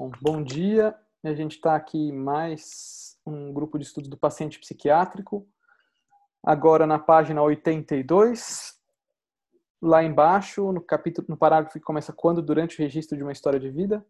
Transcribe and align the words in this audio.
Bom, 0.00 0.12
bom 0.22 0.42
dia. 0.44 0.94
A 1.24 1.34
gente 1.34 1.56
está 1.56 1.74
aqui 1.74 2.12
mais 2.12 3.18
um 3.26 3.52
grupo 3.52 3.76
de 3.76 3.84
estudos 3.84 4.08
do 4.08 4.16
paciente 4.16 4.56
psiquiátrico. 4.60 5.44
Agora 6.40 6.86
na 6.86 7.00
página 7.00 7.42
82, 7.42 8.74
lá 9.82 10.04
embaixo, 10.04 10.70
no 10.70 10.80
capítulo, 10.80 11.26
no 11.28 11.36
parágrafo 11.36 11.76
que 11.76 11.84
começa 11.84 12.12
quando 12.12 12.40
durante 12.40 12.76
o 12.76 12.78
registro 12.78 13.16
de 13.16 13.24
uma 13.24 13.32
história 13.32 13.58
de 13.58 13.68
vida, 13.70 14.06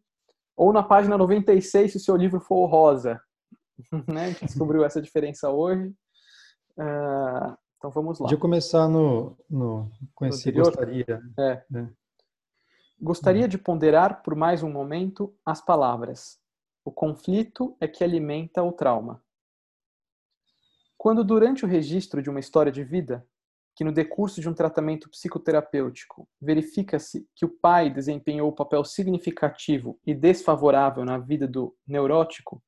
ou 0.55 0.75
na 0.75 0.83
página 0.83 1.17
96 1.17 1.91
se 1.91 1.97
o 1.97 2.01
seu 2.01 2.17
livro 2.17 2.39
for 2.39 2.67
rosa. 2.67 3.19
né? 4.07 4.25
A 4.25 4.29
gente 4.29 4.45
descobriu 4.45 4.85
essa 4.85 5.01
diferença 5.01 5.49
hoje. 5.49 5.89
Uh, 6.77 7.57
então 7.79 7.91
vamos 7.91 8.19
lá. 8.19 8.25
Podia 8.25 8.37
começar 8.37 8.89
no, 8.89 9.39
no 9.49 9.91
esse 10.25 10.53
gostaria. 10.53 11.23
É. 11.39 11.63
é. 11.75 11.89
Gostaria 13.01 13.47
de 13.47 13.57
ponderar 13.57 14.25
por 14.25 14.35
mais 14.35 14.65
um 14.65 14.73
momento 14.73 15.33
as 15.47 15.65
palavras. 15.65 16.41
O 16.85 16.91
conflito 16.91 17.77
é 17.81 17.87
que 17.87 18.03
alimenta 18.03 18.61
o 18.61 18.73
trauma. 18.73 19.23
Quando, 20.97 21.23
durante 21.23 21.65
o 21.65 21.69
registro 21.69 22.21
de 22.21 22.29
uma 22.29 22.41
história 22.41 22.73
de 22.73 22.83
vida, 22.83 23.25
que 23.77 23.85
no 23.85 23.93
decurso 23.93 24.41
de 24.41 24.49
um 24.49 24.53
tratamento 24.53 25.09
psicoterapêutico 25.09 26.29
verifica-se 26.43 27.25
que 27.37 27.45
o 27.45 27.49
pai 27.49 27.89
desempenhou 27.89 28.51
um 28.51 28.55
papel 28.55 28.83
significativo 28.83 30.01
e 30.05 30.13
desfavorável 30.13 31.05
na 31.05 31.19
vida 31.19 31.47
do 31.47 31.77
neurótico, 31.87 32.61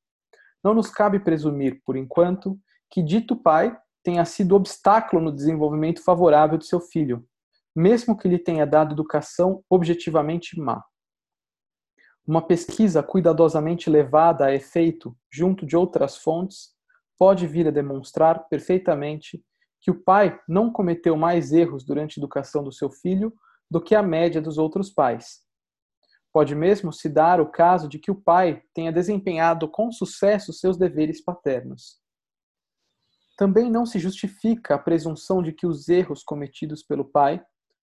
não 0.63 0.73
nos 0.73 0.89
cabe 0.89 1.19
presumir, 1.19 1.81
por 1.83 1.97
enquanto, 1.97 2.57
que 2.89 3.03
dito 3.03 3.35
pai 3.35 3.77
tenha 4.01 4.23
sido 4.23 4.55
obstáculo 4.55 5.21
no 5.21 5.31
desenvolvimento 5.33 6.01
favorável 6.01 6.57
de 6.57 6.67
seu 6.67 6.79
filho, 6.79 7.27
mesmo 7.75 8.17
que 8.17 8.27
lhe 8.27 8.39
tenha 8.39 8.65
dado 8.65 8.93
educação 8.93 9.63
objetivamente 9.69 10.59
má. 10.59 10.83
Uma 12.27 12.45
pesquisa 12.45 13.01
cuidadosamente 13.01 13.89
levada 13.89 14.45
a 14.45 14.53
efeito 14.53 15.17
junto 15.31 15.65
de 15.65 15.75
outras 15.75 16.17
fontes 16.17 16.69
pode 17.17 17.47
vir 17.47 17.67
a 17.67 17.71
demonstrar 17.71 18.47
perfeitamente 18.47 19.43
que 19.79 19.89
o 19.89 20.03
pai 20.03 20.39
não 20.47 20.71
cometeu 20.71 21.15
mais 21.15 21.51
erros 21.51 21.83
durante 21.83 22.19
a 22.19 22.21
educação 22.21 22.63
do 22.63 22.71
seu 22.71 22.89
filho 22.89 23.33
do 23.69 23.81
que 23.81 23.95
a 23.95 24.03
média 24.03 24.41
dos 24.41 24.57
outros 24.57 24.91
pais. 24.91 25.39
Pode 26.31 26.55
mesmo 26.55 26.93
se 26.93 27.09
dar 27.09 27.41
o 27.41 27.49
caso 27.49 27.89
de 27.89 27.99
que 27.99 28.11
o 28.11 28.15
pai 28.15 28.63
tenha 28.73 28.91
desempenhado 28.91 29.67
com 29.67 29.91
sucesso 29.91 30.53
seus 30.53 30.77
deveres 30.77 31.21
paternos. 31.23 31.99
Também 33.37 33.69
não 33.71 33.85
se 33.85 33.97
justifica 33.97 34.75
a 34.75 34.79
presunção 34.79 35.41
de 35.41 35.51
que 35.51 35.65
os 35.65 35.89
erros 35.89 36.23
cometidos 36.23 36.83
pelo 36.83 37.03
pai 37.03 37.43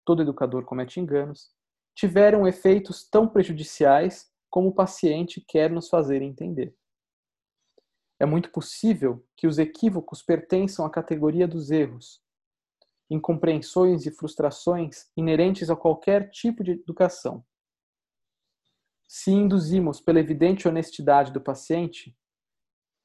todo 0.06 0.22
educador 0.22 0.66
comete 0.66 1.00
enganos, 1.00 1.52
tiveram 1.96 2.48
efeitos 2.48 3.08
tão 3.08 3.28
prejudiciais 3.28 4.32
como 4.50 4.70
o 4.70 4.74
paciente 4.74 5.44
quer 5.48 5.72
nos 5.72 5.90
fazer 5.90 6.22
entender. 6.22 6.76
É 8.20 8.26
muito 8.26 8.52
possível 8.52 9.26
que 9.36 9.48
os 9.48 9.58
equívocos 9.58 10.22
pertençam 10.22 10.86
à 10.86 10.90
categoria 10.90 11.48
dos 11.48 11.72
erros, 11.72 12.22
incompreensões 13.10 14.06
e 14.06 14.12
frustrações 14.12 15.10
inerentes 15.18 15.70
a 15.70 15.76
qualquer 15.76 16.30
tipo 16.30 16.64
de 16.64 16.72
educação. 16.72 17.44
Se 19.08 19.32
induzimos 19.32 20.00
pela 20.00 20.20
evidente 20.20 20.68
honestidade 20.68 21.32
do 21.34 21.42
paciente, 21.42 22.16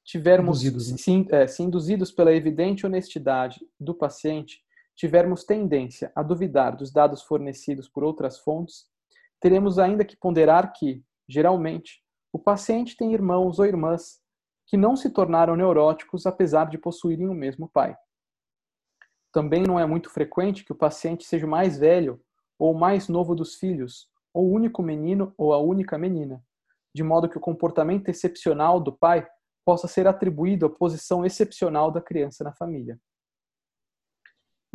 tivermos 0.05 0.63
induzidos, 0.63 0.93
né? 0.93 0.99
se, 0.99 1.35
é, 1.35 1.47
se 1.47 1.63
induzidos 1.63 2.13
pela 2.13 2.33
evidente 2.33 2.87
honestidade 2.87 3.67
do 3.81 3.95
paciente, 3.95 4.65
tivermos 4.97 5.45
tendência 5.45 6.11
a 6.15 6.23
duvidar 6.23 6.75
dos 6.75 6.91
dados 6.91 7.23
fornecidos 7.23 7.89
por 7.89 8.03
outras 8.03 8.39
fontes, 8.39 8.87
teremos 9.41 9.79
ainda 9.79 10.05
que 10.05 10.17
ponderar 10.17 10.73
que, 10.73 11.05
geralmente, 11.29 12.03
o 12.33 12.39
paciente 12.39 12.97
tem 12.97 13.13
irmãos 13.13 13.59
ou 13.59 13.67
irmãs 13.67 14.21
que 14.67 14.77
não 14.77 14.97
se 14.97 15.11
tornaram 15.11 15.55
neuróticos 15.55 16.27
apesar 16.27 16.69
de 16.69 16.79
possuírem 16.79 17.29
o 17.29 17.35
mesmo 17.35 17.69
pai. 17.69 17.97
Também 19.33 19.63
não 19.63 19.79
é 19.79 19.87
muito 19.87 20.11
frequente 20.11 20.65
que 20.65 20.73
o 20.73 20.77
paciente 20.77 21.25
seja 21.25 21.47
o 21.47 21.51
mais 21.51 21.79
velho 21.79 22.21
ou 22.59 22.73
o 22.73 22.79
mais 22.79 23.07
novo 23.07 23.35
dos 23.35 23.55
filhos, 23.55 24.09
ou 24.33 24.47
o 24.47 24.53
único 24.53 24.83
menino 24.83 25.33
ou 25.37 25.53
a 25.53 25.59
única 25.59 25.99
menina, 25.99 26.43
de 26.95 27.03
modo 27.03 27.29
que 27.29 27.37
o 27.37 27.41
comportamento 27.41 28.09
excepcional 28.09 28.81
do 28.81 28.93
pai 28.93 29.27
possa 29.65 29.87
ser 29.87 30.07
atribuído 30.07 30.65
à 30.65 30.71
posição 30.71 31.25
excepcional 31.25 31.91
da 31.91 32.01
criança 32.01 32.43
na 32.43 32.53
família. 32.53 32.99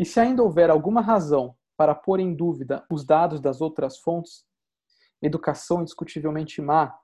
E 0.01 0.05
se 0.05 0.19
ainda 0.19 0.41
houver 0.41 0.71
alguma 0.71 0.99
razão 0.99 1.55
para 1.77 1.93
pôr 1.93 2.19
em 2.19 2.33
dúvida 2.33 2.83
os 2.89 3.05
dados 3.05 3.39
das 3.39 3.61
outras 3.61 3.99
fontes, 3.99 4.43
educação 5.21 5.83
indiscutivelmente 5.83 6.59
má, 6.59 6.97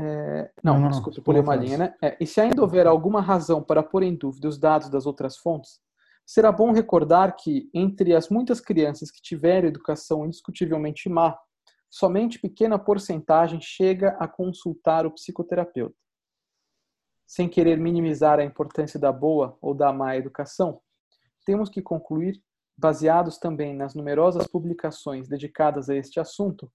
é, 0.00 0.50
não, 0.64 0.80
não, 0.80 0.88
desculpa, 0.88 1.20
pulei 1.20 1.42
uma 1.42 1.54
linha, 1.54 1.76
né? 1.76 1.94
É, 2.02 2.16
e 2.18 2.26
se 2.26 2.40
ainda 2.40 2.62
houver 2.62 2.86
alguma 2.86 3.20
razão 3.20 3.62
para 3.62 3.82
pôr 3.82 4.02
em 4.02 4.16
dúvida 4.16 4.48
os 4.48 4.58
dados 4.58 4.88
das 4.88 5.04
outras 5.04 5.36
fontes, 5.36 5.78
será 6.24 6.50
bom 6.50 6.72
recordar 6.72 7.36
que, 7.36 7.68
entre 7.74 8.14
as 8.14 8.30
muitas 8.30 8.62
crianças 8.62 9.10
que 9.10 9.20
tiveram 9.20 9.68
educação 9.68 10.24
indiscutivelmente 10.24 11.10
má, 11.10 11.38
somente 11.90 12.38
pequena 12.38 12.78
porcentagem 12.78 13.60
chega 13.60 14.16
a 14.18 14.26
consultar 14.26 15.04
o 15.04 15.10
psicoterapeuta. 15.12 15.94
Sem 17.26 17.46
querer 17.46 17.76
minimizar 17.76 18.38
a 18.38 18.44
importância 18.44 18.98
da 18.98 19.12
boa 19.12 19.58
ou 19.60 19.74
da 19.74 19.92
má 19.92 20.16
educação, 20.16 20.80
temos 21.46 21.70
que 21.70 21.80
concluir, 21.80 22.42
baseados 22.76 23.38
também 23.38 23.74
nas 23.74 23.94
numerosas 23.94 24.46
publicações 24.48 25.28
dedicadas 25.28 25.88
a 25.88 25.94
este 25.94 26.20
assunto, 26.20 26.70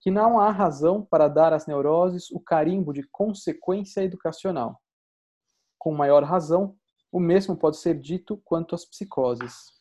que 0.00 0.10
não 0.10 0.38
há 0.38 0.50
razão 0.50 1.02
para 1.02 1.28
dar 1.28 1.52
às 1.52 1.66
neuroses 1.66 2.30
o 2.30 2.40
carimbo 2.40 2.92
de 2.92 3.04
consequência 3.10 4.02
educacional. 4.02 4.78
Com 5.78 5.94
maior 5.94 6.24
razão, 6.24 6.76
o 7.10 7.18
mesmo 7.18 7.56
pode 7.56 7.78
ser 7.78 7.98
dito 7.98 8.36
quanto 8.44 8.74
às 8.74 8.84
psicoses. 8.84 9.72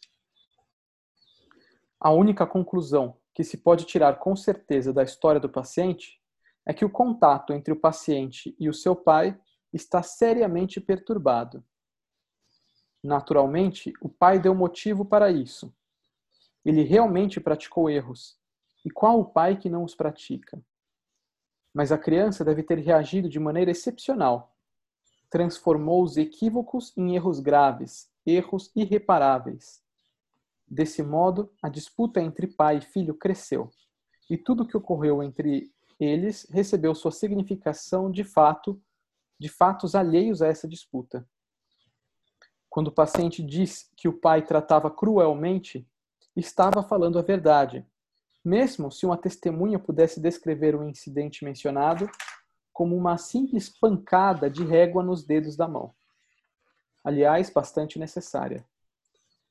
A 2.00 2.12
única 2.12 2.46
conclusão 2.46 3.18
que 3.34 3.44
se 3.44 3.58
pode 3.58 3.86
tirar 3.86 4.20
com 4.20 4.36
certeza 4.36 4.94
da 4.94 5.04
história 5.04 5.42
do 5.42 5.50
paciente 5.50 6.22
é 6.66 6.74
que 6.74 6.86
o 6.86 6.90
contato 6.90 7.54
entre 7.54 7.74
o 7.74 7.80
paciente 7.80 8.56
e 8.60 8.70
o 8.70 8.74
seu 8.74 8.96
pai 8.96 9.38
está 9.74 10.02
seriamente 10.04 10.80
perturbado 10.80 11.64
Naturalmente, 13.04 13.94
o 14.02 14.10
pai 14.10 14.40
deu 14.40 14.54
motivo 14.56 15.06
para 15.06 15.32
isso. 15.32 15.74
Ele 16.66 16.84
realmente 16.84 17.40
praticou 17.40 17.90
erros. 17.90 18.38
E 18.84 18.90
qual 18.90 19.20
o 19.20 19.26
pai 19.26 19.58
que 19.58 19.70
não 19.70 19.84
os 19.84 19.96
pratica? 19.96 20.62
Mas 21.74 21.92
a 21.92 21.98
criança 21.98 22.44
deve 22.44 22.64
ter 22.64 22.80
reagido 22.80 23.30
de 23.30 23.40
maneira 23.40 23.72
excepcional. 23.72 24.56
Transformou 25.30 26.04
os 26.04 26.18
equívocos 26.18 26.94
em 26.98 27.16
erros 27.16 27.40
graves, 27.40 28.10
erros 28.26 28.72
irreparáveis. 28.76 29.84
Desse 30.68 31.02
modo, 31.02 31.52
a 31.62 31.70
disputa 31.70 32.22
entre 32.22 32.48
pai 32.48 32.78
e 32.78 32.82
filho 32.82 33.14
cresceu, 33.14 33.70
e 34.30 34.38
tudo 34.38 34.64
o 34.64 34.68
que 34.68 34.76
ocorreu 34.76 35.24
entre 35.24 35.72
eles 36.00 36.46
recebeu 36.50 36.94
sua 36.94 37.12
significação 37.12 38.12
de 38.12 38.24
fato, 38.24 38.82
de 39.40 39.48
fatos 39.48 39.96
alheios 39.96 40.42
a 40.42 40.48
essa 40.48 40.68
disputa. 40.68 41.28
Quando 42.78 42.90
o 42.90 42.92
paciente 42.92 43.42
diz 43.42 43.92
que 43.98 44.08
o 44.08 44.14
pai 44.14 44.44
tratava 44.44 44.92
cruelmente, 44.92 45.90
estava 46.36 46.84
falando 46.84 47.18
a 47.18 47.24
verdade, 47.24 47.84
mesmo 48.46 48.92
se 48.92 49.04
uma 49.04 49.18
testemunha 49.18 49.80
pudesse 49.80 50.22
descrever 50.22 50.76
o 50.76 50.88
incidente 50.88 51.44
mencionado 51.44 52.08
como 52.72 52.96
uma 52.96 53.18
simples 53.18 53.68
pancada 53.68 54.48
de 54.48 54.64
régua 54.64 55.02
nos 55.02 55.26
dedos 55.26 55.58
da 55.58 55.68
mão. 55.68 55.92
Aliás, 57.04 57.50
bastante 57.50 57.98
necessária. 57.98 58.64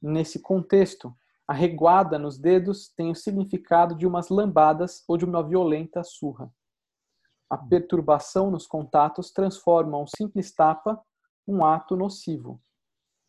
Nesse 0.00 0.38
contexto, 0.38 1.12
a 1.48 1.52
reguada 1.52 2.20
nos 2.20 2.38
dedos 2.38 2.90
tem 2.90 3.10
o 3.10 3.16
significado 3.16 3.96
de 3.96 4.06
umas 4.06 4.28
lambadas 4.28 5.02
ou 5.08 5.16
de 5.16 5.24
uma 5.24 5.42
violenta 5.42 6.04
surra. 6.04 6.48
A 7.50 7.58
perturbação 7.58 8.52
nos 8.52 8.68
contatos 8.68 9.32
transforma 9.32 9.98
um 9.98 10.06
simples 10.06 10.54
tapa 10.54 11.04
um 11.44 11.64
ato 11.64 11.96
nocivo. 11.96 12.62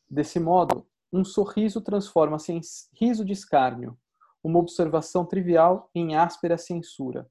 Desse 0.10 0.40
modo, 0.40 0.88
um 1.12 1.24
sorriso 1.24 1.82
transforma-se 1.82 2.54
em 2.54 2.62
riso 2.94 3.26
de 3.26 3.34
escárnio, 3.34 3.98
uma 4.44 4.60
observação 4.60 5.26
trivial 5.26 5.90
em 5.94 6.16
áspera 6.16 6.58
censura. 6.58 7.30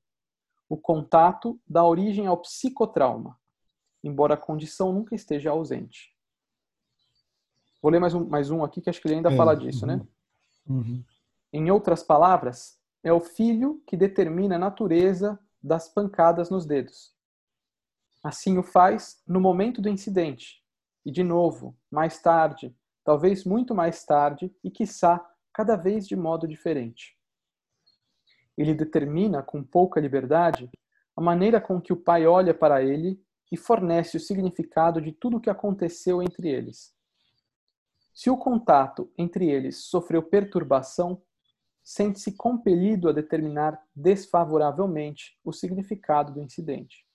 O 0.69 0.77
contato 0.77 1.61
dá 1.67 1.85
origem 1.85 2.27
ao 2.27 2.37
psicotrauma, 2.39 3.39
embora 4.03 4.35
a 4.35 4.39
condição 4.39 4.93
nunca 4.93 5.15
esteja 5.15 5.51
ausente. 5.51 6.15
Vou 7.81 7.91
ler 7.91 8.01
mais 8.01 8.15
um, 8.15 8.27
mais 8.27 8.51
um 8.51 8.65
aqui 8.65 8.81
que 8.81 8.91
acho 8.91 9.01
que 9.01 9.09
ele 9.09 9.17
ainda 9.17 9.33
é, 9.33 9.37
fala 9.37 9.55
disso, 9.55 9.87
né? 9.87 9.95
uhum, 10.67 10.81
né? 10.81 10.89
Uhum. 10.89 11.05
Em 11.53 11.71
outras 11.71 12.03
palavras, 12.03 12.79
é 13.03 13.13
o 13.13 13.21
filho 13.21 13.81
que 13.87 13.97
determina 13.97 14.57
a 14.57 14.59
natureza 14.59 15.39
das 15.63 15.89
pancadas 15.89 16.51
nos 16.51 16.67
dedos. 16.67 17.15
Assim 18.23 18.59
o 18.59 18.63
faz 18.63 19.23
no 19.27 19.41
momento 19.41 19.81
do 19.81 19.89
incidente, 19.89 20.66
e 21.07 21.11
de 21.13 21.23
novo, 21.23 21.79
mais 21.89 22.21
tarde, 22.21 22.77
talvez 23.05 23.45
muito 23.45 23.73
mais 23.73 24.05
tarde, 24.05 24.53
e 24.65 24.69
quiçá 24.73 25.25
cada 25.55 25.77
vez 25.77 26.05
de 26.05 26.17
modo 26.17 26.49
diferente. 26.49 27.17
Ele 28.59 28.75
determina 28.75 29.41
com 29.41 29.63
pouca 29.63 30.01
liberdade 30.01 30.69
a 31.17 31.21
maneira 31.21 31.61
com 31.61 31.81
que 31.81 31.93
o 31.93 31.97
pai 31.97 32.27
olha 32.27 32.53
para 32.53 32.83
ele 32.83 33.25
e 33.53 33.57
fornece 33.57 34.17
o 34.17 34.21
significado 34.21 35.01
de 35.01 35.13
tudo 35.13 35.37
o 35.37 35.41
que 35.41 35.49
aconteceu 35.49 36.21
entre 36.21 36.49
eles. 36.49 36.93
Se 38.13 38.29
o 38.29 38.37
contato 38.37 39.09
entre 39.17 39.49
eles 39.49 39.85
sofreu 39.85 40.25
perturbação, 40.25 41.23
sente-se 41.85 42.33
compelido 42.37 43.09
a 43.09 43.13
determinar 43.13 43.81
desfavoravelmente 43.95 45.39
o 45.45 45.53
significado 45.53 46.33
do 46.33 46.43
incidente. 46.43 47.07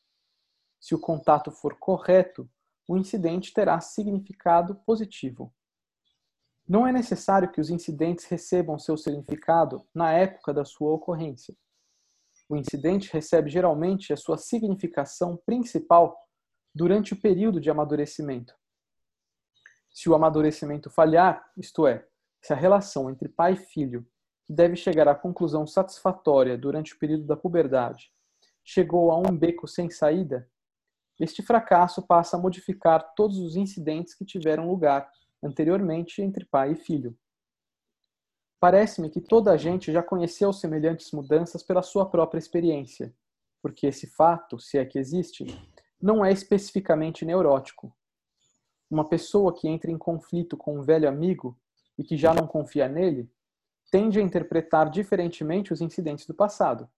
Se 0.79 0.95
o 0.95 0.99
contato 0.99 1.51
for 1.51 1.77
correto, 1.77 2.49
o 2.91 2.97
incidente 2.97 3.53
terá 3.53 3.79
significado 3.79 4.75
positivo. 4.85 5.53
Não 6.67 6.85
é 6.85 6.91
necessário 6.91 7.49
que 7.49 7.61
os 7.61 7.69
incidentes 7.69 8.25
recebam 8.25 8.77
seu 8.77 8.97
significado 8.97 9.87
na 9.95 10.11
época 10.11 10.53
da 10.53 10.65
sua 10.65 10.91
ocorrência. 10.91 11.55
O 12.49 12.57
incidente 12.57 13.09
recebe 13.13 13.49
geralmente 13.49 14.11
a 14.11 14.17
sua 14.17 14.37
significação 14.37 15.41
principal 15.45 16.17
durante 16.75 17.13
o 17.13 17.21
período 17.21 17.61
de 17.61 17.69
amadurecimento. 17.69 18.53
Se 19.89 20.09
o 20.09 20.13
amadurecimento 20.13 20.89
falhar, 20.89 21.49
isto 21.57 21.87
é, 21.87 22.05
se 22.41 22.51
a 22.51 22.57
relação 22.57 23.09
entre 23.09 23.29
pai 23.29 23.53
e 23.53 23.55
filho, 23.55 24.05
que 24.45 24.51
deve 24.51 24.75
chegar 24.75 25.07
à 25.07 25.15
conclusão 25.15 25.65
satisfatória 25.65 26.57
durante 26.57 26.93
o 26.93 26.99
período 26.99 27.23
da 27.25 27.37
puberdade, 27.37 28.11
chegou 28.65 29.11
a 29.11 29.17
um 29.17 29.33
beco 29.33 29.65
sem 29.65 29.89
saída, 29.89 30.50
este 31.21 31.43
fracasso 31.43 32.01
passa 32.01 32.35
a 32.35 32.39
modificar 32.39 33.13
todos 33.15 33.37
os 33.37 33.55
incidentes 33.55 34.15
que 34.15 34.25
tiveram 34.25 34.67
lugar 34.67 35.07
anteriormente 35.43 36.19
entre 36.19 36.45
pai 36.45 36.71
e 36.71 36.75
filho. 36.75 37.15
Parece-me 38.59 39.09
que 39.09 39.21
toda 39.21 39.51
a 39.51 39.57
gente 39.57 39.91
já 39.91 40.01
conheceu 40.01 40.51
semelhantes 40.51 41.11
mudanças 41.11 41.61
pela 41.61 41.83
sua 41.83 42.09
própria 42.09 42.39
experiência, 42.39 43.13
porque 43.61 43.85
esse 43.85 44.07
fato, 44.07 44.59
se 44.59 44.79
é 44.79 44.85
que 44.85 44.97
existe, 44.97 45.45
não 46.01 46.25
é 46.25 46.31
especificamente 46.31 47.23
neurótico. 47.23 47.95
Uma 48.89 49.07
pessoa 49.07 49.53
que 49.53 49.67
entra 49.67 49.91
em 49.91 49.97
conflito 49.97 50.57
com 50.57 50.79
um 50.79 50.81
velho 50.81 51.07
amigo 51.07 51.55
e 51.97 52.03
que 52.03 52.17
já 52.17 52.33
não 52.33 52.47
confia 52.47 52.89
nele, 52.89 53.31
tende 53.91 54.19
a 54.19 54.23
interpretar 54.23 54.89
diferentemente 54.89 55.71
os 55.71 55.81
incidentes 55.81 56.25
do 56.25 56.33
passado. 56.33 56.89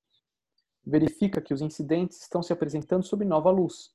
Verifica 0.86 1.42
que 1.42 1.54
os 1.54 1.62
incidentes 1.62 2.22
estão 2.22 2.42
se 2.42 2.54
apresentando 2.54 3.04
sob 3.04 3.26
nova 3.26 3.50
luz. 3.50 3.93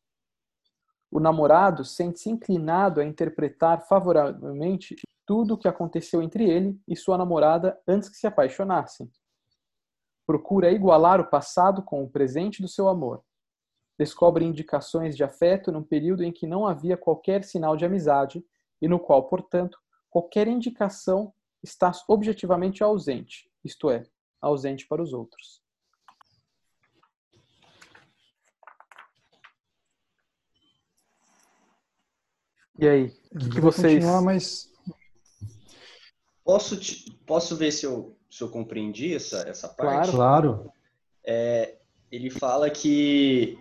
O 1.11 1.21
namorado 1.21 1.85
sente-se 1.85 2.31
inclinado 2.31 3.01
a 3.01 3.05
interpretar 3.05 3.87
favoravelmente 3.87 4.97
tudo 5.27 5.55
o 5.55 5.59
que 5.59 5.69
aconteceu 5.69 6.23
entre 6.23 6.49
ele 6.49 6.81
e 6.87 6.97
sua 6.97 7.19
namorada 7.19 7.79
antes 7.87 8.09
que 8.09 8.17
se 8.17 8.27
apaixonassem. 8.27 9.11
Procura 10.27 10.71
igualar 10.71 11.21
o 11.21 11.29
passado 11.29 11.83
com 11.83 12.03
o 12.03 12.09
presente 12.09 12.61
do 12.61 12.69
seu 12.69 12.89
amor 12.89 13.23
descobre 13.99 14.45
indicações 14.45 15.17
de 15.17 15.25
afeto 15.25 15.73
num 15.73 15.83
período 15.83 16.23
em 16.23 16.31
que 16.31 16.47
não 16.47 16.67
havia 16.67 16.97
qualquer 16.97 17.43
sinal 17.43 17.77
de 17.77 17.85
amizade 17.85 18.45
e 18.81 18.87
no 18.87 19.01
qual, 19.01 19.25
portanto, 19.25 19.77
qualquer 20.09 20.47
indicação 20.47 21.35
está 21.61 21.91
objetivamente 22.07 22.85
ausente, 22.85 23.51
isto 23.65 23.91
é, 23.91 24.05
ausente 24.41 24.87
para 24.87 25.03
os 25.03 25.13
outros. 25.13 25.61
E 32.79 32.87
aí, 32.87 33.13
o 33.33 33.39
que, 33.39 33.51
que 33.51 33.61
vocês. 33.61 34.05
Mas... 34.23 34.73
Posso, 36.45 36.79
te... 36.79 37.13
Posso 37.27 37.57
ver 37.57 37.73
se 37.73 37.85
eu, 37.85 38.17
se 38.31 38.43
eu 38.43 38.49
compreendi 38.49 39.15
essa, 39.15 39.39
essa 39.49 39.69
parte? 39.69 40.13
Claro. 40.13 40.55
claro. 40.57 40.73
É, 41.27 41.77
ele 42.11 42.31
fala 42.31 42.71
que 42.71 43.59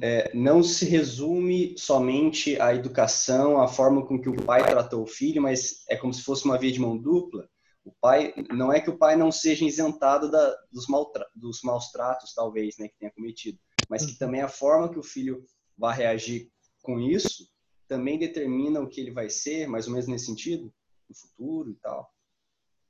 é, 0.00 0.30
não 0.32 0.62
se 0.62 0.84
resume 0.84 1.74
somente 1.76 2.58
à 2.60 2.72
educação, 2.72 3.60
à 3.60 3.66
forma 3.66 4.06
com 4.06 4.20
que 4.20 4.28
o 4.28 4.44
pai 4.44 4.62
tratou 4.62 5.02
o 5.02 5.06
filho, 5.06 5.42
mas 5.42 5.84
é 5.88 5.96
como 5.96 6.14
se 6.14 6.22
fosse 6.22 6.44
uma 6.44 6.56
via 6.56 6.70
de 6.70 6.80
mão 6.80 6.96
dupla. 6.96 7.48
O 7.84 7.92
pai 8.00 8.32
não 8.50 8.72
é 8.72 8.80
que 8.80 8.90
o 8.90 8.96
pai 8.96 9.16
não 9.16 9.32
seja 9.32 9.64
isentado 9.64 10.30
da, 10.30 10.56
dos, 10.70 10.86
mal, 10.86 11.10
dos 11.34 11.60
maus 11.64 11.90
tratos, 11.90 12.32
talvez, 12.32 12.76
né, 12.78 12.86
que 12.86 12.96
tenha 12.96 13.12
cometido, 13.12 13.58
mas 13.88 14.06
que 14.06 14.16
também 14.16 14.40
a 14.40 14.48
forma 14.48 14.88
que 14.88 15.00
o 15.00 15.02
filho 15.02 15.44
vai 15.76 15.96
reagir 15.96 16.48
com 16.80 17.00
isso 17.00 17.51
também 17.92 18.18
determina 18.18 18.80
o 18.80 18.88
que 18.88 19.00
ele 19.00 19.10
vai 19.10 19.28
ser, 19.28 19.66
mais 19.66 19.86
ou 19.86 19.92
menos 19.92 20.08
nesse 20.08 20.26
sentido, 20.26 20.72
no 21.08 21.14
futuro 21.14 21.70
e 21.70 21.74
tal. 21.74 22.10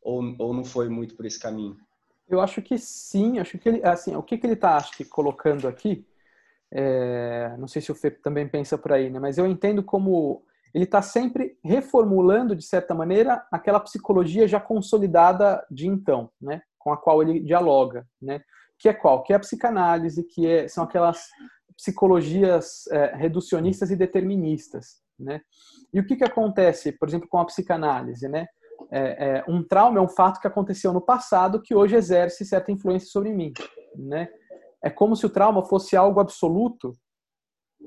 Ou, 0.00 0.34
ou 0.38 0.54
não 0.54 0.64
foi 0.64 0.88
muito 0.88 1.16
por 1.16 1.26
esse 1.26 1.38
caminho? 1.38 1.76
Eu 2.28 2.40
acho 2.40 2.62
que 2.62 2.78
sim. 2.78 3.38
Acho 3.38 3.58
que 3.58 3.68
ele, 3.68 3.84
assim, 3.84 4.14
o 4.14 4.22
que, 4.22 4.38
que 4.38 4.46
ele 4.46 4.54
está, 4.54 4.76
acho 4.76 4.96
que 4.96 5.04
colocando 5.04 5.66
aqui 5.66 6.06
é, 6.74 7.54
não 7.58 7.68
sei 7.68 7.82
se 7.82 7.92
o 7.92 7.94
Fê 7.94 8.10
também 8.10 8.48
pensa 8.48 8.78
por 8.78 8.92
aí, 8.92 9.10
né? 9.10 9.20
mas 9.20 9.36
eu 9.36 9.46
entendo 9.46 9.82
como 9.82 10.42
ele 10.72 10.84
está 10.84 11.02
sempre 11.02 11.58
reformulando, 11.62 12.56
de 12.56 12.64
certa 12.64 12.94
maneira, 12.94 13.46
aquela 13.52 13.78
psicologia 13.78 14.48
já 14.48 14.58
consolidada 14.58 15.62
de 15.70 15.86
então, 15.86 16.30
né? 16.40 16.62
com 16.78 16.90
a 16.90 16.96
qual 16.96 17.22
ele 17.22 17.40
dialoga. 17.40 18.06
Né? 18.20 18.40
Que 18.78 18.88
é 18.88 18.94
qual? 18.94 19.22
Que 19.22 19.34
é 19.34 19.36
a 19.36 19.40
psicanálise, 19.40 20.24
que 20.24 20.46
é, 20.46 20.66
são 20.66 20.84
aquelas 20.84 21.28
psicologias 21.76 22.86
é, 22.90 23.16
reducionistas 23.16 23.90
e 23.90 23.96
deterministas. 23.96 25.00
Né? 25.18 25.40
E 25.92 26.00
o 26.00 26.06
que, 26.06 26.16
que 26.16 26.24
acontece, 26.24 26.92
por 26.92 27.08
exemplo, 27.08 27.28
com 27.28 27.38
a 27.38 27.44
psicanálise? 27.44 28.28
Né? 28.28 28.46
É, 28.90 29.38
é, 29.38 29.44
um 29.48 29.62
trauma 29.62 29.98
é 29.98 30.02
um 30.02 30.08
fato 30.08 30.40
que 30.40 30.46
aconteceu 30.46 30.92
no 30.92 31.00
passado 31.00 31.62
que 31.62 31.74
hoje 31.74 31.96
exerce 31.96 32.44
certa 32.44 32.72
influência 32.72 33.08
sobre 33.08 33.32
mim. 33.32 33.52
Né? 33.96 34.28
é 34.82 34.90
como 34.90 35.14
se 35.14 35.24
o 35.24 35.30
trauma 35.30 35.64
fosse 35.64 35.96
algo 35.96 36.18
absoluto 36.18 36.92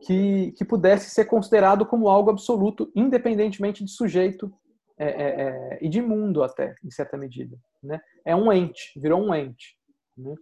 que, 0.05 0.53
que 0.53 0.63
pudesse 0.63 1.09
ser 1.09 1.25
considerado 1.25 1.85
como 1.85 2.07
algo 2.07 2.29
absoluto, 2.29 2.91
independentemente 2.95 3.83
de 3.83 3.91
sujeito 3.91 4.51
é, 4.97 5.07
é, 5.07 5.41
é, 5.41 5.79
e 5.81 5.89
de 5.89 6.01
mundo 6.01 6.41
até, 6.41 6.73
em 6.83 6.89
certa 6.89 7.17
medida. 7.17 7.57
Né? 7.83 7.99
É 8.23 8.35
um 8.35 8.51
ente, 8.51 8.97
virou 8.97 9.21
um 9.21 9.35
ente. 9.35 9.77
Né? 10.17 10.33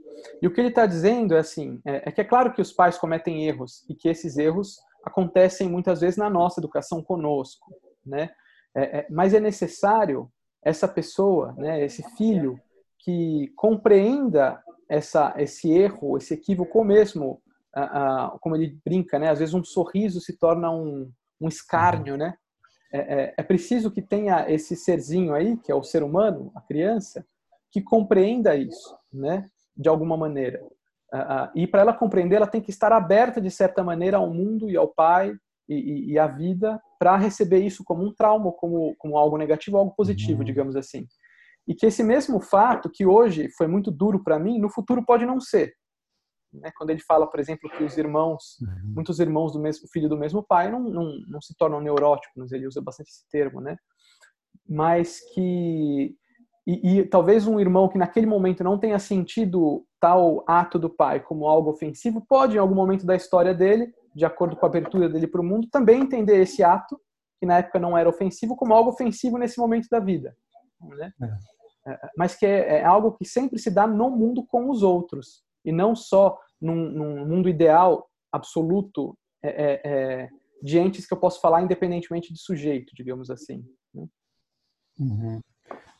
E 0.41 0.47
o 0.47 0.53
que 0.53 0.61
ele 0.61 0.69
está 0.69 0.85
dizendo 0.85 1.35
é 1.35 1.39
assim, 1.39 1.81
é, 1.85 2.09
é, 2.09 2.11
que 2.11 2.21
é 2.21 2.23
claro 2.23 2.53
que 2.53 2.61
os 2.61 2.71
pais 2.71 2.97
cometem 2.97 3.45
erros 3.45 3.83
e 3.89 3.95
que 3.95 4.07
esses 4.07 4.37
erros 4.37 4.77
acontecem 5.03 5.69
muitas 5.69 6.01
vezes 6.01 6.17
na 6.17 6.29
nossa 6.29 6.59
educação 6.59 7.03
conosco, 7.03 7.75
né? 8.05 8.29
É, 8.75 8.99
é, 8.99 9.07
mas 9.09 9.33
é 9.33 9.39
necessário 9.39 10.31
essa 10.63 10.87
pessoa, 10.87 11.53
né, 11.57 11.83
esse 11.83 12.01
filho, 12.15 12.59
que 12.97 13.51
compreenda 13.55 14.63
essa, 14.87 15.33
esse 15.37 15.69
erro, 15.71 16.17
esse 16.17 16.33
equívoco 16.33 16.83
mesmo, 16.83 17.41
uh, 17.75 18.35
uh, 18.35 18.39
como 18.39 18.55
ele 18.55 18.79
brinca, 18.83 19.19
né? 19.19 19.29
Às 19.29 19.39
vezes 19.39 19.53
um 19.53 19.63
sorriso 19.63 20.21
se 20.21 20.37
torna 20.37 20.71
um, 20.71 21.11
um 21.39 21.47
escárnio, 21.47 22.15
né? 22.15 22.35
É, 22.91 22.99
é, 22.99 23.33
é, 23.37 23.43
preciso 23.43 23.91
que 23.91 24.01
tenha 24.01 24.49
esse 24.49 24.75
serzinho 24.75 25.33
aí, 25.33 25.57
que 25.57 25.71
é 25.71 25.75
o 25.75 25.83
ser 25.83 26.03
humano, 26.03 26.51
a 26.55 26.61
criança, 26.61 27.25
que 27.71 27.81
compreenda 27.81 28.55
isso, 28.55 28.95
né? 29.11 29.49
De 29.75 29.89
alguma 29.89 30.15
maneira. 30.15 30.63
Uh, 31.13 31.49
e 31.55 31.67
para 31.67 31.81
ela 31.81 31.93
compreender, 31.93 32.37
ela 32.37 32.47
tem 32.47 32.61
que 32.61 32.71
estar 32.71 32.91
aberta 32.91 33.39
de 33.39 33.51
certa 33.51 33.83
maneira 33.83 34.17
ao 34.17 34.29
mundo 34.33 34.69
e 34.69 34.75
ao 34.75 34.87
pai 34.87 35.33
e, 35.69 35.75
e, 35.75 36.11
e 36.11 36.19
à 36.19 36.27
vida 36.27 36.81
para 36.97 37.15
receber 37.17 37.59
isso 37.59 37.83
como 37.83 38.03
um 38.03 38.13
trauma, 38.13 38.51
como, 38.53 38.95
como 38.97 39.17
algo 39.17 39.37
negativo, 39.37 39.77
algo 39.77 39.93
positivo, 39.95 40.39
uhum. 40.39 40.45
digamos 40.45 40.75
assim 40.75 41.05
e 41.67 41.73
que 41.73 41.85
esse 41.85 42.03
mesmo 42.03 42.39
fato, 42.41 42.89
que 42.89 43.05
hoje 43.05 43.49
foi 43.57 43.67
muito 43.67 43.89
duro 43.89 44.23
para 44.23 44.39
mim, 44.39 44.59
no 44.59 44.69
futuro 44.69 45.03
pode 45.05 45.25
não 45.25 45.39
ser. 45.39 45.73
Né? 46.51 46.71
Quando 46.77 46.89
ele 46.89 46.99
fala, 46.99 47.25
por 47.25 47.39
exemplo, 47.39 47.69
que 47.69 47.83
os 47.83 47.97
irmãos, 47.97 48.57
uhum. 48.61 48.93
muitos 48.95 49.19
irmãos 49.19 49.53
do 49.53 49.59
mesmo 49.59 49.87
filho 49.91 50.09
do 50.09 50.17
mesmo 50.17 50.43
pai, 50.43 50.69
não, 50.69 50.81
não, 50.81 51.17
não 51.27 51.41
se 51.41 51.55
tornam 51.57 51.81
neuróticos, 51.81 52.51
ele 52.51 52.67
usa 52.67 52.81
bastante 52.81 53.09
esse 53.09 53.27
termo, 53.29 53.61
né? 53.61 53.77
Mas 54.67 55.19
que 55.33 56.15
e, 56.65 56.99
e, 56.99 57.05
talvez 57.05 57.45
um 57.45 57.59
irmão 57.59 57.89
que 57.89 57.97
naquele 57.97 58.25
momento 58.25 58.63
não 58.63 58.77
tenha 58.77 58.97
sentido 58.97 59.85
tal 59.99 60.43
ato 60.47 60.79
do 60.79 60.89
pai 60.89 61.19
como 61.19 61.47
algo 61.47 61.71
ofensivo, 61.71 62.25
pode 62.27 62.55
em 62.55 62.59
algum 62.59 62.75
momento 62.75 63.05
da 63.05 63.15
história 63.15 63.53
dele, 63.53 63.93
de 64.15 64.25
acordo 64.25 64.55
com 64.55 64.65
a 64.65 64.69
abertura 64.69 65.09
dele 65.09 65.27
para 65.27 65.41
o 65.41 65.43
mundo, 65.43 65.67
também 65.69 66.01
entender 66.01 66.41
esse 66.41 66.63
ato, 66.63 66.99
que 67.39 67.45
na 67.45 67.57
época 67.57 67.79
não 67.79 67.97
era 67.97 68.07
ofensivo, 68.07 68.55
como 68.55 68.73
algo 68.73 68.91
ofensivo 68.91 69.37
nesse 69.37 69.59
momento 69.59 69.87
da 69.89 69.99
vida. 69.99 70.35
Né? 70.81 71.11
É. 71.21 71.53
É, 71.85 71.99
mas 72.17 72.35
que 72.35 72.45
é, 72.45 72.77
é, 72.77 72.85
algo 72.85 73.11
que 73.11 73.25
sempre 73.25 73.59
se 73.59 73.69
dá 73.69 73.85
no 73.85 74.09
mundo 74.09 74.45
com 74.45 74.69
os 74.69 74.81
outros 74.83 75.43
e 75.65 75.71
não 75.71 75.95
só 75.95 76.39
num, 76.61 76.89
num 76.89 77.27
mundo 77.27 77.49
ideal 77.49 78.09
absoluto 78.31 79.17
é, 79.43 79.49
é, 79.49 79.81
é, 79.83 80.29
de 80.61 80.79
entes 80.79 81.05
que 81.05 81.13
eu 81.13 81.19
posso 81.19 81.41
falar 81.41 81.61
independentemente 81.61 82.31
de 82.31 82.39
sujeito, 82.39 82.93
digamos 82.95 83.29
assim. 83.29 83.65
Né? 83.93 84.07
Uhum. 84.97 85.41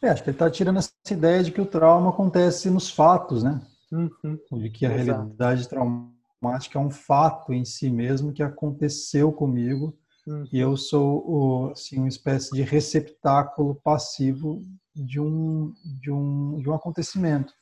É, 0.01 0.09
acho 0.09 0.21
que 0.21 0.29
ele 0.29 0.35
está 0.35 0.49
tirando 0.49 0.79
essa 0.79 0.91
ideia 1.11 1.41
de 1.41 1.51
que 1.51 1.61
o 1.61 1.65
trauma 1.65 2.09
acontece 2.09 2.69
nos 2.69 2.89
fatos, 2.89 3.41
né? 3.41 3.61
Uhum. 3.91 4.37
De 4.59 4.69
que 4.69 4.85
a 4.85 4.93
Exato. 4.93 5.11
realidade 5.11 5.69
traumática 5.69 6.77
é 6.77 6.81
um 6.81 6.89
fato 6.89 7.53
em 7.53 7.63
si 7.63 7.89
mesmo 7.89 8.33
que 8.33 8.43
aconteceu 8.43 9.31
comigo 9.31 9.97
uhum. 10.27 10.45
e 10.51 10.59
eu 10.59 10.75
sou 10.75 11.23
o, 11.25 11.71
assim, 11.71 11.99
uma 11.99 12.09
espécie 12.09 12.51
de 12.51 12.63
receptáculo 12.63 13.75
passivo 13.75 14.61
de 14.93 15.21
um, 15.21 15.73
de 16.01 16.11
um, 16.11 16.59
de 16.59 16.69
um 16.69 16.73
acontecimento. 16.73 17.53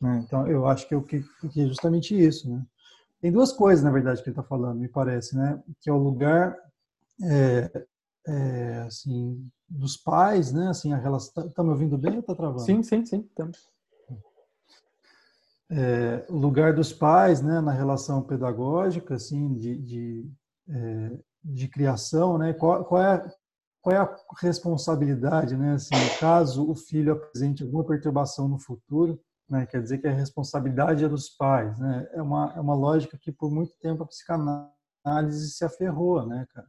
Né? 0.00 0.22
Então, 0.24 0.46
eu 0.46 0.66
acho 0.66 0.86
que, 0.86 0.94
é 0.94 0.96
o 0.96 1.02
que, 1.02 1.24
que 1.52 1.62
é 1.62 1.66
justamente 1.66 2.18
isso. 2.18 2.48
Né? 2.48 2.64
Tem 3.20 3.32
duas 3.32 3.52
coisas, 3.52 3.84
na 3.84 3.90
verdade, 3.90 4.22
que 4.22 4.28
ele 4.28 4.38
está 4.38 4.42
falando, 4.42 4.78
me 4.78 4.88
parece, 4.88 5.36
né? 5.36 5.60
que 5.80 5.90
é 5.90 5.92
o 5.92 5.98
lugar 5.98 6.56
é, 7.22 7.86
é, 8.26 8.84
assim, 8.86 9.48
dos 9.68 9.96
pais, 9.96 10.52
né? 10.52 10.68
Assim, 10.68 10.92
a 10.92 10.96
relação. 10.96 11.32
Tá, 11.32 11.54
tá 11.54 11.62
me 11.62 11.70
ouvindo 11.70 11.96
bem 11.96 12.16
ou 12.16 12.22
tá 12.22 12.34
travando? 12.34 12.62
Sim, 12.62 12.82
sim, 12.82 13.04
sim, 13.04 13.20
estamos. 13.20 13.58
É, 15.72 16.26
lugar 16.28 16.74
dos 16.74 16.92
pais, 16.92 17.40
né, 17.40 17.60
na 17.60 17.70
relação 17.70 18.22
pedagógica, 18.22 19.14
assim, 19.14 19.56
de, 19.56 19.76
de, 19.78 20.30
é, 20.68 21.18
de 21.44 21.68
criação, 21.68 22.36
né? 22.36 22.52
Qual, 22.52 22.84
qual, 22.84 23.00
é 23.00 23.32
qual 23.80 23.94
é 23.94 23.98
a 23.98 24.16
responsabilidade, 24.40 25.56
né? 25.56 25.74
Assim, 25.74 25.94
caso 26.18 26.68
o 26.68 26.74
filho 26.74 27.12
apresente 27.12 27.62
alguma 27.62 27.84
perturbação 27.84 28.48
no 28.48 28.58
futuro, 28.58 29.20
né? 29.48 29.64
Quer 29.64 29.80
dizer 29.80 29.98
que 29.98 30.08
a 30.08 30.12
responsabilidade 30.12 31.04
é 31.04 31.08
dos 31.08 31.28
pais, 31.28 31.78
né? 31.78 32.08
É 32.14 32.20
uma 32.20 32.52
é 32.56 32.60
uma 32.60 32.74
lógica 32.74 33.16
que 33.16 33.30
por 33.30 33.50
muito 33.50 33.72
tempo 33.80 34.02
a 34.02 34.06
psicanálise 34.06 35.52
se 35.52 35.64
aferrou, 35.64 36.26
né, 36.26 36.46
cara? 36.52 36.66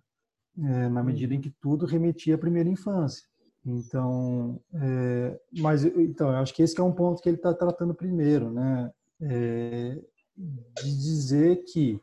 É, 0.58 0.90
na 0.90 1.04
medida 1.04 1.34
em 1.34 1.42
que 1.42 1.50
tudo 1.62 1.86
remetia 1.86 2.36
à 2.36 2.38
primeira 2.38 2.70
infância. 2.70 3.24
Então, 3.66 4.60
é, 4.74 5.40
mas 5.60 5.86
então 5.86 6.30
eu 6.30 6.38
acho 6.38 6.54
que 6.54 6.64
esse 6.64 6.74
que 6.74 6.82
é 6.82 6.84
um 6.84 6.94
ponto 6.94 7.22
que 7.22 7.30
ele 7.30 7.38
está 7.38 7.54
tratando 7.54 7.94
primeiro, 7.94 8.52
né? 8.52 8.92
É, 9.22 10.02
de 10.36 10.98
dizer 10.98 11.64
que 11.66 12.02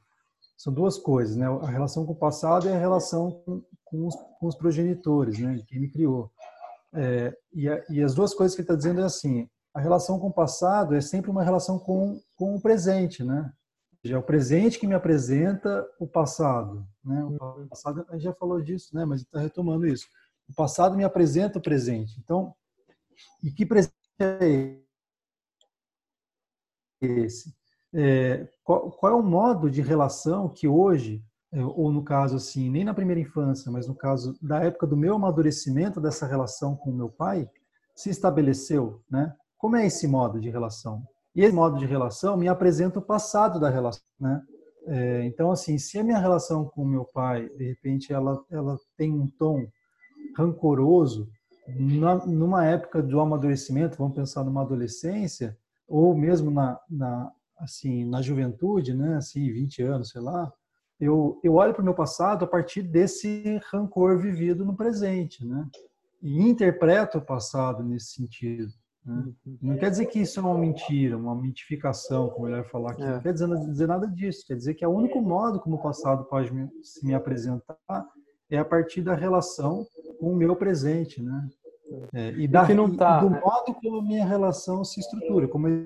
são 0.56 0.72
duas 0.72 0.96
coisas, 0.96 1.36
né? 1.36 1.46
A 1.46 1.66
relação 1.66 2.06
com 2.06 2.12
o 2.12 2.18
passado 2.18 2.68
e 2.68 2.72
a 2.72 2.78
relação 2.78 3.42
com, 3.44 3.62
com, 3.84 4.06
os, 4.06 4.14
com 4.38 4.46
os, 4.46 4.54
progenitores, 4.54 5.38
né? 5.38 5.54
De 5.56 5.64
quem 5.64 5.80
me 5.80 5.90
criou. 5.90 6.30
É, 6.94 7.36
e, 7.52 7.68
a, 7.68 7.84
e, 7.90 8.02
as 8.02 8.14
duas 8.14 8.32
coisas 8.32 8.54
que 8.54 8.62
ele 8.62 8.66
está 8.66 8.76
dizendo 8.76 9.00
é 9.00 9.04
assim: 9.04 9.48
a 9.74 9.80
relação 9.80 10.18
com 10.18 10.28
o 10.28 10.32
passado 10.32 10.94
é 10.94 11.00
sempre 11.00 11.30
uma 11.30 11.42
relação 11.42 11.78
com, 11.78 12.20
com 12.36 12.54
o 12.54 12.60
presente, 12.60 13.24
né? 13.24 13.52
É 14.04 14.16
o 14.16 14.22
presente 14.22 14.78
que 14.78 14.86
me 14.86 14.94
apresenta 14.94 15.86
o 15.98 16.06
passado. 16.06 16.86
Né? 17.04 17.22
O 17.24 17.28
uhum. 17.30 17.68
passado, 17.68 18.06
a 18.08 18.12
gente 18.12 18.22
já 18.22 18.32
falou 18.32 18.60
disso, 18.60 18.94
né? 18.94 19.04
mas 19.04 19.22
está 19.22 19.40
retomando 19.40 19.86
isso. 19.86 20.06
O 20.48 20.54
passado 20.54 20.96
me 20.96 21.04
apresenta 21.04 21.58
o 21.58 21.62
presente. 21.62 22.18
Então, 22.18 22.54
e 23.42 23.50
que 23.50 23.66
presente 23.66 23.92
é 24.20 24.80
esse? 27.00 27.54
É, 27.92 28.48
qual, 28.62 28.90
qual, 28.92 29.12
é 29.12 29.16
o 29.16 29.22
modo 29.22 29.70
de 29.70 29.82
relação 29.82 30.48
que 30.48 30.68
hoje, 30.68 31.24
é, 31.52 31.62
ou 31.64 31.90
no 31.90 32.04
caso 32.04 32.36
assim, 32.36 32.70
nem 32.70 32.84
na 32.84 32.94
primeira 32.94 33.20
infância, 33.20 33.70
mas 33.70 33.86
no 33.86 33.94
caso 33.94 34.38
da 34.40 34.62
época 34.62 34.86
do 34.86 34.96
meu 34.96 35.14
amadurecimento 35.14 36.00
dessa 36.00 36.26
relação 36.26 36.76
com 36.76 36.90
o 36.90 36.96
meu 36.96 37.08
pai, 37.08 37.48
se 37.94 38.10
estabeleceu, 38.10 39.02
né? 39.10 39.34
Como 39.56 39.74
é 39.74 39.86
esse 39.86 40.06
modo 40.06 40.40
de 40.40 40.50
relação? 40.50 41.04
E 41.38 41.42
esse 41.44 41.54
modo 41.54 41.78
de 41.78 41.86
relação 41.86 42.36
me 42.36 42.48
apresenta 42.48 42.98
o 42.98 43.02
passado 43.02 43.60
da 43.60 43.70
relação, 43.70 44.02
né? 44.18 44.42
É, 44.88 45.24
então, 45.24 45.52
assim, 45.52 45.78
se 45.78 45.96
a 45.96 46.02
minha 46.02 46.18
relação 46.18 46.64
com 46.64 46.84
meu 46.84 47.04
pai, 47.04 47.48
de 47.50 47.64
repente, 47.64 48.12
ela, 48.12 48.44
ela 48.50 48.76
tem 48.96 49.12
um 49.12 49.28
tom 49.38 49.64
rancoroso, 50.36 51.28
na, 51.68 52.26
numa 52.26 52.66
época 52.66 53.00
do 53.00 53.20
amadurecimento, 53.20 53.98
vamos 53.98 54.16
pensar 54.16 54.42
numa 54.42 54.62
adolescência, 54.62 55.56
ou 55.86 56.12
mesmo 56.12 56.50
na, 56.50 56.76
na, 56.90 57.30
assim, 57.60 58.04
na 58.04 58.20
juventude, 58.20 58.92
né, 58.92 59.18
assim, 59.18 59.48
20 59.48 59.80
anos, 59.82 60.08
sei 60.08 60.20
lá, 60.20 60.52
eu, 60.98 61.38
eu 61.44 61.54
olho 61.54 61.72
para 61.72 61.82
o 61.82 61.84
meu 61.84 61.94
passado 61.94 62.44
a 62.44 62.48
partir 62.48 62.82
desse 62.82 63.60
rancor 63.70 64.18
vivido 64.18 64.64
no 64.64 64.74
presente, 64.74 65.46
né? 65.46 65.68
E 66.20 66.42
interpreto 66.42 67.18
o 67.18 67.24
passado 67.24 67.84
nesse 67.84 68.06
sentido. 68.06 68.72
Né? 69.04 69.32
Não 69.62 69.76
quer 69.76 69.90
dizer 69.90 70.06
que 70.06 70.20
isso 70.20 70.38
é 70.38 70.42
uma 70.42 70.58
mentira, 70.58 71.16
uma 71.16 71.34
mitificação, 71.34 72.28
como 72.30 72.46
ele 72.46 72.56
vai 72.56 72.68
falar 72.68 72.92
aqui. 72.92 73.02
É. 73.02 73.14
Não 73.14 73.20
quer 73.20 73.32
dizer, 73.32 73.48
dizer, 73.66 73.86
nada 73.86 74.06
disso. 74.06 74.44
Quer 74.46 74.56
dizer 74.56 74.74
que 74.74 74.84
é 74.84 74.88
o 74.88 74.94
único 74.94 75.20
modo 75.20 75.60
como 75.60 75.76
o 75.76 75.82
passado 75.82 76.24
pode 76.24 76.52
me, 76.52 76.68
se 76.82 77.06
me 77.06 77.14
apresentar 77.14 77.76
é 78.50 78.58
a 78.58 78.64
partir 78.64 79.02
da 79.02 79.14
relação 79.14 79.86
com 80.18 80.32
o 80.32 80.36
meu 80.36 80.56
presente, 80.56 81.22
né? 81.22 81.48
É, 82.14 82.30
e, 82.32 82.46
da, 82.46 82.68
não 82.74 82.94
tá, 82.94 83.20
do 83.20 83.30
né? 83.30 83.40
modo 83.40 83.74
como 83.74 83.98
a 83.98 84.02
minha 84.02 84.26
relação 84.26 84.84
se 84.84 85.00
estrutura. 85.00 85.48
Como 85.48 85.68
ele, 85.68 85.84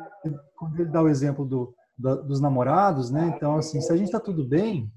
quando 0.57 0.81
ele 0.81 0.91
dá 0.91 1.03
o 1.03 1.09
exemplo 1.09 1.45
do, 1.45 1.75
da, 1.97 2.17
dos 2.17 2.41
namorados, 2.41 3.11
né? 3.11 3.33
Então, 3.37 3.57
assim, 3.57 3.81
se 3.81 3.93
a 3.93 3.97
gente 3.97 4.07
está 4.07 4.21
tudo 4.21 4.45
bem, 4.45 4.91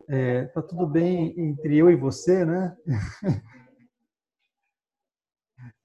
está 0.00 0.14
é, 0.14 0.44
tá 0.46 0.62
tudo 0.62 0.86
bem 0.86 1.34
entre 1.36 1.76
eu 1.76 1.90
e 1.90 1.96
você, 1.96 2.44
né? 2.44 2.76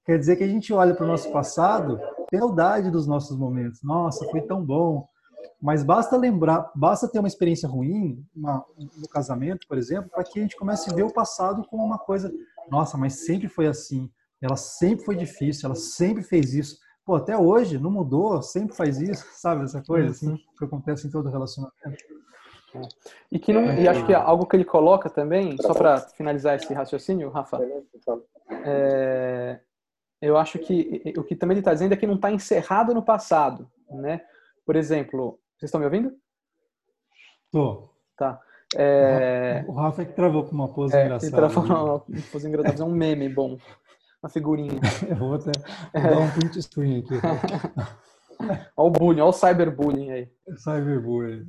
Quer 0.04 0.18
dizer 0.18 0.36
que 0.36 0.44
a 0.44 0.48
gente 0.48 0.72
olha 0.72 0.94
para 0.94 1.04
o 1.04 1.08
nosso 1.08 1.30
passado, 1.30 2.00
tem 2.30 2.40
saudade 2.40 2.90
dos 2.90 3.06
nossos 3.06 3.36
momentos. 3.36 3.82
Nossa, 3.82 4.26
foi 4.30 4.40
tão 4.42 4.64
bom. 4.64 5.08
Mas 5.60 5.82
basta 5.82 6.16
lembrar, 6.16 6.70
basta 6.74 7.08
ter 7.08 7.18
uma 7.18 7.28
experiência 7.28 7.68
ruim 7.68 8.24
uma, 8.34 8.64
no 8.76 9.08
casamento, 9.08 9.66
por 9.68 9.76
exemplo, 9.76 10.10
para 10.10 10.24
que 10.24 10.38
a 10.38 10.42
gente 10.42 10.56
comece 10.56 10.90
a 10.90 10.94
ver 10.94 11.02
o 11.02 11.12
passado 11.12 11.64
como 11.68 11.84
uma 11.84 11.98
coisa. 11.98 12.32
Nossa, 12.70 12.96
mas 12.96 13.24
sempre 13.24 13.48
foi 13.48 13.66
assim. 13.66 14.10
Ela 14.40 14.56
sempre 14.56 15.04
foi 15.04 15.16
difícil, 15.16 15.66
ela 15.66 15.74
sempre 15.74 16.22
fez 16.22 16.54
isso. 16.54 16.78
Pô, 17.04 17.16
até 17.16 17.36
hoje 17.36 17.78
não 17.78 17.90
mudou, 17.90 18.40
sempre 18.42 18.74
faz 18.74 19.00
isso, 19.00 19.26
sabe? 19.36 19.64
Essa 19.64 19.82
coisa 19.82 20.10
assim 20.10 20.36
que 20.58 20.64
acontece 20.64 21.06
em 21.06 21.10
todo 21.10 21.28
relacionamento. 21.28 21.74
E 23.30 23.38
que 23.38 23.52
não, 23.52 23.64
e 23.74 23.88
acho 23.88 24.06
que 24.06 24.12
é 24.12 24.16
algo 24.16 24.46
que 24.46 24.56
ele 24.56 24.64
coloca 24.64 25.10
também, 25.10 25.56
só 25.60 25.74
para 25.74 25.98
finalizar 25.98 26.54
esse 26.54 26.72
raciocínio, 26.72 27.28
Rafa, 27.28 27.58
é, 28.64 29.60
eu 30.20 30.36
acho 30.36 30.58
que 30.58 31.02
o 31.16 31.24
que 31.24 31.34
também 31.34 31.54
ele 31.54 31.60
está 31.60 31.72
dizendo 31.72 31.92
é 31.92 31.96
que 31.96 32.06
não 32.06 32.16
está 32.16 32.30
encerrado 32.30 32.92
no 32.92 33.02
passado, 33.02 33.70
né? 33.90 34.20
Por 34.66 34.76
exemplo, 34.76 35.38
vocês 35.56 35.68
estão 35.68 35.80
me 35.80 35.86
ouvindo? 35.86 36.12
Tô. 37.50 37.90
Tá. 38.16 38.40
É... 38.76 39.64
O 39.66 39.72
Rafa 39.72 40.02
é 40.02 40.04
que 40.04 40.12
travou 40.12 40.44
com 40.44 40.52
uma 40.52 40.68
pose 40.68 40.96
é, 40.96 41.04
engraçada. 41.04 41.26
Ele 41.26 41.36
travou 41.36 41.64
né? 41.64 41.74
uma 41.74 42.00
pose 42.30 42.48
engraçada, 42.48 42.76
fazer 42.76 42.84
um 42.84 42.94
meme 42.94 43.28
bom, 43.28 43.56
uma 44.22 44.30
figurinha. 44.30 44.80
eu 45.08 45.16
vou 45.16 45.34
até 45.34 45.52
vou 45.94 46.10
dar 46.10 46.18
um 46.18 46.30
print 46.30 46.62
screen 46.62 46.98
aqui. 47.00 47.14
olha 48.76 48.88
o 48.88 48.90
bullying, 48.90 49.20
olha 49.20 49.30
o 49.30 49.32
cyberbullying 49.32 50.10
aí. 50.10 50.28
Cyberbullying. 50.56 51.48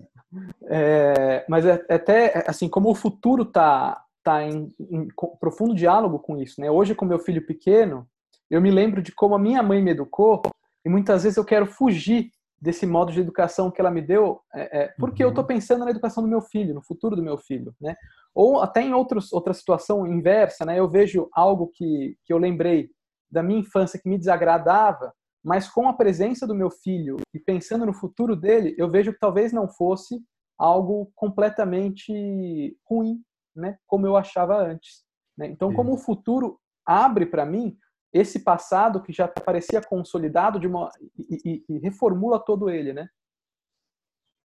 É, 0.70 1.46
mas 1.48 1.66
é, 1.66 1.86
é 1.90 1.96
até, 1.96 2.44
assim, 2.48 2.70
como 2.70 2.90
o 2.90 2.96
futuro 2.96 3.44
está 3.44 4.02
tá 4.24 4.44
em, 4.44 4.74
em 4.80 5.08
profundo 5.40 5.76
diálogo 5.76 6.20
com 6.20 6.38
isso, 6.38 6.62
né? 6.62 6.72
Hoje, 6.72 6.96
com 6.96 7.06
meu 7.06 7.20
filho 7.20 7.46
pequeno, 7.46 8.08
eu 8.52 8.62
me 8.62 8.70
lembro 8.70 9.02
de 9.02 9.14
como 9.14 9.34
a 9.34 9.40
minha 9.40 9.64
mãe 9.64 9.82
me 9.82 9.92
educou 9.92 10.42
e 10.86 10.90
muitas 10.90 11.24
vezes 11.24 11.38
eu 11.38 11.46
quero 11.46 11.66
fugir 11.66 12.30
desse 12.60 12.86
modo 12.86 13.12
de 13.12 13.20
educação 13.20 13.72
que 13.72 13.82
ela 13.82 13.90
me 13.90 14.02
deu, 14.02 14.40
é, 14.54 14.84
é, 14.84 14.94
porque 15.00 15.24
uhum. 15.24 15.30
eu 15.30 15.32
estou 15.32 15.44
pensando 15.44 15.84
na 15.84 15.90
educação 15.90 16.22
do 16.22 16.30
meu 16.30 16.42
filho, 16.42 16.76
no 16.76 16.84
futuro 16.84 17.16
do 17.16 17.24
meu 17.24 17.38
filho, 17.38 17.74
né? 17.82 17.96
Ou 18.36 18.62
até 18.62 18.82
em 18.82 18.94
outros, 18.94 19.34
outra 19.34 19.54
situação 19.54 20.06
inversa, 20.06 20.64
né? 20.64 20.78
Eu 20.78 20.88
vejo 20.88 21.28
algo 21.34 21.72
que, 21.74 22.16
que 22.24 22.32
eu 22.32 22.38
lembrei 22.38 22.92
da 23.32 23.42
minha 23.42 23.62
infância 23.62 24.00
que 24.00 24.08
me 24.08 24.18
desagradava, 24.18 25.12
mas 25.44 25.68
com 25.68 25.88
a 25.88 25.94
presença 25.94 26.46
do 26.46 26.54
meu 26.54 26.70
filho 26.70 27.18
e 27.34 27.40
pensando 27.40 27.86
no 27.86 27.94
futuro 27.94 28.36
dele, 28.36 28.76
eu 28.78 28.90
vejo 28.90 29.12
que 29.12 29.20
talvez 29.20 29.52
não 29.52 29.68
fosse 29.68 30.22
algo 30.56 31.12
completamente 31.16 32.78
ruim, 32.88 33.24
né? 33.56 33.78
Como 33.88 34.06
eu 34.06 34.16
achava 34.16 34.56
antes. 34.56 35.04
Né? 35.36 35.48
Então, 35.48 35.74
como 35.74 35.94
o 35.94 35.98
futuro 35.98 36.60
abre 36.86 37.26
para 37.26 37.46
mim 37.46 37.76
esse 38.14 38.40
passado 38.40 39.02
que 39.02 39.14
já 39.14 39.28
parecia 39.28 39.82
consolidado 39.82 40.60
de 40.60 40.68
uma 40.68 40.90
e, 41.18 41.64
e, 41.70 41.76
e 41.76 41.80
reformula 41.80 42.40
todo 42.40 42.70
ele, 42.70 42.94
né? 42.94 43.10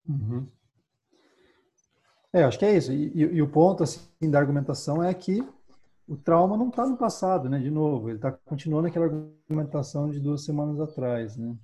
Uhum. 0.07 0.47
É, 2.31 2.43
acho 2.43 2.59
que 2.59 2.65
é 2.65 2.77
isso. 2.77 2.91
E, 2.91 3.11
e, 3.15 3.41
o 3.41 3.49
ponto 3.49 3.83
assim 3.83 4.29
da 4.29 4.39
argumentação 4.39 5.03
é 5.03 5.13
que 5.13 5.45
o 6.07 6.15
trauma 6.15 6.55
não 6.55 6.69
está 6.69 6.85
no 6.85 6.97
passado, 6.97 7.49
né? 7.49 7.59
De 7.59 7.69
novo, 7.69 8.09
ele 8.09 8.17
está 8.17 8.31
continuando 8.31 8.87
aquela 8.87 9.05
argumentação 9.05 10.09
de 10.09 10.19
duas 10.19 10.43
semanas 10.43 10.79
atrás, 10.79 11.35
né? 11.35 11.55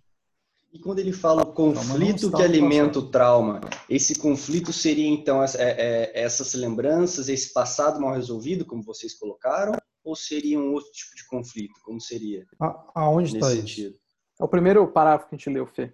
E 0.73 0.79
quando 0.79 0.99
ele 0.99 1.13
fala 1.13 1.43
o 1.43 1.53
conflito 1.53 2.29
que 2.29 2.41
alimenta 2.41 2.99
o 2.99 3.09
trauma, 3.09 3.61
esse 3.89 4.15
conflito 4.15 4.73
seria 4.73 5.07
então 5.07 5.41
é, 5.41 5.47
é, 5.57 6.21
essas 6.21 6.53
lembranças, 6.53 7.29
esse 7.29 7.53
passado 7.53 8.01
mal 8.01 8.13
resolvido, 8.13 8.65
como 8.65 8.83
vocês 8.83 9.13
colocaram, 9.13 9.71
ou 10.05 10.15
seria 10.15 10.59
um 10.59 10.71
outro 10.71 10.91
tipo 10.91 11.15
de 11.15 11.27
conflito? 11.27 11.73
Como 11.83 11.99
seria? 11.99 12.45
A, 12.61 12.91
aonde 12.95 13.35
está 13.35 13.51
isso? 13.51 13.97
É 14.39 14.43
o 14.43 14.47
primeiro 14.47 14.87
parágrafo 14.87 15.27
que 15.27 15.35
a 15.35 15.37
gente 15.37 15.49
leu, 15.49 15.65
Fê. 15.65 15.91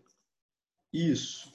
Isso. 0.94 1.52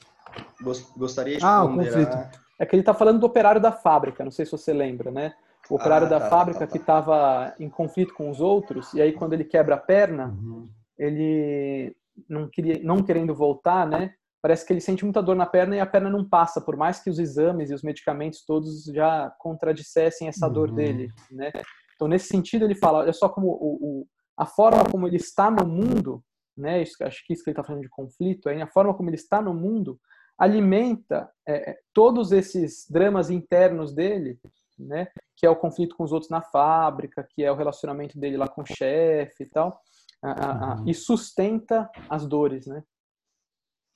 Gostaria 0.97 1.37
de 1.37 1.45
ah, 1.45 1.61
ponderar... 1.61 2.01
o 2.01 2.05
conflito. 2.05 2.47
É 2.59 2.65
que 2.65 2.75
ele 2.75 2.81
está 2.81 2.93
falando 2.93 3.19
do 3.19 3.25
operário 3.27 3.61
da 3.61 3.71
fábrica, 3.71 4.23
não 4.23 4.31
sei 4.31 4.45
se 4.45 4.51
você 4.51 4.73
lembra, 4.73 5.11
né? 5.11 5.35
O 5.69 5.75
operário 5.75 6.07
ah, 6.07 6.09
da 6.09 6.19
tá, 6.19 6.29
fábrica 6.29 6.59
tá, 6.61 6.65
tá. 6.65 6.71
que 6.71 6.77
estava 6.77 7.55
em 7.59 7.69
conflito 7.69 8.13
com 8.13 8.29
os 8.31 8.41
outros, 8.41 8.93
e 8.93 9.01
aí 9.01 9.13
quando 9.13 9.33
ele 9.33 9.43
quebra 9.43 9.75
a 9.75 9.79
perna, 9.79 10.27
uhum. 10.27 10.67
ele 10.97 11.95
não, 12.27 12.49
queria, 12.49 12.81
não 12.81 13.03
querendo 13.03 13.35
voltar, 13.35 13.85
né? 13.85 14.13
Parece 14.41 14.65
que 14.65 14.73
ele 14.73 14.81
sente 14.81 15.03
muita 15.03 15.21
dor 15.21 15.35
na 15.35 15.45
perna 15.45 15.75
e 15.75 15.79
a 15.79 15.85
perna 15.85 16.09
não 16.09 16.27
passa, 16.27 16.61
por 16.61 16.75
mais 16.75 16.99
que 16.99 17.09
os 17.09 17.19
exames 17.19 17.69
e 17.69 17.73
os 17.73 17.83
medicamentos 17.83 18.43
todos 18.45 18.85
já 18.85 19.29
contradissessem 19.39 20.27
essa 20.27 20.47
uhum. 20.47 20.53
dor 20.53 20.71
dele, 20.71 21.11
né? 21.29 21.51
Então, 21.97 22.07
nesse 22.07 22.27
sentido, 22.27 22.63
ele 22.63 22.75
fala, 22.75 22.99
olha 22.99 23.11
só 23.11 23.27
como 23.27 23.47
o, 23.47 23.77
o, 23.81 24.07
a 24.37 24.45
forma 24.45 24.85
como 24.89 25.05
ele 25.05 25.17
está 25.17 25.51
no 25.51 25.67
mundo 25.67 26.23
né? 26.57 26.81
Isso, 26.81 26.95
acho 27.03 27.23
que 27.25 27.33
isso 27.33 27.43
que 27.43 27.51
ele 27.51 27.53
está 27.53 27.63
falando 27.63 27.83
de 27.83 27.89
conflito, 27.89 28.49
aí 28.49 28.59
a 28.61 28.67
forma 28.67 28.93
como 28.93 29.09
ele 29.09 29.15
está 29.15 29.41
no 29.41 29.53
mundo 29.53 29.99
alimenta 30.37 31.29
é, 31.47 31.71
é, 31.71 31.79
todos 31.93 32.31
esses 32.31 32.87
dramas 32.89 33.29
internos 33.29 33.93
dele, 33.93 34.39
né? 34.77 35.07
Que 35.35 35.45
é 35.45 35.49
o 35.49 35.55
conflito 35.55 35.95
com 35.95 36.03
os 36.03 36.11
outros 36.11 36.29
na 36.29 36.41
fábrica, 36.41 37.27
que 37.29 37.43
é 37.43 37.51
o 37.51 37.55
relacionamento 37.55 38.19
dele 38.19 38.37
lá 38.37 38.47
com 38.47 38.61
o 38.61 38.65
chefe 38.65 39.43
e 39.43 39.49
tal, 39.49 39.79
a, 40.21 40.31
a, 40.31 40.51
a, 40.51 40.75
uhum. 40.75 40.87
e 40.87 40.93
sustenta 40.93 41.89
as 42.09 42.25
dores, 42.25 42.65
né? 42.65 42.83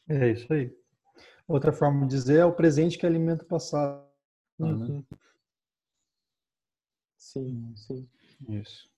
É 0.10 0.30
isso 0.30 0.52
aí. 0.54 0.72
Outra 1.48 1.74
forma 1.74 2.02
de 2.02 2.16
dizer 2.16 2.40
é 2.40 2.46
o 2.46 2.56
presente 2.56 2.98
que 2.98 3.06
alimenta 3.06 3.44
o 3.44 3.48
passado. 3.48 4.04
Uhum. 4.60 4.98
Né? 5.00 5.04
Sim, 7.22 7.72
sim. 7.76 8.10
Isso. 8.50 8.90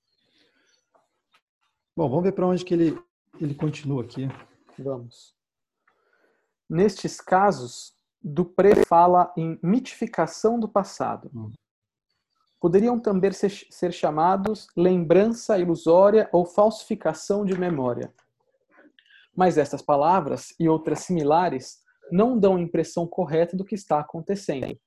Bom, 1.95 2.09
vamos 2.09 2.23
ver 2.23 2.31
para 2.31 2.47
onde 2.47 2.63
que 2.63 2.73
ele, 2.73 2.97
ele 3.39 3.53
continua 3.53 4.01
aqui. 4.01 4.27
Vamos. 4.79 5.35
Nestes 6.69 7.19
casos, 7.19 7.93
Dupré 8.23 8.85
fala 8.85 9.31
em 9.37 9.59
mitificação 9.61 10.57
do 10.57 10.69
passado. 10.69 11.29
Hum. 11.35 11.51
Poderiam 12.61 12.97
também 12.97 13.33
ser, 13.33 13.51
ser 13.69 13.91
chamados 13.91 14.67
lembrança 14.75 15.59
ilusória 15.59 16.29
ou 16.31 16.45
falsificação 16.45 17.43
de 17.43 17.59
memória. 17.59 18.11
Mas 19.35 19.57
estas 19.57 19.81
palavras 19.81 20.55
e 20.57 20.69
outras 20.69 20.99
similares 21.01 21.83
não 22.09 22.39
dão 22.39 22.55
a 22.55 22.61
impressão 22.61 23.05
correta 23.05 23.57
do 23.57 23.65
que 23.65 23.75
está 23.75 23.99
acontecendo. 23.99 24.79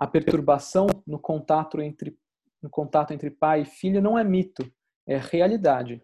A 0.00 0.06
perturbação 0.06 0.86
no 1.06 1.18
contato 1.18 1.78
entre, 1.78 2.18
no 2.62 2.70
contato 2.70 3.12
entre 3.12 3.30
pai 3.30 3.60
e 3.60 3.64
filho 3.66 4.00
não 4.00 4.18
é 4.18 4.24
mito, 4.24 4.72
é 5.06 5.18
realidade. 5.18 6.02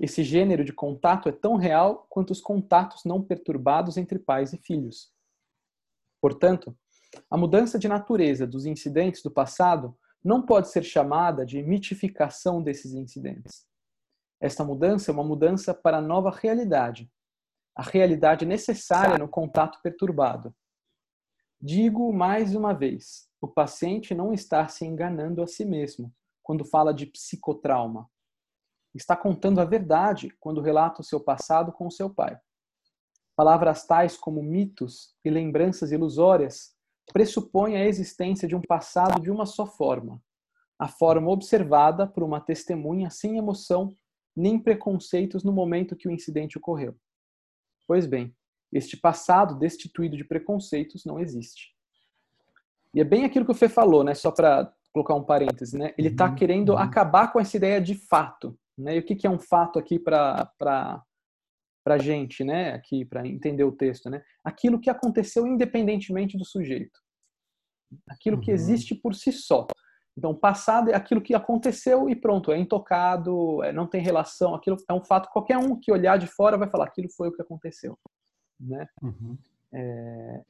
Esse 0.00 0.24
gênero 0.24 0.64
de 0.64 0.72
contato 0.72 1.28
é 1.28 1.32
tão 1.32 1.56
real 1.56 2.06
quanto 2.08 2.30
os 2.30 2.40
contatos 2.40 3.04
não 3.04 3.22
perturbados 3.22 3.98
entre 3.98 4.18
pais 4.18 4.54
e 4.54 4.56
filhos. 4.56 5.12
Portanto, 6.22 6.74
a 7.30 7.36
mudança 7.36 7.78
de 7.78 7.86
natureza 7.86 8.46
dos 8.46 8.64
incidentes 8.64 9.22
do 9.22 9.30
passado 9.30 9.94
não 10.24 10.40
pode 10.40 10.70
ser 10.70 10.82
chamada 10.82 11.44
de 11.44 11.62
mitificação 11.62 12.62
desses 12.62 12.94
incidentes. 12.94 13.66
Esta 14.40 14.64
mudança 14.64 15.10
é 15.10 15.14
uma 15.14 15.22
mudança 15.22 15.74
para 15.74 15.98
a 15.98 16.02
nova 16.02 16.30
realidade, 16.30 17.10
a 17.74 17.82
realidade 17.82 18.46
necessária 18.46 19.18
no 19.18 19.28
contato 19.28 19.82
perturbado. 19.82 20.54
Digo 21.60 22.12
mais 22.12 22.54
uma 22.54 22.72
vez: 22.72 23.28
o 23.40 23.48
paciente 23.48 24.14
não 24.14 24.32
está 24.32 24.66
se 24.68 24.84
enganando 24.84 25.42
a 25.42 25.46
si 25.46 25.64
mesmo 25.64 26.12
quando 26.42 26.64
fala 26.64 26.92
de 26.92 27.06
psicotrauma. 27.06 28.08
Está 28.94 29.16
contando 29.16 29.60
a 29.60 29.64
verdade 29.64 30.30
quando 30.38 30.60
relata 30.60 31.00
o 31.00 31.04
seu 31.04 31.20
passado 31.20 31.72
com 31.72 31.86
o 31.86 31.90
seu 31.90 32.08
pai. 32.08 32.38
Palavras 33.34 33.86
tais 33.86 34.16
como 34.16 34.42
mitos 34.42 35.14
e 35.24 35.28
lembranças 35.28 35.92
ilusórias 35.92 36.74
pressupõem 37.12 37.76
a 37.76 37.84
existência 37.84 38.48
de 38.48 38.56
um 38.56 38.62
passado 38.62 39.20
de 39.20 39.30
uma 39.30 39.44
só 39.44 39.66
forma, 39.66 40.22
a 40.78 40.88
forma 40.88 41.30
observada 41.30 42.06
por 42.06 42.22
uma 42.22 42.40
testemunha 42.40 43.10
sem 43.10 43.36
emoção 43.36 43.94
nem 44.34 44.58
preconceitos 44.58 45.42
no 45.42 45.52
momento 45.52 45.96
que 45.96 46.08
o 46.08 46.10
incidente 46.10 46.58
ocorreu. 46.58 46.94
Pois 47.86 48.06
bem, 48.06 48.34
este 48.76 48.96
passado 48.96 49.58
destituído 49.58 50.16
de 50.16 50.24
preconceitos 50.24 51.04
não 51.04 51.18
existe. 51.18 51.74
E 52.94 53.00
é 53.00 53.04
bem 53.04 53.24
aquilo 53.24 53.44
que 53.44 53.52
o 53.52 53.54
Fê 53.54 53.68
falou, 53.68 54.02
né? 54.02 54.14
Só 54.14 54.30
para 54.30 54.72
colocar 54.92 55.14
um 55.14 55.22
parêntese, 55.22 55.76
né? 55.76 55.92
Ele 55.98 56.08
está 56.08 56.28
uhum, 56.28 56.34
querendo 56.34 56.70
uhum. 56.70 56.78
acabar 56.78 57.32
com 57.32 57.38
essa 57.38 57.56
ideia 57.56 57.80
de 57.80 57.94
fato, 57.94 58.58
né? 58.76 58.96
E 58.96 58.98
o 58.98 59.02
que, 59.02 59.14
que 59.14 59.26
é 59.26 59.30
um 59.30 59.38
fato 59.38 59.78
aqui 59.78 59.98
para 59.98 60.50
para 60.58 61.98
gente, 61.98 62.42
né? 62.42 62.72
Aqui 62.72 63.04
para 63.04 63.26
entender 63.26 63.62
o 63.62 63.70
texto, 63.70 64.10
né? 64.10 64.22
Aquilo 64.44 64.80
que 64.80 64.90
aconteceu 64.90 65.46
independentemente 65.46 66.36
do 66.36 66.44
sujeito, 66.44 66.98
aquilo 68.08 68.40
que 68.40 68.50
uhum. 68.50 68.56
existe 68.56 68.94
por 68.94 69.14
si 69.14 69.30
só. 69.30 69.66
Então, 70.18 70.34
passado 70.34 70.90
é 70.90 70.94
aquilo 70.94 71.20
que 71.20 71.34
aconteceu 71.34 72.08
e 72.08 72.16
pronto, 72.16 72.50
é 72.50 72.58
intocado, 72.58 73.62
é, 73.62 73.70
não 73.72 73.86
tem 73.86 74.00
relação, 74.00 74.54
aquilo 74.54 74.78
é 74.88 74.94
um 74.94 75.04
fato. 75.04 75.28
Qualquer 75.30 75.58
um 75.58 75.78
que 75.78 75.92
olhar 75.92 76.18
de 76.18 76.26
fora 76.26 76.56
vai 76.56 76.68
falar 76.70 76.86
aquilo 76.86 77.08
foi 77.14 77.28
o 77.28 77.32
que 77.32 77.42
aconteceu, 77.42 77.98
né? 78.58 78.88
Uhum. 79.02 79.36
É, 79.72 80.44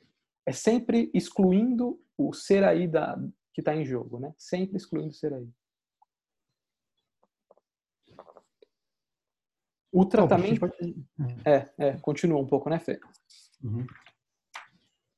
é 0.46 0.52
sempre 0.52 1.10
excluindo 1.12 2.00
o 2.16 2.32
ser 2.32 2.64
aí 2.64 2.86
da, 2.86 3.18
que 3.52 3.60
está 3.60 3.74
em 3.74 3.84
jogo, 3.84 4.18
né? 4.18 4.34
Sempre 4.38 4.76
excluindo 4.76 5.12
ser 5.12 5.32
aí. 5.32 5.48
O 9.92 10.04
tratamento. 10.04 10.66
É, 11.44 11.70
é, 11.78 11.96
continua 11.98 12.38
um 12.38 12.46
pouco, 12.46 12.68
né, 12.68 12.78
Fê? 12.78 13.00
Uhum. 13.62 13.86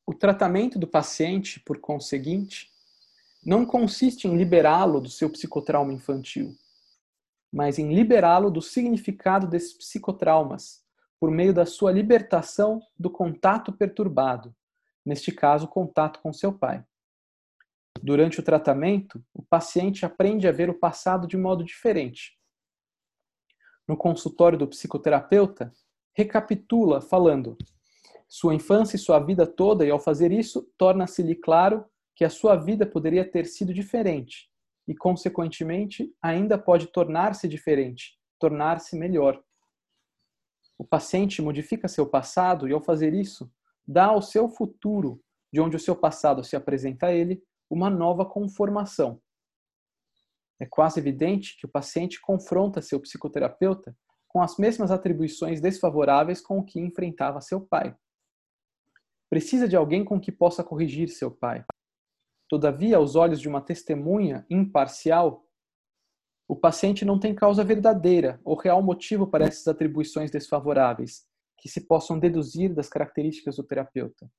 O 0.06 0.14
tratamento 0.14 0.78
do 0.78 0.86
paciente, 0.86 1.60
por 1.60 1.80
conseguinte, 1.80 2.70
não 3.44 3.66
consiste 3.66 4.26
em 4.26 4.36
liberá-lo 4.36 5.00
do 5.00 5.10
seu 5.10 5.28
psicotrauma 5.28 5.92
infantil, 5.92 6.56
mas 7.52 7.78
em 7.78 7.92
liberá-lo 7.92 8.50
do 8.50 8.62
significado 8.62 9.46
desses 9.46 9.72
psicotraumas 9.72 10.84
por 11.20 11.30
meio 11.30 11.52
da 11.52 11.66
sua 11.66 11.90
libertação 11.90 12.80
do 12.98 13.10
contato 13.10 13.72
perturbado, 13.72 14.54
neste 15.04 15.32
caso, 15.32 15.66
contato 15.66 16.20
com 16.20 16.32
seu 16.32 16.52
pai. 16.52 16.84
Durante 18.02 18.38
o 18.38 18.42
tratamento, 18.42 19.22
o 19.34 19.42
paciente 19.42 20.06
aprende 20.06 20.46
a 20.46 20.52
ver 20.52 20.70
o 20.70 20.78
passado 20.78 21.26
de 21.26 21.36
modo 21.36 21.64
diferente. 21.64 22.38
No 23.86 23.96
consultório 23.96 24.58
do 24.58 24.68
psicoterapeuta, 24.68 25.72
recapitula 26.14 27.00
falando: 27.00 27.56
sua 28.28 28.54
infância 28.54 28.96
e 28.96 28.98
sua 28.98 29.18
vida 29.18 29.46
toda, 29.46 29.84
e 29.84 29.90
ao 29.90 29.98
fazer 29.98 30.30
isso, 30.30 30.70
torna-se-lhe 30.76 31.34
claro 31.34 31.84
que 32.14 32.24
a 32.24 32.30
sua 32.30 32.54
vida 32.54 32.84
poderia 32.84 33.28
ter 33.28 33.46
sido 33.46 33.72
diferente 33.72 34.50
e, 34.86 34.94
consequentemente, 34.94 36.12
ainda 36.20 36.58
pode 36.58 36.88
tornar-se 36.88 37.48
diferente, 37.48 38.18
tornar-se 38.38 38.96
melhor. 38.96 39.42
O 40.78 40.84
paciente 40.84 41.42
modifica 41.42 41.88
seu 41.88 42.06
passado 42.06 42.68
e, 42.68 42.72
ao 42.72 42.80
fazer 42.80 43.12
isso, 43.12 43.50
dá 43.86 44.06
ao 44.06 44.22
seu 44.22 44.48
futuro, 44.48 45.20
de 45.52 45.60
onde 45.60 45.74
o 45.74 45.80
seu 45.80 45.96
passado 45.96 46.44
se 46.44 46.54
apresenta 46.54 47.08
a 47.08 47.12
ele, 47.12 47.42
uma 47.68 47.90
nova 47.90 48.24
conformação. 48.24 49.20
É 50.60 50.66
quase 50.66 51.00
evidente 51.00 51.56
que 51.58 51.66
o 51.66 51.68
paciente 51.68 52.20
confronta 52.20 52.80
seu 52.80 53.00
psicoterapeuta 53.00 53.96
com 54.28 54.42
as 54.42 54.56
mesmas 54.56 54.90
atribuições 54.90 55.60
desfavoráveis 55.60 56.40
com 56.40 56.58
o 56.58 56.64
que 56.64 56.80
enfrentava 56.80 57.40
seu 57.40 57.60
pai. 57.60 57.96
Precisa 59.30 59.68
de 59.68 59.76
alguém 59.76 60.04
com 60.04 60.20
que 60.20 60.32
possa 60.32 60.62
corrigir 60.62 61.08
seu 61.08 61.30
pai. 61.30 61.64
Todavia, 62.48 62.96
aos 62.96 63.14
olhos 63.14 63.40
de 63.40 63.48
uma 63.48 63.60
testemunha 63.60 64.46
imparcial, 64.48 65.44
o 66.48 66.56
paciente 66.56 67.04
não 67.04 67.20
tem 67.20 67.34
causa 67.34 67.62
verdadeira 67.62 68.40
ou 68.42 68.56
real 68.56 68.82
motivo 68.82 69.26
para 69.26 69.44
essas 69.44 69.68
atribuições 69.68 70.30
desfavoráveis, 70.30 71.26
que 71.58 71.68
se 71.68 71.82
possam 71.82 72.18
deduzir 72.18 72.74
das 72.74 72.88
características 72.88 73.56
do 73.56 73.62
terapeuta. 73.62 74.30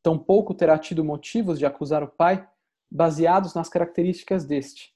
Tampouco 0.00 0.54
terá 0.54 0.78
tido 0.78 1.04
motivos 1.04 1.58
de 1.58 1.66
acusar 1.66 2.04
o 2.04 2.08
pai 2.08 2.48
baseados 2.88 3.52
nas 3.52 3.68
características 3.68 4.44
deste. 4.44 4.94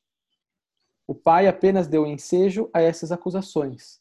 O 1.08 1.14
pai 1.14 1.48
apenas 1.48 1.88
deu 1.88 2.06
ensejo 2.06 2.70
a 2.72 2.80
essas 2.80 3.10
acusações. 3.10 4.00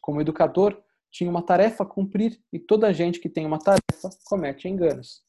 Como 0.00 0.22
educador, 0.22 0.82
tinha 1.10 1.28
uma 1.28 1.42
tarefa 1.42 1.82
a 1.82 1.86
cumprir 1.86 2.40
e 2.50 2.58
toda 2.58 2.94
gente 2.94 3.20
que 3.20 3.28
tem 3.28 3.44
uma 3.44 3.58
tarefa 3.58 4.08
comete 4.24 4.68
enganos. 4.68 5.22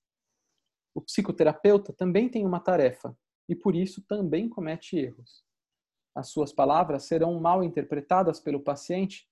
O 0.96 1.02
psicoterapeuta 1.02 1.92
também 1.92 2.30
tem 2.30 2.46
uma 2.46 2.62
tarefa 2.62 3.14
e 3.50 3.54
por 3.54 3.76
isso 3.76 4.02
também 4.08 4.48
comete 4.48 4.98
erros. 4.98 5.47
As 6.18 6.30
suas 6.30 6.52
palavras 6.52 7.04
serão 7.04 7.40
mal 7.40 7.64
interpretadas 7.64 8.40
pelo 8.40 8.60
paciente 8.60 9.28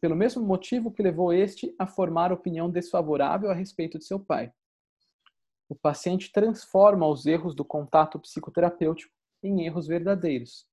pelo 0.00 0.16
mesmo 0.16 0.42
motivo 0.42 0.90
que 0.90 1.02
levou 1.02 1.30
este 1.30 1.74
a 1.78 1.86
formar 1.86 2.32
opinião 2.32 2.70
desfavorável 2.70 3.50
a 3.50 3.54
respeito 3.54 3.98
de 3.98 4.06
seu 4.06 4.18
pai 4.18 4.50
o 5.68 5.74
paciente 5.74 6.32
transforma 6.32 7.06
os 7.06 7.26
erros 7.26 7.54
do 7.54 7.64
contato 7.64 8.18
psicoterapêutico 8.18 9.14
em 9.42 9.66
erros 9.66 9.86
verdadeiros. 9.86 10.66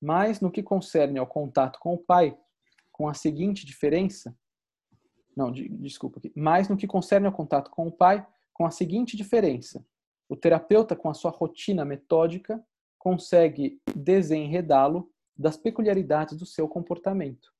Mas 0.00 0.40
no 0.40 0.50
que 0.50 0.62
concerne 0.62 1.18
ao 1.18 1.26
contato 1.26 1.78
com 1.80 1.94
o 1.94 1.98
pai, 1.98 2.38
com 2.92 3.08
a 3.08 3.14
seguinte 3.14 3.66
diferença, 3.66 4.36
não, 5.36 5.50
de, 5.50 5.68
desculpa 5.68 6.18
aqui, 6.18 6.32
mas 6.36 6.68
no 6.68 6.76
que 6.76 6.86
concerne 6.86 7.26
ao 7.26 7.32
contato 7.32 7.70
com 7.70 7.86
o 7.86 7.92
pai, 7.92 8.26
com 8.52 8.66
a 8.66 8.70
seguinte 8.70 9.16
diferença. 9.16 9.84
O 10.28 10.36
terapeuta, 10.36 10.94
com 10.94 11.08
a 11.08 11.14
sua 11.14 11.30
rotina 11.30 11.84
metódica, 11.84 12.64
consegue 13.02 13.82
desenredá-lo 13.96 15.10
das 15.36 15.56
peculiaridades 15.56 16.38
do 16.38 16.46
seu 16.46 16.68
comportamento. 16.68 17.52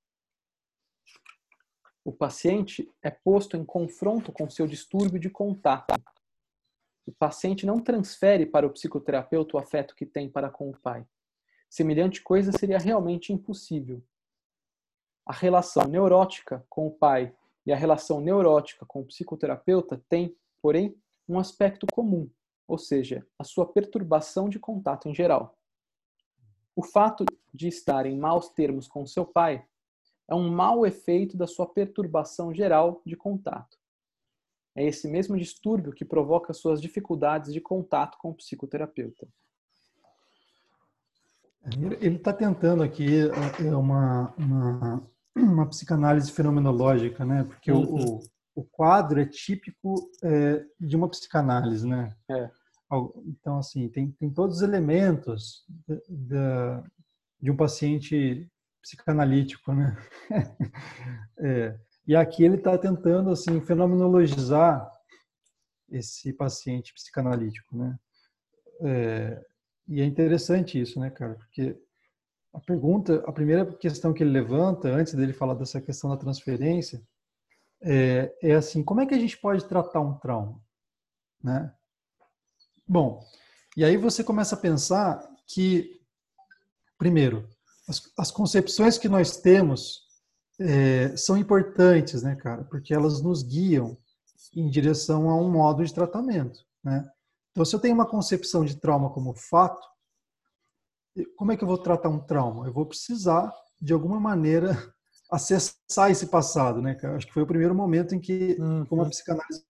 O 2.04 2.12
paciente 2.12 2.88
é 3.02 3.10
posto 3.10 3.56
em 3.56 3.64
confronto 3.64 4.30
com 4.30 4.48
seu 4.48 4.68
distúrbio 4.68 5.18
de 5.18 5.28
contato. 5.28 6.00
O 7.04 7.10
paciente 7.10 7.66
não 7.66 7.80
transfere 7.80 8.46
para 8.46 8.64
o 8.64 8.70
psicoterapeuta 8.70 9.56
o 9.56 9.58
afeto 9.58 9.96
que 9.96 10.06
tem 10.06 10.30
para 10.30 10.48
com 10.48 10.70
o 10.70 10.78
pai. 10.78 11.04
Semelhante 11.68 12.22
coisa 12.22 12.52
seria 12.52 12.78
realmente 12.78 13.32
impossível. 13.32 14.00
A 15.26 15.32
relação 15.32 15.88
neurótica 15.88 16.64
com 16.68 16.86
o 16.86 16.92
pai 16.92 17.34
e 17.66 17.72
a 17.72 17.76
relação 17.76 18.20
neurótica 18.20 18.86
com 18.86 19.00
o 19.00 19.06
psicoterapeuta 19.06 20.00
têm, 20.08 20.36
porém, 20.62 20.96
um 21.28 21.36
aspecto 21.36 21.84
comum, 21.90 22.30
ou 22.72 22.78
seja, 22.78 23.26
a 23.38 23.44
sua 23.44 23.66
perturbação 23.70 24.48
de 24.48 24.58
contato 24.58 25.06
em 25.06 25.14
geral. 25.14 25.58
O 26.74 26.82
fato 26.82 27.26
de 27.52 27.68
estar 27.68 28.06
em 28.06 28.18
maus 28.18 28.48
termos 28.48 28.88
com 28.88 29.06
seu 29.06 29.26
pai 29.26 29.62
é 30.26 30.34
um 30.34 30.48
mau 30.48 30.86
efeito 30.86 31.36
da 31.36 31.46
sua 31.46 31.66
perturbação 31.66 32.54
geral 32.54 33.02
de 33.04 33.14
contato. 33.14 33.76
É 34.74 34.86
esse 34.86 35.06
mesmo 35.06 35.36
distúrbio 35.36 35.92
que 35.92 36.02
provoca 36.02 36.54
suas 36.54 36.80
dificuldades 36.80 37.52
de 37.52 37.60
contato 37.60 38.16
com 38.16 38.30
o 38.30 38.34
psicoterapeuta. 38.34 39.28
Ele 42.00 42.16
está 42.16 42.32
tentando 42.32 42.82
aqui 42.82 43.28
é, 43.28 43.66
é 43.66 43.76
uma, 43.76 44.34
uma, 44.38 45.10
uma, 45.36 45.68
psicanálise 45.68 46.32
fenomenológica, 46.32 47.22
né? 47.22 47.44
Porque 47.44 47.70
uhum. 47.70 48.16
o, 48.16 48.62
o 48.62 48.64
quadro 48.64 49.20
é 49.20 49.26
típico 49.26 50.10
é, 50.24 50.64
de 50.80 50.96
uma 50.96 51.08
psicanálise, 51.08 51.86
né? 51.86 52.16
É. 52.30 52.61
Então, 53.26 53.58
assim, 53.58 53.88
tem, 53.88 54.10
tem 54.12 54.30
todos 54.30 54.56
os 54.56 54.62
elementos 54.62 55.64
de, 56.08 57.50
um 57.50 57.56
paciente 57.56 58.50
psicanalítico, 58.82 59.72
né? 59.72 59.96
é, 61.38 61.78
e 62.06 62.14
aqui 62.14 62.44
ele 62.44 62.56
está 62.56 62.76
tentando, 62.76 63.30
assim, 63.30 63.60
fenomenologizar 63.60 64.90
esse 65.90 66.32
paciente 66.32 66.92
psicanalítico, 66.92 67.76
né? 67.76 67.98
É, 68.82 69.44
e 69.88 70.00
é 70.00 70.04
interessante 70.04 70.80
isso, 70.80 71.00
né, 71.00 71.10
cara? 71.10 71.34
Porque 71.34 71.76
a 72.52 72.60
pergunta, 72.60 73.22
a 73.26 73.32
primeira 73.32 73.64
questão 73.76 74.12
que 74.12 74.22
ele 74.22 74.30
levanta, 74.30 74.88
antes 74.88 75.14
dele 75.14 75.32
falar 75.32 75.54
dessa 75.54 75.80
questão 75.80 76.10
da 76.10 76.16
transferência, 76.16 77.02
é, 77.80 78.34
é 78.42 78.54
assim, 78.54 78.82
como 78.82 79.00
é 79.00 79.06
que 79.06 79.14
a 79.14 79.18
gente 79.18 79.38
pode 79.38 79.64
tratar 79.64 80.00
um 80.00 80.14
trauma, 80.18 80.60
né? 81.42 81.74
Bom, 82.92 83.24
e 83.74 83.86
aí 83.86 83.96
você 83.96 84.22
começa 84.22 84.54
a 84.54 84.58
pensar 84.58 85.26
que, 85.46 85.98
primeiro, 86.98 87.48
as, 87.88 88.02
as 88.18 88.30
concepções 88.30 88.98
que 88.98 89.08
nós 89.08 89.38
temos 89.38 90.02
é, 90.60 91.16
são 91.16 91.38
importantes, 91.38 92.22
né, 92.22 92.36
cara? 92.36 92.64
Porque 92.64 92.92
elas 92.92 93.22
nos 93.22 93.42
guiam 93.42 93.96
em 94.54 94.68
direção 94.68 95.30
a 95.30 95.36
um 95.36 95.50
modo 95.50 95.82
de 95.82 95.94
tratamento, 95.94 96.60
né? 96.84 97.10
Então, 97.52 97.64
se 97.64 97.74
eu 97.74 97.80
tenho 97.80 97.94
uma 97.94 98.04
concepção 98.04 98.62
de 98.62 98.76
trauma 98.76 99.08
como 99.08 99.32
fato, 99.32 99.88
como 101.34 101.50
é 101.50 101.56
que 101.56 101.64
eu 101.64 101.68
vou 101.68 101.78
tratar 101.78 102.10
um 102.10 102.20
trauma? 102.20 102.66
Eu 102.66 102.74
vou 102.74 102.84
precisar, 102.84 103.50
de 103.80 103.94
alguma 103.94 104.20
maneira, 104.20 104.76
acessar 105.32 106.10
esse 106.10 106.26
passado, 106.26 106.82
né? 106.82 106.94
Acho 107.16 107.26
que 107.26 107.32
foi 107.32 107.42
o 107.42 107.46
primeiro 107.46 107.74
momento 107.74 108.14
em 108.14 108.20
que, 108.20 108.54
uhum. 108.60 108.84
como 108.84 109.00
a 109.00 109.08
psicanálise 109.08 109.64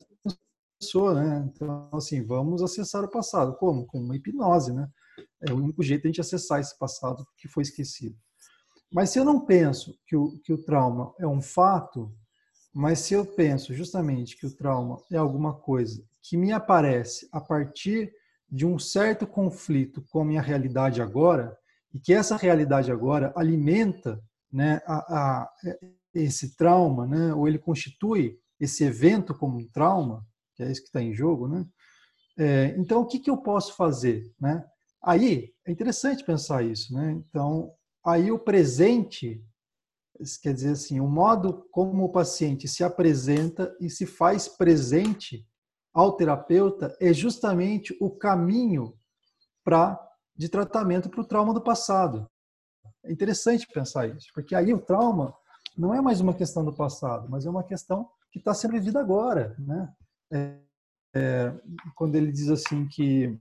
começou, 0.82 1.14
né? 1.14 1.48
Então, 1.54 1.88
assim, 1.92 2.24
vamos 2.24 2.62
acessar 2.62 3.04
o 3.04 3.10
passado. 3.10 3.54
Como? 3.56 3.86
Com 3.86 4.00
uma 4.00 4.16
hipnose, 4.16 4.72
né? 4.72 4.88
É 5.46 5.52
o 5.52 5.56
único 5.56 5.82
jeito 5.82 6.02
de 6.02 6.08
a 6.08 6.10
gente 6.10 6.20
acessar 6.20 6.60
esse 6.60 6.76
passado 6.76 7.24
que 7.38 7.48
foi 7.48 7.62
esquecido. 7.62 8.16
Mas 8.92 9.10
se 9.10 9.18
eu 9.18 9.24
não 9.24 9.40
penso 9.44 9.96
que 10.06 10.16
o, 10.16 10.38
que 10.40 10.52
o 10.52 10.62
trauma 10.62 11.14
é 11.18 11.26
um 11.26 11.40
fato, 11.40 12.12
mas 12.74 12.98
se 12.98 13.14
eu 13.14 13.24
penso 13.24 13.72
justamente 13.72 14.36
que 14.36 14.46
o 14.46 14.54
trauma 14.54 14.98
é 15.10 15.16
alguma 15.16 15.54
coisa 15.54 16.04
que 16.20 16.36
me 16.36 16.52
aparece 16.52 17.28
a 17.32 17.40
partir 17.40 18.12
de 18.50 18.66
um 18.66 18.78
certo 18.78 19.26
conflito 19.26 20.02
com 20.10 20.20
a 20.20 20.24
minha 20.24 20.42
realidade 20.42 21.00
agora, 21.00 21.56
e 21.94 21.98
que 21.98 22.12
essa 22.12 22.36
realidade 22.36 22.90
agora 22.90 23.32
alimenta 23.36 24.22
né, 24.52 24.80
a, 24.86 25.42
a, 25.42 25.50
esse 26.14 26.56
trauma, 26.56 27.06
né, 27.06 27.34
ou 27.34 27.48
ele 27.48 27.58
constitui 27.58 28.38
esse 28.60 28.84
evento 28.84 29.34
como 29.34 29.58
um 29.58 29.66
trauma, 29.66 30.24
é 30.64 30.70
isso 30.70 30.82
que 30.82 30.88
está 30.88 31.02
em 31.02 31.14
jogo, 31.14 31.48
né? 31.48 31.66
É, 32.38 32.74
então, 32.78 33.02
o 33.02 33.06
que, 33.06 33.18
que 33.18 33.30
eu 33.30 33.36
posso 33.36 33.76
fazer? 33.76 34.32
Né? 34.40 34.64
Aí, 35.02 35.52
é 35.66 35.72
interessante 35.72 36.24
pensar 36.24 36.64
isso. 36.64 36.92
Né? 36.94 37.12
Então, 37.12 37.72
aí 38.04 38.32
o 38.32 38.38
presente, 38.38 39.44
quer 40.42 40.54
dizer 40.54 40.72
assim, 40.72 41.00
o 41.00 41.08
modo 41.08 41.66
como 41.70 42.04
o 42.04 42.12
paciente 42.12 42.66
se 42.66 42.82
apresenta 42.82 43.74
e 43.80 43.90
se 43.90 44.06
faz 44.06 44.48
presente 44.48 45.46
ao 45.92 46.16
terapeuta 46.16 46.96
é 47.00 47.12
justamente 47.12 47.94
o 48.00 48.10
caminho 48.10 48.94
para 49.62 50.00
de 50.34 50.48
tratamento 50.48 51.10
para 51.10 51.20
o 51.20 51.26
trauma 51.26 51.52
do 51.52 51.60
passado. 51.60 52.26
É 53.04 53.12
interessante 53.12 53.66
pensar 53.72 54.08
isso, 54.08 54.28
porque 54.34 54.54
aí 54.54 54.72
o 54.72 54.80
trauma 54.80 55.34
não 55.76 55.94
é 55.94 56.00
mais 56.00 56.20
uma 56.20 56.34
questão 56.34 56.64
do 56.64 56.74
passado, 56.74 57.28
mas 57.30 57.44
é 57.44 57.50
uma 57.50 57.62
questão 57.62 58.08
que 58.30 58.38
está 58.38 58.54
sendo 58.54 58.72
vivida 58.72 58.98
agora, 59.00 59.54
né? 59.58 59.92
É, 60.32 60.58
é, 61.14 61.54
quando 61.94 62.14
ele 62.14 62.32
diz 62.32 62.48
assim 62.48 62.86
que 62.88 63.38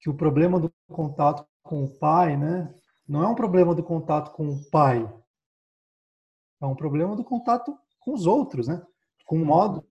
que 0.00 0.10
o 0.10 0.14
problema 0.14 0.60
do 0.60 0.70
contato 0.86 1.46
com 1.62 1.84
o 1.84 1.98
pai, 1.98 2.36
né, 2.36 2.74
não 3.08 3.22
é 3.22 3.26
um 3.26 3.34
problema 3.34 3.74
do 3.74 3.82
contato 3.82 4.32
com 4.32 4.48
o 4.50 4.70
pai, 4.70 5.10
é 6.60 6.66
um 6.66 6.74
problema 6.74 7.16
do 7.16 7.24
contato 7.24 7.74
com 8.00 8.12
os 8.12 8.26
outros, 8.26 8.68
né? 8.68 8.82
Com 9.26 9.40
o 9.40 9.46
modo 9.46 9.82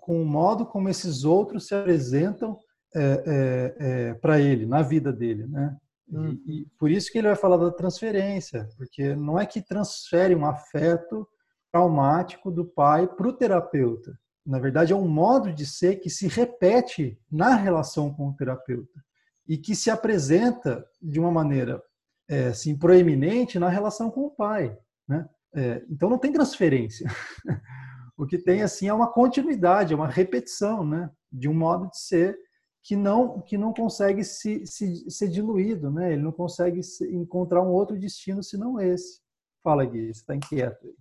com 0.00 0.20
o 0.20 0.24
modo 0.24 0.66
como 0.66 0.88
esses 0.88 1.24
outros 1.24 1.66
se 1.66 1.74
apresentam 1.74 2.58
é, 2.94 3.02
é, 3.02 3.76
é, 3.78 4.14
para 4.14 4.40
ele, 4.40 4.66
na 4.66 4.82
vida 4.82 5.12
dele, 5.12 5.46
né? 5.46 5.76
Hum. 6.10 6.36
E, 6.46 6.62
e, 6.62 6.66
por 6.78 6.90
isso 6.90 7.12
que 7.12 7.18
ele 7.18 7.28
vai 7.28 7.36
falar 7.36 7.56
da 7.56 7.70
transferência, 7.70 8.68
porque 8.76 9.14
não 9.14 9.38
é 9.38 9.46
que 9.46 9.62
transfere 9.62 10.34
um 10.34 10.44
afeto 10.44 11.28
traumático 11.70 12.50
do 12.50 12.64
pai 12.64 13.06
para 13.06 13.28
o 13.28 13.32
terapeuta. 13.32 14.18
Na 14.46 14.58
verdade, 14.58 14.92
é 14.92 14.96
um 14.96 15.08
modo 15.08 15.52
de 15.52 15.66
ser 15.66 15.96
que 15.96 16.08
se 16.08 16.26
repete 16.26 17.18
na 17.30 17.54
relação 17.54 18.12
com 18.12 18.28
o 18.28 18.34
terapeuta 18.34 19.04
e 19.46 19.58
que 19.58 19.74
se 19.74 19.90
apresenta 19.90 20.84
de 21.00 21.20
uma 21.20 21.30
maneira 21.30 21.82
é, 22.28 22.48
assim, 22.48 22.76
proeminente 22.78 23.58
na 23.58 23.68
relação 23.68 24.10
com 24.10 24.22
o 24.22 24.30
pai. 24.30 24.76
Né? 25.08 25.28
É, 25.54 25.84
então, 25.90 26.08
não 26.08 26.18
tem 26.18 26.32
transferência. 26.32 27.06
O 28.20 28.26
que 28.26 28.36
tem 28.36 28.60
assim 28.60 28.86
é 28.86 28.92
uma 28.92 29.10
continuidade, 29.10 29.94
é 29.94 29.96
uma 29.96 30.06
repetição, 30.06 30.84
né, 30.84 31.10
de 31.32 31.48
um 31.48 31.54
modo 31.54 31.88
de 31.88 31.98
ser 31.98 32.38
que 32.82 32.94
não 32.94 33.40
que 33.40 33.56
não 33.56 33.72
consegue 33.72 34.22
se, 34.24 34.66
se 34.66 35.10
ser 35.10 35.28
diluído, 35.28 35.90
né? 35.90 36.12
Ele 36.12 36.22
não 36.22 36.32
consegue 36.32 36.82
se, 36.82 37.10
encontrar 37.14 37.62
um 37.62 37.70
outro 37.70 37.98
destino 37.98 38.42
senão 38.42 38.78
esse. 38.78 39.20
Fala, 39.62 39.86
Gui, 39.86 40.12
você 40.12 40.20
está 40.20 40.34
inquieto 40.34 40.86
aí. 40.86 40.96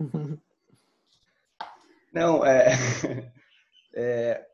Não, 2.14 2.46
é, 2.46 2.68
é, 3.94 4.46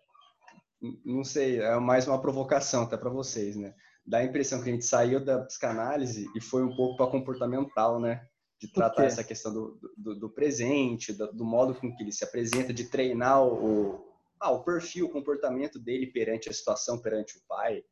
não 1.04 1.22
sei, 1.22 1.60
é 1.60 1.78
mais 1.78 2.08
uma 2.08 2.20
provocação 2.20 2.84
até 2.84 2.96
para 2.96 3.10
vocês, 3.10 3.54
né? 3.56 3.74
Dá 4.06 4.18
a 4.18 4.24
impressão 4.24 4.62
que 4.62 4.70
a 4.70 4.72
gente 4.72 4.84
saiu 4.84 5.24
da 5.24 5.44
psicanálise 5.44 6.26
e 6.34 6.40
foi 6.40 6.64
um 6.64 6.74
pouco 6.74 6.96
para 6.96 7.10
comportamental, 7.10 8.00
né? 8.00 8.26
de 8.60 8.68
tratar 8.68 9.06
essa 9.06 9.24
questão 9.24 9.52
do, 9.54 9.80
do, 9.96 10.14
do 10.14 10.28
presente, 10.28 11.14
do, 11.14 11.32
do, 11.32 11.44
modo 11.46 11.74
com 11.74 11.96
que 11.96 12.02
ele 12.02 12.12
se 12.12 12.22
apresenta, 12.22 12.74
de 12.74 12.84
treinar 12.84 13.42
o, 13.42 14.06
ah, 14.38 14.50
o 14.50 14.62
perfil, 14.62 15.06
o 15.06 15.10
comportamento 15.10 15.78
dele 15.78 16.06
perante 16.06 16.50
a 16.50 16.52
situação, 16.52 17.00
perante 17.00 17.38
o 17.38 17.40
pai, 17.48 17.82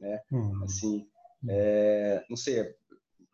né? 0.00 0.20
Uhum. 0.32 0.64
Assim, 0.64 1.08
é, 1.48 2.24
não 2.28 2.36
sei, 2.36 2.74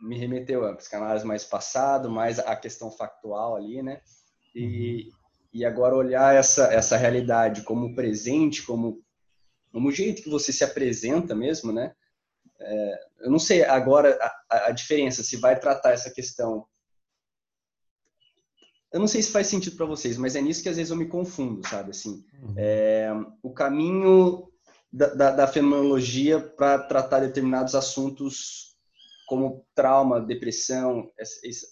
me 0.03 0.19
remeteu 0.19 0.67
a 0.67 0.77
psicanálise 0.77 1.25
mais 1.25 1.45
passado, 1.45 2.11
mais 2.11 2.39
a 2.39 2.55
questão 2.55 2.91
factual 2.91 3.57
ali, 3.57 3.83
né? 3.83 4.03
E, 4.55 5.09
uhum. 5.09 5.22
E 5.53 5.65
agora 5.65 5.95
olhar 5.95 6.35
essa, 6.35 6.73
essa 6.73 6.97
realidade 6.97 7.63
como 7.63 7.95
presente, 7.95 8.63
como, 8.63 9.03
como 9.71 9.89
o 9.89 9.93
jeito 9.93 10.23
que 10.23 10.31
você 10.31 10.53
se 10.53 10.65
apresenta 10.65 11.35
mesmo, 11.35 11.73
né? 11.73 11.95
É, 12.61 13.01
eu 13.21 13.31
não 13.31 13.39
sei 13.39 13.65
agora 13.65 14.19
a, 14.49 14.69
a, 14.69 14.71
diferença, 14.71 15.23
se 15.23 15.37
vai 15.37 15.59
tratar 15.59 15.93
essa 15.93 16.11
questão 16.11 16.67
eu 18.93 19.01
não 19.01 19.09
sei 19.09 19.23
se 19.23 19.33
faz 19.33 19.47
sentido 19.47 19.77
para 19.77 19.87
vocês, 19.87 20.19
mas 20.19 20.37
é 20.37 20.43
nisso 20.43 20.63
que 20.63 20.69
às 20.69 20.77
vezes 20.77 20.91
eu 20.91 20.97
me 20.97 21.09
confundo, 21.09 21.67
sabe? 21.67 21.91
Assim, 21.91 22.25
uhum. 22.43 22.55
é, 22.59 23.11
o 23.43 23.51
caminho 23.51 24.47
da, 24.93 25.07
da, 25.15 25.31
da 25.31 25.47
fenomenologia 25.47 26.39
para 26.39 26.79
tratar 26.79 27.21
determinados 27.21 27.75
assuntos 27.75 28.77
como 29.27 29.65
trauma, 29.75 30.21
depressão, 30.21 31.11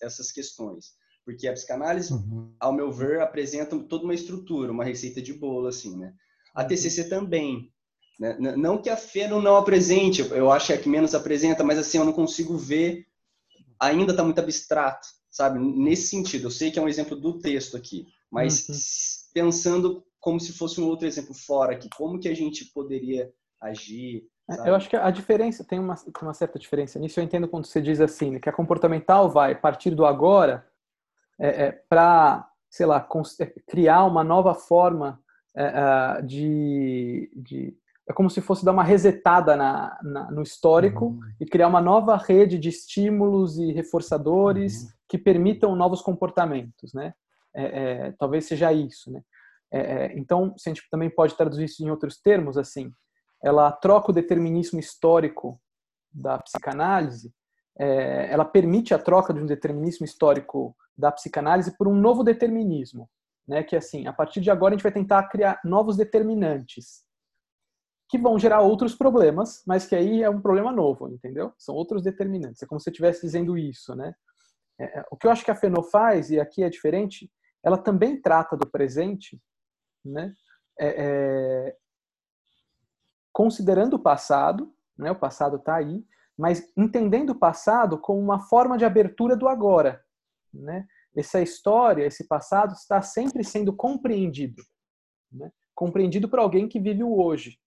essas 0.00 0.32
questões. 0.32 0.94
Porque 1.24 1.46
a 1.46 1.52
psicanálise, 1.52 2.12
uhum. 2.12 2.52
ao 2.58 2.72
meu 2.72 2.90
ver, 2.90 3.20
apresenta 3.20 3.78
toda 3.78 4.04
uma 4.04 4.14
estrutura, 4.14 4.72
uma 4.72 4.84
receita 4.84 5.20
de 5.20 5.32
bolo, 5.32 5.68
assim, 5.68 5.96
né? 5.96 6.14
A 6.54 6.64
TCC 6.64 7.08
também. 7.08 7.72
Né? 8.18 8.36
Não 8.38 8.80
que 8.80 8.90
a 8.90 8.96
Feno 8.96 9.40
não 9.40 9.56
apresente, 9.56 10.20
eu 10.20 10.50
acho 10.50 10.66
que 10.66 10.72
é 10.72 10.76
a 10.76 10.80
que 10.80 10.88
menos 10.88 11.14
apresenta, 11.14 11.62
mas 11.62 11.78
assim, 11.78 11.98
eu 11.98 12.04
não 12.04 12.12
consigo 12.12 12.56
ver, 12.56 13.06
ainda 13.78 14.12
está 14.12 14.24
muito 14.24 14.40
abstrato 14.40 15.08
sabe? 15.30 15.58
Nesse 15.58 16.08
sentido, 16.08 16.46
eu 16.46 16.50
sei 16.50 16.70
que 16.70 16.78
é 16.78 16.82
um 16.82 16.88
exemplo 16.88 17.16
do 17.16 17.38
texto 17.38 17.76
aqui, 17.76 18.08
mas 18.30 18.68
uhum. 18.68 18.74
pensando 19.32 20.04
como 20.18 20.40
se 20.40 20.52
fosse 20.52 20.80
um 20.80 20.86
outro 20.86 21.06
exemplo 21.06 21.32
fora 21.32 21.72
aqui, 21.72 21.88
como 21.96 22.18
que 22.18 22.28
a 22.28 22.34
gente 22.34 22.66
poderia 22.66 23.32
agir? 23.60 24.26
É? 24.50 24.68
Eu 24.68 24.74
acho 24.74 24.90
que 24.90 24.96
a 24.96 25.10
diferença, 25.10 25.64
tem 25.64 25.78
uma, 25.78 25.94
uma 26.20 26.34
certa 26.34 26.58
diferença 26.58 26.98
nisso, 26.98 27.20
eu 27.20 27.24
entendo 27.24 27.48
quando 27.48 27.66
você 27.66 27.80
diz 27.80 28.00
assim, 28.00 28.38
que 28.38 28.48
a 28.48 28.52
comportamental 28.52 29.30
vai 29.30 29.54
partir 29.54 29.94
do 29.94 30.04
agora, 30.04 30.66
é, 31.40 31.64
é, 31.64 31.72
para, 31.88 32.46
sei 32.68 32.84
lá, 32.84 33.06
é, 33.40 33.46
criar 33.66 34.04
uma 34.04 34.22
nova 34.22 34.54
forma 34.54 35.18
é, 35.56 36.22
de, 36.22 37.30
de, 37.34 37.76
É 38.08 38.12
como 38.12 38.28
se 38.28 38.40
fosse 38.40 38.64
dar 38.64 38.72
uma 38.72 38.84
resetada 38.84 39.56
na, 39.56 39.98
na 40.02 40.30
no 40.30 40.42
histórico 40.42 41.06
uhum. 41.06 41.20
e 41.40 41.46
criar 41.46 41.68
uma 41.68 41.80
nova 41.80 42.16
rede 42.16 42.58
de 42.58 42.68
estímulos 42.68 43.58
e 43.58 43.72
reforçadores 43.72 44.82
uhum. 44.82 44.88
que 45.08 45.18
permitam 45.18 45.74
novos 45.74 46.02
comportamentos, 46.02 46.92
né? 46.92 47.14
É, 47.52 48.12
talvez 48.12 48.44
seja 48.44 48.72
isso, 48.72 49.10
né? 49.10 49.20
então, 50.14 50.54
se 50.56 50.68
a 50.68 50.72
gente 50.72 50.86
também 50.88 51.10
pode 51.10 51.36
traduzir 51.36 51.64
isso 51.64 51.84
em 51.84 51.90
outros 51.90 52.16
termos, 52.20 52.56
assim, 52.56 52.92
ela 53.42 53.72
troca 53.72 54.10
o 54.10 54.14
determinismo 54.14 54.78
histórico 54.78 55.60
da 56.12 56.38
psicanálise, 56.38 57.32
é, 57.78 58.30
ela 58.30 58.44
permite 58.44 58.92
a 58.92 58.98
troca 58.98 59.32
de 59.32 59.40
um 59.40 59.46
determinismo 59.46 60.04
histórico 60.04 60.76
da 61.00 61.10
psicanálise 61.10 61.76
por 61.76 61.88
um 61.88 61.94
novo 61.94 62.22
determinismo, 62.22 63.08
né? 63.48 63.62
Que 63.62 63.76
assim, 63.76 64.06
a 64.06 64.12
partir 64.12 64.40
de 64.40 64.50
agora 64.50 64.74
a 64.74 64.76
gente 64.76 64.82
vai 64.82 64.92
tentar 64.92 65.24
criar 65.28 65.60
novos 65.64 65.96
determinantes 65.96 67.04
que 68.08 68.18
vão 68.18 68.38
gerar 68.38 68.60
outros 68.60 68.94
problemas, 68.94 69.62
mas 69.64 69.86
que 69.86 69.94
aí 69.94 70.22
é 70.22 70.28
um 70.28 70.40
problema 70.40 70.72
novo, 70.72 71.08
entendeu? 71.08 71.52
São 71.56 71.76
outros 71.76 72.02
determinantes. 72.02 72.60
É 72.60 72.66
como 72.66 72.80
se 72.80 72.84
você 72.84 72.90
estivesse 72.90 73.22
dizendo 73.22 73.56
isso, 73.56 73.94
né? 73.94 74.12
É, 74.78 74.98
é, 74.98 75.04
o 75.10 75.16
que 75.16 75.26
eu 75.26 75.30
acho 75.30 75.44
que 75.44 75.50
a 75.50 75.54
Fenô 75.54 75.82
faz 75.82 76.30
e 76.30 76.40
aqui 76.40 76.64
é 76.64 76.68
diferente, 76.68 77.30
ela 77.62 77.78
também 77.78 78.20
trata 78.20 78.56
do 78.56 78.68
presente, 78.68 79.40
né? 80.04 80.34
É, 80.78 80.88
é, 80.88 81.76
considerando 83.32 83.94
o 83.94 83.98
passado, 83.98 84.74
né, 84.98 85.10
o 85.10 85.18
passado 85.18 85.56
está 85.56 85.76
aí, 85.76 86.04
mas 86.36 86.72
entendendo 86.76 87.30
o 87.30 87.38
passado 87.38 87.98
como 87.98 88.18
uma 88.18 88.40
forma 88.40 88.76
de 88.76 88.84
abertura 88.84 89.36
do 89.36 89.46
agora. 89.46 90.02
Né? 90.52 90.86
Essa 91.16 91.40
história, 91.40 92.06
esse 92.06 92.26
passado 92.26 92.72
está 92.72 93.02
sempre 93.02 93.42
sendo 93.44 93.74
compreendido. 93.74 94.62
Né? 95.30 95.50
Compreendido 95.74 96.28
por 96.28 96.38
alguém 96.38 96.68
que 96.68 96.80
vive 96.80 97.02
o 97.02 97.20
hoje. 97.20 97.58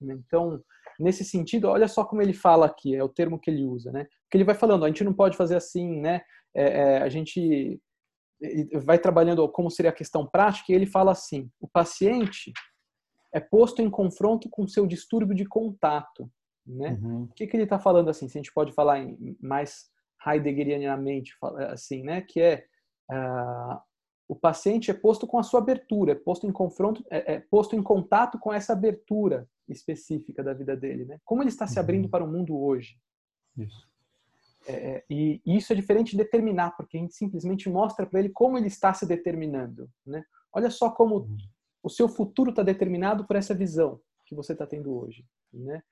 Então, 0.00 0.62
nesse 0.98 1.24
sentido, 1.24 1.68
olha 1.68 1.88
só 1.88 2.04
como 2.04 2.22
ele 2.22 2.34
fala 2.34 2.66
aqui, 2.66 2.94
é 2.94 3.02
o 3.02 3.08
termo 3.08 3.38
que 3.38 3.50
ele 3.50 3.64
usa. 3.64 3.92
Né? 3.92 4.06
Que 4.30 4.36
ele 4.36 4.44
vai 4.44 4.54
falando, 4.54 4.84
a 4.84 4.88
gente 4.88 5.04
não 5.04 5.14
pode 5.14 5.36
fazer 5.36 5.56
assim, 5.56 6.00
né? 6.00 6.22
É, 6.54 6.64
é, 6.64 6.98
a 6.98 7.08
gente 7.08 7.80
vai 8.84 8.98
trabalhando 8.98 9.48
como 9.48 9.70
seria 9.70 9.90
a 9.90 9.94
questão 9.94 10.26
prática 10.26 10.70
e 10.70 10.74
ele 10.74 10.86
fala 10.86 11.12
assim, 11.12 11.50
o 11.60 11.68
paciente 11.68 12.52
é 13.32 13.40
posto 13.40 13.80
em 13.80 13.88
confronto 13.88 14.48
com 14.50 14.66
seu 14.66 14.86
distúrbio 14.86 15.34
de 15.34 15.46
contato. 15.46 16.30
Né? 16.66 16.98
Uhum. 17.00 17.22
O 17.24 17.28
que, 17.28 17.46
que 17.46 17.56
ele 17.56 17.64
está 17.64 17.78
falando 17.78 18.10
assim? 18.10 18.28
Se 18.28 18.38
a 18.38 18.40
gente 18.40 18.52
pode 18.52 18.72
falar 18.72 19.00
em, 19.00 19.36
mais 19.40 19.90
heideggerianamente, 20.26 21.34
assim, 21.70 22.02
né? 22.02 22.22
Que 22.22 22.40
é 22.40 22.66
uh, 23.10 23.80
o 24.28 24.36
paciente 24.36 24.90
é 24.90 24.94
posto 24.94 25.26
com 25.26 25.38
a 25.38 25.42
sua 25.42 25.60
abertura, 25.60 26.12
é 26.12 26.14
posto 26.14 26.46
em 26.46 26.52
confronto, 26.52 27.04
é, 27.10 27.34
é, 27.34 27.40
posto 27.40 27.76
em 27.76 27.82
contato 27.82 28.38
com 28.38 28.52
essa 28.52 28.72
abertura 28.72 29.48
específica 29.68 30.42
da 30.42 30.54
vida 30.54 30.76
dele, 30.76 31.04
né? 31.04 31.18
Como 31.24 31.42
ele 31.42 31.50
está 31.50 31.66
se 31.66 31.78
abrindo 31.78 32.04
uhum. 32.04 32.10
para 32.10 32.24
o 32.24 32.28
mundo 32.28 32.56
hoje? 32.56 32.96
Isso. 33.56 33.88
É, 34.66 34.72
é 34.72 35.04
e 35.10 35.40
isso 35.44 35.72
é 35.72 35.76
diferente 35.76 36.12
de 36.12 36.18
determinar, 36.18 36.76
porque 36.76 36.96
a 36.96 37.00
gente 37.00 37.14
simplesmente 37.14 37.68
mostra 37.68 38.06
para 38.06 38.20
ele 38.20 38.30
como 38.30 38.56
ele 38.56 38.68
está 38.68 38.94
se 38.94 39.06
determinando, 39.06 39.90
né? 40.06 40.24
Olha 40.54 40.70
só 40.70 40.90
como 40.90 41.16
uhum 41.16 41.36
o 41.82 41.90
seu 41.90 42.08
futuro 42.08 42.50
está 42.50 42.62
determinado 42.62 43.26
por 43.26 43.36
essa 43.36 43.54
visão 43.54 44.00
que 44.24 44.34
você 44.34 44.52
está 44.52 44.66
tendo 44.66 44.96
hoje, 44.96 45.26
né? 45.52 45.82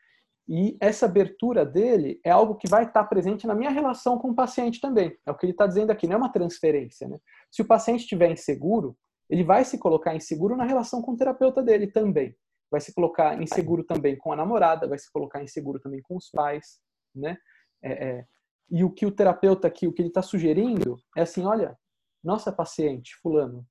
E 0.53 0.77
essa 0.81 1.07
abertura 1.07 1.65
dele 1.65 2.21
é 2.25 2.31
algo 2.31 2.57
que 2.57 2.69
vai 2.69 2.85
estar 2.85 3.05
presente 3.05 3.47
na 3.47 3.55
minha 3.55 3.71
relação 3.71 4.19
com 4.19 4.31
o 4.31 4.35
paciente 4.35 4.81
também. 4.81 5.17
É 5.25 5.31
o 5.31 5.37
que 5.37 5.47
ele 5.47 5.53
está 5.53 5.65
dizendo 5.65 5.93
aqui, 5.93 6.09
não 6.09 6.15
é 6.15 6.19
uma 6.19 6.33
transferência, 6.33 7.07
né? 7.07 7.21
Se 7.53 7.63
o 7.63 7.65
paciente 7.65 8.01
estiver 8.01 8.33
inseguro, 8.33 8.99
ele 9.29 9.45
vai 9.45 9.65
se 9.65 9.79
colocar 9.79 10.13
inseguro 10.13 10.57
na 10.57 10.65
relação 10.65 11.01
com 11.01 11.13
o 11.13 11.17
terapeuta 11.17 11.63
dele 11.63 11.87
também. 11.87 12.37
Vai 12.69 12.81
se 12.81 12.93
colocar 12.93 13.41
inseguro 13.41 13.85
também 13.85 14.19
com 14.19 14.33
a 14.33 14.37
namorada, 14.37 14.89
vai 14.89 14.99
se 14.99 15.09
colocar 15.13 15.41
inseguro 15.41 15.79
também 15.79 16.03
com 16.03 16.17
os 16.17 16.29
pais, 16.29 16.81
né? 17.15 17.39
É, 17.81 18.09
é, 18.09 18.27
e 18.69 18.83
o 18.83 18.91
que 18.91 19.07
o 19.07 19.13
terapeuta 19.13 19.69
aqui, 19.69 19.87
o 19.87 19.93
que 19.93 20.03
ele 20.03 20.09
está 20.09 20.21
sugerindo 20.21 20.97
é 21.17 21.23
assim, 21.23 21.45
olha, 21.45 21.79
nossa 22.25 22.51
paciente, 22.51 23.15
fulano, 23.23 23.65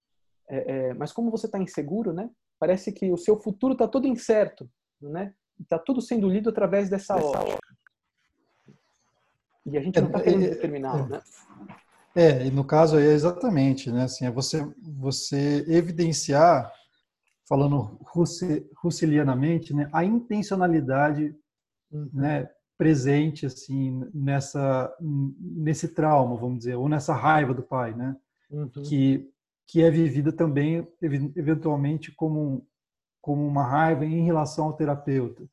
é, 0.49 0.71
é, 0.71 0.93
mas 0.93 1.11
como 1.11 1.29
você 1.29 1.45
está 1.45 1.59
inseguro, 1.59 2.13
né? 2.13 2.29
Parece 2.57 2.93
que 2.93 3.11
o 3.11 3.17
seu 3.17 3.37
futuro 3.37 3.73
está 3.73 3.85
todo 3.85 4.07
incerto, 4.07 4.69
né? 5.01 5.33
Está 5.60 5.78
tudo 5.78 6.02
sendo 6.02 6.30
lido 6.30 6.50
através 6.50 6.89
dessa 6.89 7.15
ótica. 7.15 7.60
E 9.65 9.78
a 9.78 9.82
gente 9.82 10.00
não 10.00 10.08
está 10.08 10.19
é, 10.19 10.24
querendo 10.24 10.45
é, 10.45 10.50
determinar, 10.50 11.10
né? 11.10 11.22
É, 12.15 12.45
e 12.48 12.52
no 12.52 12.63
caso 12.63 12.98
aí 12.98 13.08
é 13.08 13.13
exatamente, 13.13 13.91
né? 13.91 14.04
Assim, 14.04 14.26
é 14.26 14.32
você, 14.32 14.65
você 14.82 15.63
evidenciar, 15.67 16.72
falando 17.48 18.00
russelianamente, 18.84 19.74
né, 19.74 19.89
a 19.93 20.04
intencionalidade 20.04 21.36
uhum. 21.91 22.10
né, 22.13 22.50
presente 22.78 23.45
assim 23.45 24.04
nessa 24.13 24.95
nesse 25.02 25.89
trauma, 25.89 26.36
vamos 26.36 26.60
dizer, 26.60 26.76
ou 26.76 26.88
nessa 26.88 27.13
raiva 27.13 27.54
do 27.54 27.63
pai, 27.63 27.93
né? 27.93 28.15
Uhum. 28.50 28.69
Que 28.69 29.30
que 29.72 29.84
é 29.84 29.91
vivida 29.91 30.32
também, 30.32 30.88
eventualmente, 31.00 32.12
como, 32.12 32.65
como 33.21 33.45
uma 33.45 33.63
raiva 33.63 34.05
em 34.05 34.23
relação 34.23 34.65
ao 34.65 34.73
terapeuta. 34.73 35.47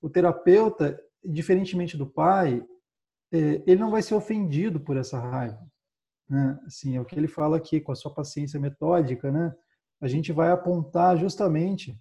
O 0.00 0.10
terapeuta, 0.10 0.98
diferentemente 1.24 1.96
do 1.96 2.06
pai, 2.06 2.64
é, 3.32 3.62
ele 3.66 3.76
não 3.76 3.90
vai 3.90 4.02
ser 4.02 4.14
ofendido 4.14 4.80
por 4.80 4.96
essa 4.96 5.18
raiva. 5.18 5.60
Né? 6.28 6.58
Assim, 6.66 6.96
é 6.96 7.00
o 7.00 7.04
que 7.04 7.16
ele 7.16 7.28
fala 7.28 7.56
aqui, 7.56 7.80
com 7.80 7.92
a 7.92 7.96
sua 7.96 8.12
paciência 8.12 8.58
metódica, 8.58 9.30
né? 9.30 9.54
a 10.00 10.08
gente 10.08 10.32
vai 10.32 10.50
apontar 10.50 11.16
justamente 11.16 11.98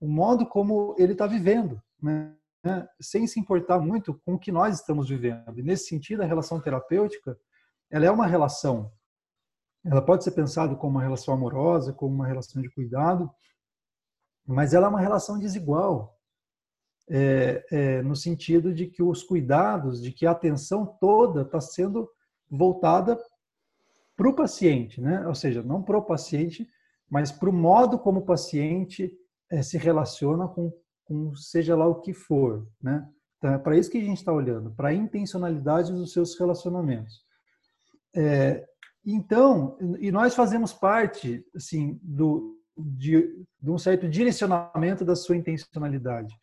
o 0.00 0.08
modo 0.08 0.46
como 0.46 0.94
ele 0.98 1.12
está 1.12 1.26
vivendo, 1.26 1.80
né? 2.02 2.34
sem 3.00 3.26
se 3.26 3.38
importar 3.38 3.78
muito 3.78 4.20
com 4.24 4.34
o 4.34 4.38
que 4.38 4.50
nós 4.50 4.80
estamos 4.80 5.08
vivendo. 5.08 5.58
E 5.58 5.62
nesse 5.62 5.86
sentido, 5.86 6.22
a 6.22 6.26
relação 6.26 6.60
terapêutica 6.60 7.38
ela 7.90 8.06
é 8.06 8.10
uma 8.10 8.26
relação 8.26 8.90
ela 9.84 10.00
pode 10.00 10.24
ser 10.24 10.30
pensada 10.30 10.74
como 10.74 10.96
uma 10.96 11.02
relação 11.02 11.34
amorosa, 11.34 11.92
como 11.92 12.14
uma 12.14 12.26
relação 12.26 12.62
de 12.62 12.70
cuidado, 12.70 13.30
mas 14.46 14.74
ela 14.74 14.86
é 14.86 14.90
uma 14.90 15.00
relação 15.00 15.38
desigual, 15.38 16.18
é, 17.08 17.64
é, 17.70 18.02
no 18.02 18.16
sentido 18.16 18.72
de 18.72 18.86
que 18.86 19.02
os 19.02 19.22
cuidados, 19.22 20.02
de 20.02 20.12
que 20.12 20.26
a 20.26 20.30
atenção 20.30 20.86
toda 21.00 21.42
está 21.42 21.60
sendo 21.60 22.08
voltada 22.50 23.18
para 24.16 24.28
o 24.28 24.34
paciente, 24.34 25.00
né? 25.00 25.26
ou 25.26 25.34
seja, 25.34 25.62
não 25.62 25.82
para 25.82 25.98
o 25.98 26.02
paciente, 26.02 26.68
mas 27.10 27.30
para 27.30 27.50
o 27.50 27.52
modo 27.52 27.98
como 27.98 28.20
o 28.20 28.24
paciente 28.24 29.12
é, 29.50 29.62
se 29.62 29.76
relaciona 29.76 30.48
com, 30.48 30.72
com 31.04 31.34
seja 31.34 31.76
lá 31.76 31.86
o 31.86 32.00
que 32.00 32.12
for. 32.12 32.66
Né? 32.80 33.06
Então, 33.38 33.52
é 33.52 33.58
para 33.58 33.76
isso 33.76 33.90
que 33.90 33.98
a 33.98 34.04
gente 34.04 34.18
está 34.18 34.32
olhando, 34.32 34.72
para 34.72 34.88
a 34.88 34.94
intencionalidade 34.94 35.92
dos 35.92 36.12
seus 36.12 36.38
relacionamentos. 36.38 37.22
É, 38.16 38.64
então, 39.04 39.76
e 40.00 40.10
nós 40.10 40.34
fazemos 40.34 40.72
parte, 40.72 41.44
assim, 41.54 41.98
do, 42.02 42.56
de, 42.76 43.44
de 43.60 43.70
um 43.70 43.78
certo 43.78 44.08
direcionamento 44.08 45.04
da 45.04 45.14
sua 45.14 45.36
intencionalidade. 45.36 46.34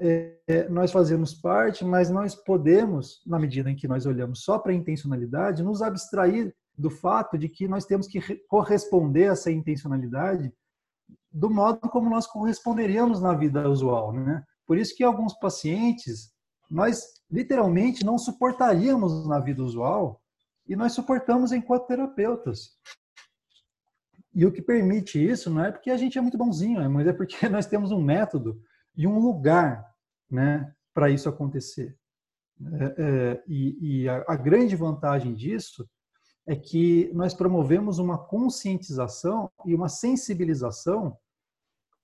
É, 0.00 0.36
é, 0.48 0.68
nós 0.68 0.90
fazemos 0.90 1.34
parte, 1.34 1.84
mas 1.84 2.10
nós 2.10 2.34
podemos, 2.34 3.22
na 3.24 3.38
medida 3.38 3.70
em 3.70 3.76
que 3.76 3.86
nós 3.86 4.06
olhamos 4.06 4.42
só 4.42 4.58
para 4.58 4.72
a 4.72 4.74
intencionalidade, 4.74 5.62
nos 5.62 5.82
abstrair 5.82 6.54
do 6.76 6.90
fato 6.90 7.38
de 7.38 7.48
que 7.48 7.68
nós 7.68 7.84
temos 7.84 8.08
que 8.08 8.20
corresponder 8.48 9.28
a 9.28 9.32
essa 9.32 9.50
intencionalidade 9.50 10.52
do 11.30 11.50
modo 11.50 11.80
como 11.88 12.10
nós 12.10 12.26
corresponderíamos 12.26 13.20
na 13.20 13.34
vida 13.34 13.68
usual, 13.68 14.12
né? 14.12 14.44
Por 14.66 14.78
isso 14.78 14.94
que 14.96 15.04
alguns 15.04 15.34
pacientes 15.34 16.32
nós 16.70 17.04
literalmente 17.30 18.04
não 18.04 18.18
suportaríamos 18.18 19.26
na 19.28 19.38
vida 19.38 19.62
usual 19.62 20.20
e 20.66 20.74
nós 20.74 20.92
suportamos 20.92 21.52
enquanto 21.52 21.86
terapeutas. 21.86 22.70
E 24.34 24.44
o 24.44 24.52
que 24.52 24.60
permite 24.60 25.24
isso 25.24 25.48
não 25.48 25.64
é 25.64 25.70
porque 25.70 25.90
a 25.90 25.96
gente 25.96 26.18
é 26.18 26.20
muito 26.20 26.36
bonzinho, 26.36 26.80
né? 26.80 26.88
mas 26.88 27.06
é 27.06 27.12
porque 27.12 27.36
nós 27.48 27.66
temos 27.66 27.92
um 27.92 28.02
método 28.02 28.60
e 28.96 29.06
um 29.06 29.18
lugar 29.18 29.84
né, 30.30 30.74
para 30.92 31.10
isso 31.10 31.28
acontecer. 31.28 31.96
É, 32.80 32.84
é, 32.84 33.44
e, 33.48 34.02
e 34.02 34.08
a, 34.08 34.24
a, 34.28 34.36
grande 34.36 34.76
vantagem 34.76 35.34
disso 35.34 35.88
é 36.46 36.54
que 36.54 37.10
nós 37.12 37.34
promovemos 37.34 37.98
uma 37.98 38.16
conscientização 38.16 39.50
e 39.66 39.74
uma 39.74 39.88
sensibilização 39.88 41.16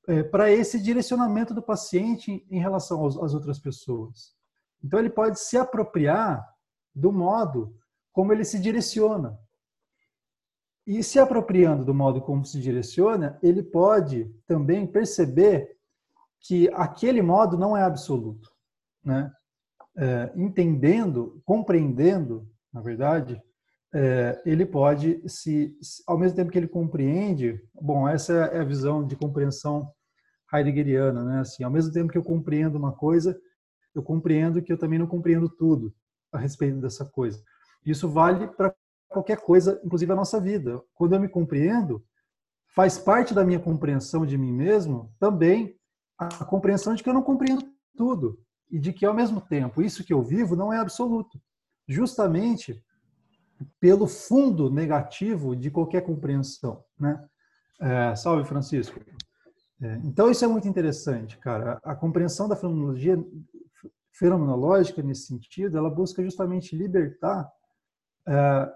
é, 0.08 0.24
para 0.24 0.50
esse 0.50 0.80
direcionamento 0.80 1.54
do 1.54 1.62
paciente 1.62 2.44
em 2.50 2.58
relação 2.58 3.00
aos, 3.00 3.16
às 3.18 3.32
outras 3.32 3.58
pessoas. 3.58 4.34
Então, 4.82 4.98
ele 4.98 5.10
pode 5.10 5.38
se 5.38 5.56
apropriar 5.56 6.44
do 6.94 7.12
modo 7.12 7.76
como 8.12 8.32
ele 8.32 8.44
se 8.44 8.58
direciona. 8.58 9.38
E 10.86 11.02
se 11.02 11.18
apropriando 11.18 11.84
do 11.84 11.94
modo 11.94 12.20
como 12.20 12.44
se 12.44 12.60
direciona, 12.60 13.38
ele 13.42 13.62
pode 13.62 14.34
também 14.46 14.86
perceber 14.86 15.76
que 16.40 16.68
aquele 16.72 17.20
modo 17.20 17.56
não 17.56 17.76
é 17.76 17.82
absoluto, 17.82 18.50
né? 19.04 19.30
É, 19.96 20.32
entendendo, 20.34 21.42
compreendendo, 21.44 22.48
na 22.72 22.80
verdade, 22.80 23.40
é, 23.92 24.40
ele 24.46 24.64
pode 24.64 25.20
se, 25.28 25.76
ao 26.06 26.16
mesmo 26.16 26.36
tempo 26.36 26.50
que 26.50 26.58
ele 26.58 26.68
compreende, 26.68 27.60
bom, 27.74 28.08
essa 28.08 28.32
é 28.32 28.60
a 28.60 28.64
visão 28.64 29.06
de 29.06 29.16
compreensão 29.16 29.92
heideggeriana, 30.52 31.24
né? 31.24 31.40
Assim, 31.40 31.62
ao 31.62 31.70
mesmo 31.70 31.92
tempo 31.92 32.10
que 32.10 32.18
eu 32.18 32.22
compreendo 32.22 32.76
uma 32.76 32.92
coisa, 32.92 33.38
eu 33.94 34.02
compreendo 34.02 34.62
que 34.62 34.72
eu 34.72 34.78
também 34.78 34.98
não 34.98 35.06
compreendo 35.06 35.48
tudo 35.48 35.92
a 36.32 36.38
respeito 36.38 36.80
dessa 36.80 37.04
coisa. 37.04 37.42
Isso 37.84 38.08
vale 38.08 38.46
para 38.46 38.74
qualquer 39.10 39.38
coisa, 39.40 39.80
inclusive 39.84 40.10
a 40.12 40.16
nossa 40.16 40.40
vida. 40.40 40.80
Quando 40.94 41.14
eu 41.14 41.20
me 41.20 41.28
compreendo, 41.28 42.02
faz 42.74 42.96
parte 42.96 43.34
da 43.34 43.44
minha 43.44 43.58
compreensão 43.58 44.24
de 44.24 44.38
mim 44.38 44.52
mesmo 44.52 45.12
também 45.18 45.76
a 46.16 46.44
compreensão 46.44 46.94
de 46.94 47.02
que 47.02 47.08
eu 47.08 47.14
não 47.14 47.22
compreendo 47.22 47.66
tudo 47.96 48.38
e 48.70 48.78
de 48.78 48.92
que 48.92 49.04
ao 49.04 49.14
mesmo 49.14 49.40
tempo 49.40 49.82
isso 49.82 50.04
que 50.04 50.12
eu 50.12 50.22
vivo 50.22 50.54
não 50.54 50.72
é 50.72 50.78
absoluto. 50.78 51.40
Justamente 51.88 52.82
pelo 53.78 54.06
fundo 54.06 54.70
negativo 54.70 55.56
de 55.56 55.70
qualquer 55.70 56.02
compreensão, 56.02 56.82
né? 56.98 57.22
É, 57.80 58.14
salve 58.14 58.44
Francisco. 58.44 59.00
É, 59.82 59.98
então 60.04 60.30
isso 60.30 60.44
é 60.44 60.48
muito 60.48 60.68
interessante, 60.68 61.38
cara. 61.38 61.80
A, 61.82 61.94
compreensão 61.94 62.48
da 62.48 62.54
fenomenologia 62.54 63.18
fenomenológica 64.12 65.02
nesse 65.02 65.26
sentido, 65.26 65.78
ela 65.78 65.90
busca 65.90 66.22
justamente 66.22 66.76
libertar 66.76 67.50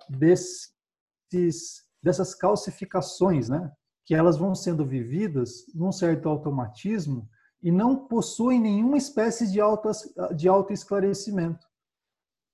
desses, 0.09 1.83
dessas 2.03 2.35
calcificações, 2.35 3.49
né? 3.49 3.73
Que 4.05 4.14
elas 4.14 4.37
vão 4.37 4.55
sendo 4.55 4.85
vividas 4.85 5.64
num 5.75 5.93
certo 5.93 6.29
automatismo 6.29 7.29
e 7.62 7.73
não 7.73 8.07
possuem 8.07 8.61
nenhuma 8.61 8.99
espécie 8.99 9.51
de 9.51 9.61
auto 9.61 9.90
de 10.37 10.49
autoesclarecimento. 10.49 11.67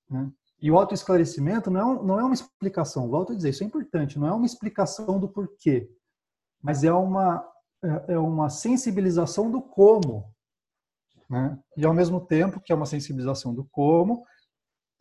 Né? 0.08 0.30
E 0.62 0.70
o 0.70 0.78
autoesclarecimento 0.78 1.70
não 1.70 1.80
é, 1.80 2.02
não 2.04 2.20
é 2.20 2.24
uma 2.24 2.34
explicação, 2.34 3.08
volto 3.08 3.32
a 3.32 3.36
dizer, 3.36 3.50
isso 3.50 3.64
é 3.64 3.66
importante, 3.66 4.18
não 4.18 4.28
é 4.28 4.32
uma 4.32 4.46
explicação 4.46 5.18
do 5.18 5.28
porquê, 5.28 5.90
mas 6.62 6.84
é 6.84 6.92
uma, 6.92 7.44
é, 7.82 8.12
é 8.12 8.18
uma 8.18 8.50
sensibilização 8.50 9.50
do 9.50 9.60
como. 9.60 10.32
Né? 11.28 11.58
E 11.76 11.84
ao 11.84 11.94
mesmo 11.94 12.20
tempo 12.20 12.60
que 12.60 12.72
é 12.72 12.76
uma 12.76 12.86
sensibilização 12.86 13.54
do 13.54 13.64
como, 13.64 14.24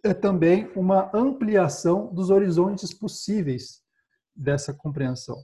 é 0.03 0.13
também 0.13 0.71
uma 0.75 1.11
ampliação 1.13 2.13
dos 2.13 2.29
horizontes 2.29 2.93
possíveis 2.93 3.83
dessa 4.35 4.73
compreensão. 4.73 5.43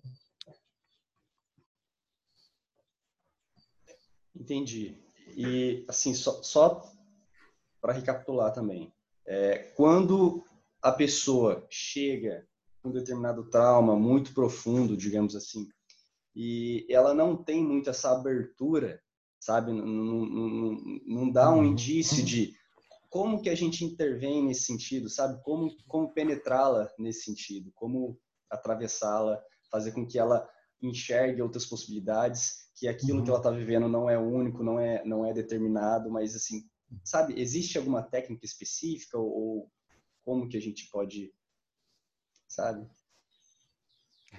Entendi. 4.35 4.97
E 5.35 5.85
assim, 5.87 6.13
só, 6.13 6.41
só 6.43 6.81
para 7.81 7.93
recapitular 7.93 8.53
também, 8.53 8.93
é, 9.25 9.57
quando 9.75 10.43
a 10.81 10.91
pessoa 10.91 11.65
chega 11.69 12.47
com 12.81 12.89
um 12.89 12.93
determinado 12.93 13.49
trauma 13.49 13.95
muito 13.95 14.33
profundo, 14.33 14.95
digamos 14.95 15.35
assim, 15.35 15.67
e 16.35 16.85
ela 16.89 17.13
não 17.13 17.35
tem 17.35 17.63
muito 17.63 17.89
essa 17.89 18.11
abertura, 18.11 19.01
sabe? 19.39 19.71
Não, 19.71 19.85
não, 19.85 21.01
não 21.05 21.31
dá 21.31 21.51
um 21.51 21.59
uhum. 21.59 21.65
indício 21.65 22.23
de 22.23 22.54
como 23.15 23.41
que 23.41 23.49
a 23.49 23.55
gente 23.55 23.85
intervém 23.85 24.43
nesse 24.43 24.63
sentido, 24.63 25.07
sabe? 25.07 25.41
Como, 25.41 25.73
como 25.87 26.13
penetrá-la 26.13 26.91
nesse 26.99 27.23
sentido, 27.23 27.71
como 27.73 28.19
atravessá-la, 28.49 29.41
fazer 29.71 29.93
com 29.93 30.05
que 30.05 30.19
ela 30.19 30.45
enxergue 30.81 31.41
outras 31.41 31.65
possibilidades, 31.65 32.69
que 32.75 32.89
aquilo 32.89 33.19
uhum. 33.19 33.23
que 33.23 33.29
ela 33.29 33.39
está 33.39 33.49
vivendo 33.51 33.87
não 33.87 34.09
é 34.09 34.19
único, 34.19 34.61
não 34.61 34.77
é, 34.77 35.01
não 35.05 35.25
é 35.25 35.31
determinado, 35.31 36.11
mas 36.11 36.35
assim, 36.35 36.69
sabe, 37.05 37.39
existe 37.39 37.77
alguma 37.77 38.03
técnica 38.03 38.45
específica 38.45 39.17
ou, 39.17 39.29
ou 39.29 39.71
como 40.25 40.49
que 40.49 40.57
a 40.57 40.61
gente 40.61 40.89
pode, 40.91 41.33
sabe? 42.49 42.85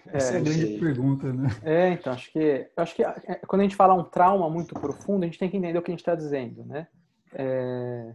Essa 0.09 0.35
é, 0.35 0.37
é 0.37 0.41
a 0.41 0.43
grande 0.43 0.67
sei. 0.67 0.79
pergunta, 0.79 1.33
né? 1.33 1.49
É, 1.65 1.89
então, 1.95 2.13
acho 2.13 2.31
que, 2.31 2.71
acho 2.77 2.95
que 2.95 3.03
é, 3.03 3.41
quando 3.49 3.61
a 3.61 3.65
gente 3.65 3.75
fala 3.75 3.95
um 3.95 4.05
trauma 4.05 4.51
muito 4.51 4.75
profundo, 4.75 5.23
a 5.23 5.27
gente 5.27 5.39
tem 5.39 5.49
que 5.49 5.57
entender 5.57 5.79
o 5.79 5.83
que 5.83 5.91
a 5.91 5.95
gente 5.95 6.01
está 6.01 6.15
dizendo, 6.15 6.63
né? 6.67 6.87
É, 7.33 8.15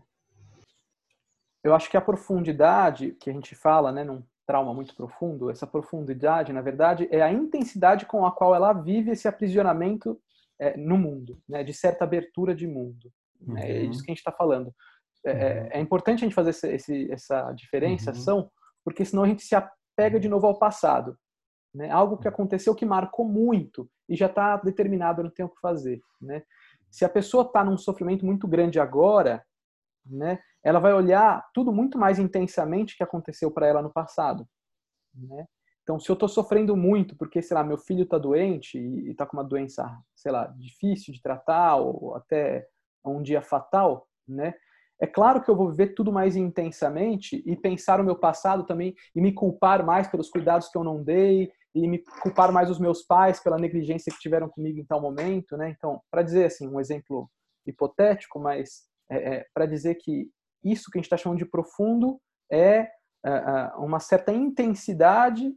eu 1.63 1.75
acho 1.75 1.89
que 1.89 1.97
a 1.97 2.01
profundidade 2.01 3.11
que 3.19 3.29
a 3.29 3.33
gente 3.33 3.55
fala, 3.55 3.91
né, 3.91 4.03
num 4.03 4.23
trauma 4.45 4.73
muito 4.73 4.95
profundo, 4.95 5.49
essa 5.49 5.67
profundidade, 5.67 6.51
na 6.51 6.61
verdade, 6.61 7.07
é 7.11 7.21
a 7.21 7.31
intensidade 7.31 8.05
com 8.05 8.25
a 8.25 8.31
qual 8.31 8.53
ela 8.55 8.73
vive 8.73 9.11
esse 9.11 9.27
aprisionamento 9.27 10.19
é, 10.59 10.75
no 10.75 10.97
mundo, 10.97 11.39
né, 11.47 11.63
de 11.63 11.73
certa 11.73 12.03
abertura 12.03 12.53
de 12.53 12.67
mundo. 12.67 13.11
Uhum. 13.39 13.57
É 13.57 13.83
isso 13.83 14.03
que 14.03 14.11
a 14.11 14.13
gente 14.13 14.19
está 14.19 14.31
falando. 14.31 14.73
É, 15.25 15.31
é, 15.31 15.61
uhum. 15.61 15.69
é, 15.71 15.79
importante 15.79 16.19
a 16.19 16.27
gente 16.27 16.35
fazer 16.35 16.49
esse, 16.49 16.67
esse, 16.67 17.11
essa 17.11 17.51
diferenciação, 17.53 18.39
uhum. 18.39 18.49
porque 18.83 19.05
senão 19.05 19.23
a 19.23 19.27
gente 19.27 19.43
se 19.43 19.55
apega 19.55 20.19
de 20.19 20.27
novo 20.27 20.47
ao 20.47 20.57
passado. 20.57 21.15
Né? 21.73 21.89
Algo 21.89 22.17
que 22.17 22.27
aconteceu 22.27 22.75
que 22.75 22.85
marcou 22.85 23.25
muito 23.25 23.89
e 24.09 24.15
já 24.15 24.25
está 24.25 24.57
determinado, 24.57 25.23
não 25.23 25.29
tem 25.29 25.45
o 25.45 25.49
que 25.49 25.59
fazer. 25.61 26.01
Né? 26.21 26.43
Se 26.89 27.05
a 27.05 27.09
pessoa 27.09 27.43
está 27.43 27.63
num 27.63 27.77
sofrimento 27.77 28.25
muito 28.25 28.47
grande 28.47 28.79
agora, 28.79 29.43
né, 30.05 30.39
ela 30.63 30.79
vai 30.79 30.93
olhar 30.93 31.43
tudo 31.53 31.71
muito 31.71 31.97
mais 31.97 32.19
intensamente 32.19 32.95
que 32.95 33.03
aconteceu 33.03 33.51
para 33.51 33.67
ela 33.67 33.81
no 33.81 33.91
passado. 33.91 34.47
Né? 35.13 35.45
Então, 35.83 35.99
se 35.99 36.09
eu 36.09 36.13
estou 36.13 36.29
sofrendo 36.29 36.75
muito 36.75 37.15
porque, 37.17 37.41
sei 37.41 37.55
lá, 37.55 37.63
meu 37.63 37.77
filho 37.77 38.03
está 38.03 38.17
doente 38.17 38.77
e 38.77 39.11
está 39.11 39.25
com 39.25 39.37
uma 39.37 39.43
doença, 39.43 39.85
sei 40.15 40.31
lá, 40.31 40.47
difícil 40.57 41.13
de 41.13 41.21
tratar 41.21 41.77
ou 41.77 42.15
até 42.15 42.67
um 43.03 43.21
dia 43.21 43.41
fatal, 43.41 44.07
né? 44.27 44.53
É 45.01 45.07
claro 45.07 45.41
que 45.41 45.49
eu 45.49 45.55
vou 45.55 45.71
viver 45.71 45.95
tudo 45.95 46.11
mais 46.13 46.35
intensamente 46.35 47.41
e 47.43 47.55
pensar 47.55 47.99
o 47.99 48.03
meu 48.03 48.15
passado 48.15 48.67
também 48.67 48.93
e 49.15 49.19
me 49.21 49.33
culpar 49.33 49.83
mais 49.83 50.07
pelos 50.07 50.29
cuidados 50.29 50.69
que 50.69 50.77
eu 50.77 50.83
não 50.83 51.03
dei 51.03 51.51
e 51.73 51.87
me 51.87 52.03
culpar 52.21 52.51
mais 52.51 52.69
os 52.69 52.77
meus 52.77 53.01
pais 53.01 53.39
pela 53.39 53.57
negligência 53.57 54.13
que 54.13 54.19
tiveram 54.19 54.47
comigo 54.47 54.79
em 54.79 54.85
tal 54.85 55.01
momento, 55.01 55.57
né? 55.57 55.73
Então, 55.75 55.99
para 56.11 56.21
dizer 56.21 56.45
assim, 56.45 56.67
um 56.67 56.79
exemplo 56.79 57.27
hipotético, 57.65 58.39
mas 58.39 58.90
é, 59.11 59.35
é, 59.35 59.45
para 59.53 59.65
dizer 59.65 59.95
que 59.95 60.31
isso 60.63 60.89
que 60.89 60.97
a 60.97 60.99
gente 60.99 61.05
está 61.05 61.17
chamando 61.17 61.39
de 61.39 61.45
profundo 61.45 62.19
é, 62.49 62.77
é, 62.77 62.89
é 63.25 63.75
uma 63.75 63.99
certa 63.99 64.31
intensidade 64.31 65.53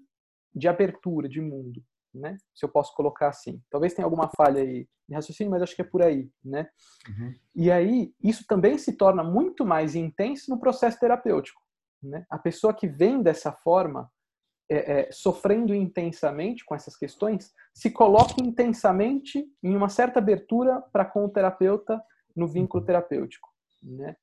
de 0.52 0.68
abertura 0.68 1.28
de 1.28 1.40
mundo, 1.40 1.82
né? 2.12 2.36
Se 2.54 2.64
eu 2.64 2.68
posso 2.68 2.94
colocar 2.94 3.28
assim. 3.28 3.62
Talvez 3.70 3.94
tenha 3.94 4.06
alguma 4.06 4.28
falha 4.36 4.60
aí 4.60 4.88
de 5.08 5.14
raciocínio, 5.14 5.50
mas 5.50 5.62
acho 5.62 5.76
que 5.76 5.82
é 5.82 5.84
por 5.84 6.02
aí, 6.02 6.30
né? 6.44 6.68
Uhum. 7.08 7.34
E 7.54 7.70
aí, 7.70 8.12
isso 8.22 8.44
também 8.46 8.78
se 8.78 8.96
torna 8.96 9.22
muito 9.22 9.64
mais 9.64 9.94
intenso 9.94 10.50
no 10.50 10.58
processo 10.58 10.98
terapêutico, 10.98 11.60
né? 12.02 12.24
A 12.30 12.38
pessoa 12.38 12.74
que 12.74 12.88
vem 12.88 13.22
dessa 13.22 13.52
forma, 13.52 14.10
é, 14.70 15.00
é, 15.00 15.12
sofrendo 15.12 15.74
intensamente 15.74 16.64
com 16.64 16.74
essas 16.74 16.96
questões, 16.96 17.52
se 17.74 17.90
coloca 17.90 18.34
intensamente 18.40 19.46
em 19.62 19.76
uma 19.76 19.88
certa 19.88 20.18
abertura 20.18 20.80
para 20.92 21.04
com 21.04 21.24
o 21.24 21.28
terapeuta 21.28 22.02
no 22.34 22.46
vínculo 22.46 22.82
uhum. 22.82 22.86
terapêutico, 22.86 23.48
né? 23.82 24.16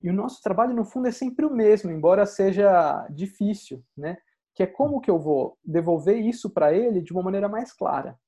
E 0.00 0.08
o 0.08 0.12
nosso 0.12 0.40
trabalho, 0.42 0.74
no 0.74 0.84
fundo, 0.84 1.08
é 1.08 1.10
sempre 1.10 1.44
o 1.44 1.50
mesmo, 1.50 1.90
embora 1.90 2.24
seja 2.24 3.06
difícil, 3.10 3.84
né? 3.96 4.16
Que 4.54 4.62
é 4.62 4.66
como 4.66 5.00
que 5.00 5.10
eu 5.10 5.18
vou 5.18 5.58
devolver 5.64 6.16
isso 6.18 6.50
para 6.50 6.72
ele 6.72 7.02
de 7.02 7.12
uma 7.12 7.22
maneira 7.22 7.48
mais 7.48 7.72
clara, 7.72 8.18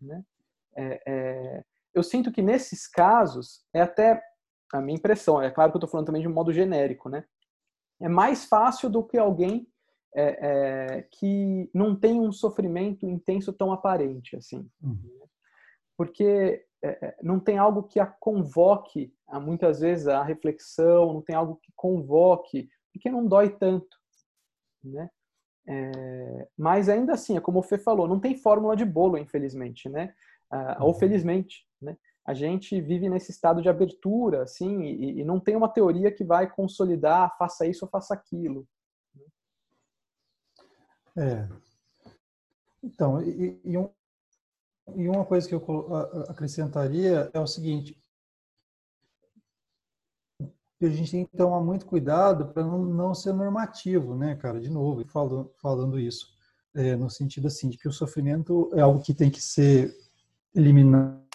né? 0.00 0.24
É, 0.76 1.02
é, 1.06 1.64
eu 1.94 2.02
sinto 2.02 2.32
que 2.32 2.40
nesses 2.40 2.86
casos, 2.86 3.64
é 3.74 3.80
até 3.80 4.22
a 4.72 4.80
minha 4.80 4.96
impressão, 4.96 5.40
é 5.42 5.50
claro 5.50 5.70
que 5.70 5.76
eu 5.76 5.80
estou 5.80 5.90
falando 5.90 6.06
também 6.06 6.22
de 6.22 6.28
um 6.28 6.32
modo 6.32 6.52
genérico, 6.52 7.08
né? 7.08 7.24
É 8.00 8.08
mais 8.08 8.44
fácil 8.44 8.88
do 8.88 9.04
que 9.04 9.18
alguém 9.18 9.66
é, 10.14 10.38
é, 10.96 11.02
que 11.02 11.70
não 11.74 11.94
tem 11.94 12.20
um 12.20 12.32
sofrimento 12.32 13.04
intenso 13.04 13.52
tão 13.52 13.72
aparente, 13.72 14.36
assim. 14.36 14.68
Uhum. 14.82 15.26
Porque 15.96 16.64
é, 16.82 17.06
é, 17.06 17.16
não 17.22 17.40
tem 17.40 17.58
algo 17.58 17.82
que 17.82 17.98
a 17.98 18.06
convoque, 18.06 19.12
a, 19.26 19.40
muitas 19.40 19.80
vezes, 19.80 20.06
a 20.06 20.22
reflexão, 20.22 21.12
não 21.12 21.22
tem 21.22 21.34
algo 21.34 21.56
que 21.56 21.72
convoque, 21.74 22.68
porque 22.92 23.10
não 23.10 23.26
dói 23.26 23.50
tanto, 23.50 23.96
né? 24.82 25.10
É, 25.66 26.48
mas 26.56 26.88
ainda 26.88 27.12
assim, 27.12 27.36
é 27.36 27.40
como 27.40 27.58
o 27.58 27.62
Fê 27.62 27.78
falou, 27.78 28.08
não 28.08 28.18
tem 28.18 28.36
fórmula 28.36 28.74
de 28.74 28.86
bolo, 28.86 29.18
infelizmente, 29.18 29.88
né? 29.88 30.14
Ah, 30.50 30.78
ou 30.80 30.88
uhum. 30.88 30.94
felizmente, 30.94 31.66
né? 31.80 31.96
A 32.24 32.32
gente 32.32 32.80
vive 32.80 33.08
nesse 33.08 33.30
estado 33.30 33.60
de 33.60 33.68
abertura, 33.68 34.42
assim, 34.42 34.82
e, 34.82 35.20
e, 35.20 35.24
não 35.24 35.40
tem 35.40 35.56
uma 35.56 35.68
teoria 35.68 36.12
que 36.12 36.24
vai 36.24 36.50
consolidar, 36.50 37.36
faça 37.38 37.66
isso 37.66 37.84
ou 37.84 37.90
faça 37.90 38.14
aquilo. 38.14 38.66
É. 41.16 41.48
Então, 42.82 43.20
e, 43.22 43.60
e, 43.64 43.76
um, 43.76 43.90
e 44.96 45.08
uma 45.08 45.24
coisa 45.24 45.48
que 45.48 45.54
eu 45.54 45.64
acrescentaria 46.28 47.30
é 47.32 47.40
o 47.40 47.46
seguinte: 47.46 47.98
a 50.86 50.88
gente 50.88 51.10
tem 51.10 51.24
que 51.26 51.36
tomar 51.36 51.60
muito 51.60 51.86
cuidado 51.86 52.48
para 52.48 52.62
não, 52.62 52.84
não 52.84 53.14
ser 53.14 53.32
normativo, 53.32 54.14
né, 54.14 54.36
cara? 54.36 54.60
De 54.60 54.70
novo, 54.70 55.04
falando, 55.06 55.50
falando 55.60 55.98
isso, 55.98 56.28
é, 56.74 56.94
no 56.94 57.10
sentido 57.10 57.48
assim, 57.48 57.68
de 57.68 57.76
que 57.76 57.88
o 57.88 57.92
sofrimento 57.92 58.70
é 58.74 58.80
algo 58.80 59.02
que 59.02 59.12
tem 59.12 59.30
que 59.30 59.42
ser 59.42 59.92
eliminado, 60.54 61.26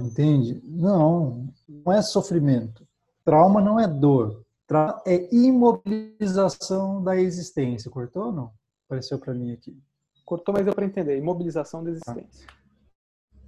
entende? 0.00 0.60
Não, 0.64 1.48
não 1.68 1.92
é 1.92 2.02
sofrimento. 2.02 2.86
Trauma 3.24 3.60
não 3.60 3.80
é 3.80 3.88
dor. 3.88 4.44
Trauma 4.66 5.00
é 5.06 5.34
imobilização 5.34 7.02
da 7.02 7.16
existência. 7.16 7.90
Cortou 7.90 8.26
ou 8.26 8.32
não? 8.32 8.52
Apareceu 8.86 9.18
para 9.18 9.32
mim 9.32 9.52
aqui. 9.52 9.78
Cortou, 10.24 10.54
mas 10.54 10.64
deu 10.64 10.74
para 10.74 10.84
entender. 10.84 11.18
Imobilização 11.18 11.82
da 11.82 11.90
existência. 11.90 12.46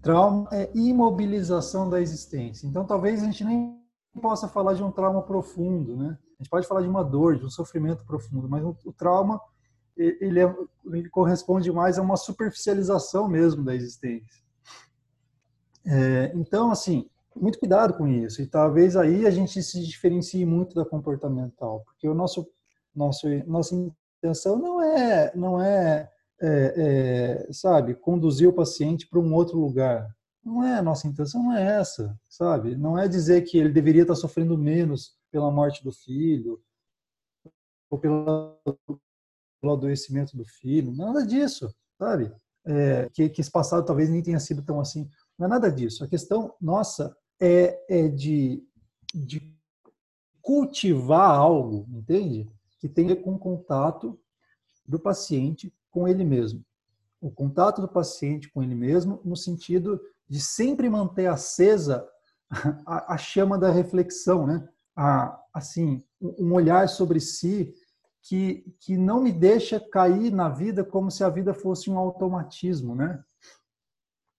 Trauma 0.02 0.48
é 0.52 0.70
imobilização 0.74 1.88
da 1.88 2.00
existência. 2.00 2.66
Então, 2.66 2.84
talvez 2.84 3.22
a 3.22 3.26
gente 3.26 3.44
nem 3.44 3.82
possa 4.20 4.48
falar 4.48 4.74
de 4.74 4.82
um 4.82 4.90
trauma 4.90 5.22
profundo, 5.22 5.96
né? 5.96 6.18
A 6.38 6.42
gente 6.42 6.50
pode 6.50 6.66
falar 6.66 6.82
de 6.82 6.88
uma 6.88 7.02
dor, 7.02 7.38
de 7.38 7.44
um 7.44 7.50
sofrimento 7.50 8.04
profundo, 8.04 8.48
mas 8.48 8.62
o, 8.64 8.92
trauma 8.92 9.40
ele, 9.96 10.40
é, 10.40 10.54
ele, 10.86 11.08
corresponde 11.08 11.70
mais 11.72 11.98
a 11.98 12.02
uma 12.02 12.16
superficialização 12.16 13.28
mesmo 13.28 13.64
da 13.64 13.74
existência. 13.74 14.42
É, 15.86 16.32
então, 16.34 16.70
assim, 16.70 17.08
muito 17.34 17.58
cuidado 17.58 17.94
com 17.94 18.06
isso. 18.06 18.42
E 18.42 18.46
talvez 18.46 18.96
aí 18.96 19.26
a 19.26 19.30
gente 19.30 19.62
se 19.62 19.80
diferencie 19.84 20.44
muito 20.44 20.74
da 20.74 20.84
comportamental, 20.84 21.82
porque 21.84 22.08
o 22.08 22.14
nosso, 22.14 22.46
nosso 22.94 23.26
nossa 23.46 23.74
intenção 24.18 24.58
não 24.58 24.82
é, 24.82 25.32
não 25.34 25.60
é, 25.60 26.10
é, 26.40 27.46
é 27.48 27.52
sabe, 27.52 27.94
conduzir 27.94 28.48
o 28.48 28.52
paciente 28.52 29.06
para 29.08 29.20
um 29.20 29.34
outro 29.34 29.58
lugar. 29.58 30.14
Não 30.44 30.62
é, 30.62 30.78
a 30.78 30.82
nossa 30.82 31.08
intenção 31.08 31.42
não 31.42 31.54
é 31.54 31.80
essa, 31.80 32.18
sabe? 32.28 32.76
Não 32.76 32.98
é 32.98 33.08
dizer 33.08 33.42
que 33.42 33.56
ele 33.56 33.70
deveria 33.70 34.02
estar 34.02 34.14
sofrendo 34.14 34.58
menos 34.58 35.16
pela 35.30 35.50
morte 35.50 35.82
do 35.82 35.90
filho 35.90 36.60
ou 37.90 37.98
pelo, 37.98 38.58
adoecimento 39.62 40.36
do 40.36 40.44
filho, 40.44 40.92
nada 40.92 41.26
disso, 41.26 41.74
sabe? 41.98 42.30
É, 42.66 43.08
que, 43.10 43.28
que 43.28 43.40
esse 43.40 43.50
passado 43.50 43.84
talvez 43.84 44.10
nem 44.10 44.22
tenha 44.22 44.40
sido 44.40 44.62
tão 44.62 44.80
assim. 44.80 45.08
Não 45.38 45.46
é 45.46 45.48
nada 45.48 45.70
disso. 45.70 46.04
A 46.04 46.08
questão 46.08 46.54
nossa 46.60 47.16
é, 47.40 47.82
é 47.88 48.08
de, 48.08 48.62
de 49.14 49.54
cultivar 50.42 51.30
algo, 51.30 51.86
entende? 51.90 52.50
Que 52.78 52.88
tem 52.88 53.06
a 53.06 53.08
ver 53.08 53.22
com 53.22 53.38
contato 53.38 54.20
do 54.86 54.98
paciente 54.98 55.72
com 55.94 56.08
ele 56.08 56.24
mesmo. 56.24 56.62
O 57.20 57.30
contato 57.30 57.80
do 57.80 57.88
paciente 57.88 58.50
com 58.50 58.62
ele 58.62 58.74
mesmo, 58.74 59.20
no 59.24 59.36
sentido 59.36 60.00
de 60.28 60.40
sempre 60.40 60.90
manter 60.90 61.26
acesa 61.26 62.06
a, 62.84 63.14
a 63.14 63.16
chama 63.16 63.56
da 63.56 63.70
reflexão, 63.70 64.46
né? 64.46 64.68
A, 64.96 65.40
assim, 65.54 66.04
um 66.20 66.52
olhar 66.52 66.88
sobre 66.88 67.20
si 67.20 67.72
que, 68.22 68.74
que 68.80 68.96
não 68.96 69.22
me 69.22 69.32
deixa 69.32 69.78
cair 69.78 70.32
na 70.32 70.48
vida 70.48 70.84
como 70.84 71.10
se 71.10 71.22
a 71.22 71.28
vida 71.28 71.54
fosse 71.54 71.88
um 71.88 71.98
automatismo, 71.98 72.94
né? 72.94 73.22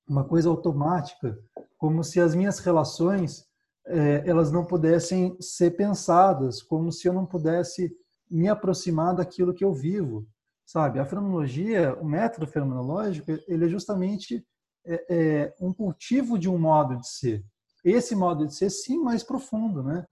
Uma 0.07 0.23
coisa 0.23 0.49
automática, 0.49 1.39
como 1.77 2.03
se 2.03 2.19
as 2.19 2.35
minhas 2.35 2.59
relações 2.59 3.47
é, 3.87 4.23
elas 4.27 4.51
não 4.51 4.65
pudessem 4.65 5.37
ser 5.39 5.71
pensadas, 5.71 6.61
como 6.61 6.91
se 6.91 7.07
eu 7.07 7.13
não 7.13 7.25
pudesse 7.25 7.95
me 8.29 8.47
aproximar 8.47 9.15
daquilo 9.15 9.53
que 9.53 9.63
eu 9.63 9.73
vivo, 9.73 10.27
sabe? 10.65 10.99
A 10.99 11.05
fenomenologia, 11.05 11.95
o 12.01 12.05
método 12.05 12.47
fenomenológico, 12.47 13.31
ele 13.47 13.65
é 13.65 13.69
justamente 13.69 14.45
é, 14.85 15.05
é, 15.09 15.55
um 15.59 15.73
cultivo 15.73 16.37
de 16.37 16.49
um 16.49 16.57
modo 16.57 16.97
de 16.97 17.07
ser. 17.07 17.45
Esse 17.83 18.15
modo 18.15 18.47
de 18.47 18.55
ser, 18.55 18.69
sim, 18.69 18.97
mais 18.97 19.23
profundo, 19.23 19.83
né? 19.83 20.03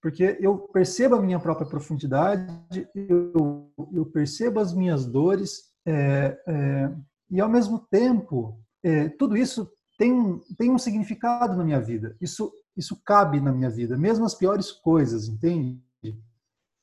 Porque 0.00 0.36
eu 0.40 0.58
percebo 0.58 1.14
a 1.14 1.22
minha 1.22 1.38
própria 1.38 1.66
profundidade, 1.66 2.88
eu, 2.94 3.72
eu 3.92 4.04
percebo 4.06 4.60
as 4.60 4.74
minhas 4.74 5.06
dores, 5.06 5.72
é, 5.86 6.38
é 6.46 6.92
e 7.30 7.40
ao 7.40 7.48
mesmo 7.48 7.78
tempo, 7.90 8.60
é, 8.84 9.08
tudo 9.08 9.38
isso 9.38 9.72
tem, 9.96 10.38
tem 10.58 10.70
um 10.70 10.78
significado 10.78 11.56
na 11.56 11.64
minha 11.64 11.80
vida. 11.80 12.14
Isso, 12.20 12.52
isso 12.76 13.00
cabe 13.02 13.40
na 13.40 13.50
minha 13.50 13.70
vida, 13.70 13.96
mesmo 13.96 14.26
as 14.26 14.34
piores 14.34 14.70
coisas, 14.70 15.28
entende? 15.28 15.80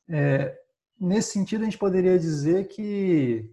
É, 0.09 0.59
nesse 0.99 1.31
sentido, 1.31 1.61
a 1.61 1.65
gente 1.65 1.77
poderia 1.77 2.17
dizer 2.17 2.67
que, 2.67 3.49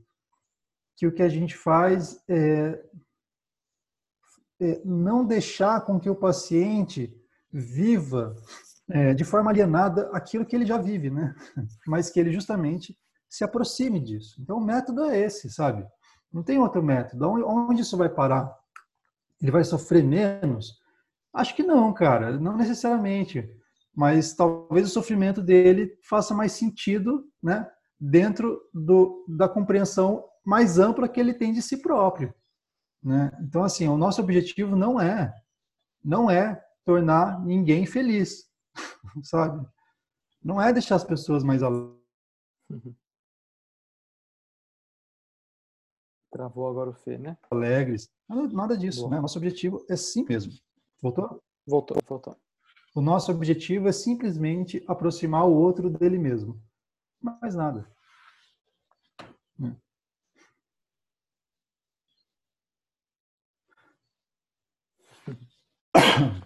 que 0.96 1.06
o 1.06 1.12
que 1.12 1.22
a 1.22 1.28
gente 1.28 1.56
faz 1.56 2.22
é 2.28 2.82
é, 4.60 4.80
não 4.84 5.24
deixar 5.24 5.82
com 5.82 6.00
que 6.00 6.08
o 6.08 6.16
paciente 6.16 7.14
viva 7.52 8.34
é, 8.88 9.14
de 9.14 9.24
forma 9.24 9.50
alienada 9.50 10.08
aquilo 10.12 10.46
que 10.46 10.54
ele 10.54 10.66
já 10.66 10.78
vive, 10.78 11.10
né? 11.10 11.34
Mas 11.86 12.10
que 12.10 12.18
ele 12.18 12.32
justamente 12.32 12.96
se 13.28 13.44
aproxime 13.44 14.00
disso. 14.00 14.40
Então 14.40 14.58
o 14.58 14.64
método 14.64 15.04
é 15.04 15.18
esse, 15.18 15.50
sabe? 15.50 15.86
Não 16.32 16.42
tem 16.42 16.58
outro 16.58 16.82
método. 16.82 17.28
Onde 17.28 17.82
isso 17.82 17.96
vai 17.96 18.08
parar? 18.08 18.54
Ele 19.40 19.50
vai 19.50 19.64
sofrer 19.64 20.02
menos? 20.02 20.78
Acho 21.32 21.54
que 21.54 21.62
não, 21.62 21.92
cara, 21.92 22.38
não 22.38 22.56
necessariamente. 22.56 23.48
Mas 23.96 24.34
talvez 24.34 24.86
o 24.86 24.92
sofrimento 24.92 25.40
dele 25.40 25.98
faça 26.02 26.34
mais 26.34 26.52
sentido, 26.52 27.26
né? 27.42 27.66
Dentro 27.98 28.60
do, 28.74 29.24
da 29.26 29.48
compreensão 29.48 30.22
mais 30.44 30.78
ampla 30.78 31.08
que 31.08 31.18
ele 31.18 31.32
tem 31.32 31.50
de 31.52 31.62
si 31.62 31.78
próprio. 31.78 32.32
Né? 33.02 33.36
Então, 33.40 33.64
assim, 33.64 33.88
o 33.88 33.96
nosso 33.96 34.20
objetivo 34.20 34.76
não 34.76 35.00
é, 35.00 35.34
não 36.04 36.30
é 36.30 36.62
tornar 36.84 37.42
ninguém 37.44 37.86
feliz, 37.86 38.50
sabe? 39.24 39.66
Não 40.42 40.60
é 40.60 40.72
deixar 40.72 40.96
as 40.96 41.04
pessoas 41.04 41.42
mais 41.42 41.62
Travou 46.30 46.68
agora 46.68 46.90
o 46.90 46.94
Fê, 46.94 47.16
né? 47.16 47.38
Alegres. 47.50 48.10
Nada 48.28 48.76
disso, 48.76 49.08
né? 49.08 49.18
Nosso 49.20 49.38
objetivo 49.38 49.82
é 49.88 49.96
sim 49.96 50.22
mesmo. 50.28 50.52
Voltou? 51.00 51.42
Voltou, 51.66 51.96
voltou. 52.06 52.36
O 52.96 53.02
nosso 53.02 53.30
objetivo 53.30 53.88
é 53.88 53.92
simplesmente 53.92 54.82
aproximar 54.88 55.44
o 55.44 55.52
outro 55.54 55.90
dele 55.90 56.16
mesmo. 56.18 56.58
Mais 57.20 57.54
nada. 57.54 57.86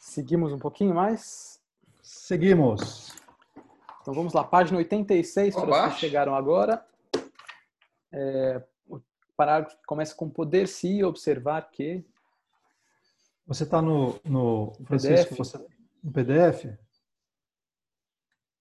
Seguimos 0.00 0.50
um 0.50 0.58
pouquinho 0.58 0.94
mais? 0.94 1.60
Seguimos. 2.00 3.14
Então 4.00 4.14
vamos 4.14 4.32
lá, 4.32 4.42
página 4.42 4.78
86, 4.78 5.54
para 5.54 5.88
os 5.88 5.92
que 5.92 6.00
chegaram 6.00 6.34
agora. 6.34 6.82
É, 8.10 8.64
o 8.88 8.98
parágrafo 9.36 9.76
começa 9.86 10.14
com 10.14 10.30
poder-se 10.30 11.04
observar 11.04 11.70
que. 11.70 12.02
Você 13.50 13.64
está 13.64 13.82
no, 13.82 14.20
no, 14.24 14.72
Francisco, 14.84 15.34
PDF? 15.34 15.38
Você, 15.38 15.58
no 16.04 16.12
PDF? 16.12 16.78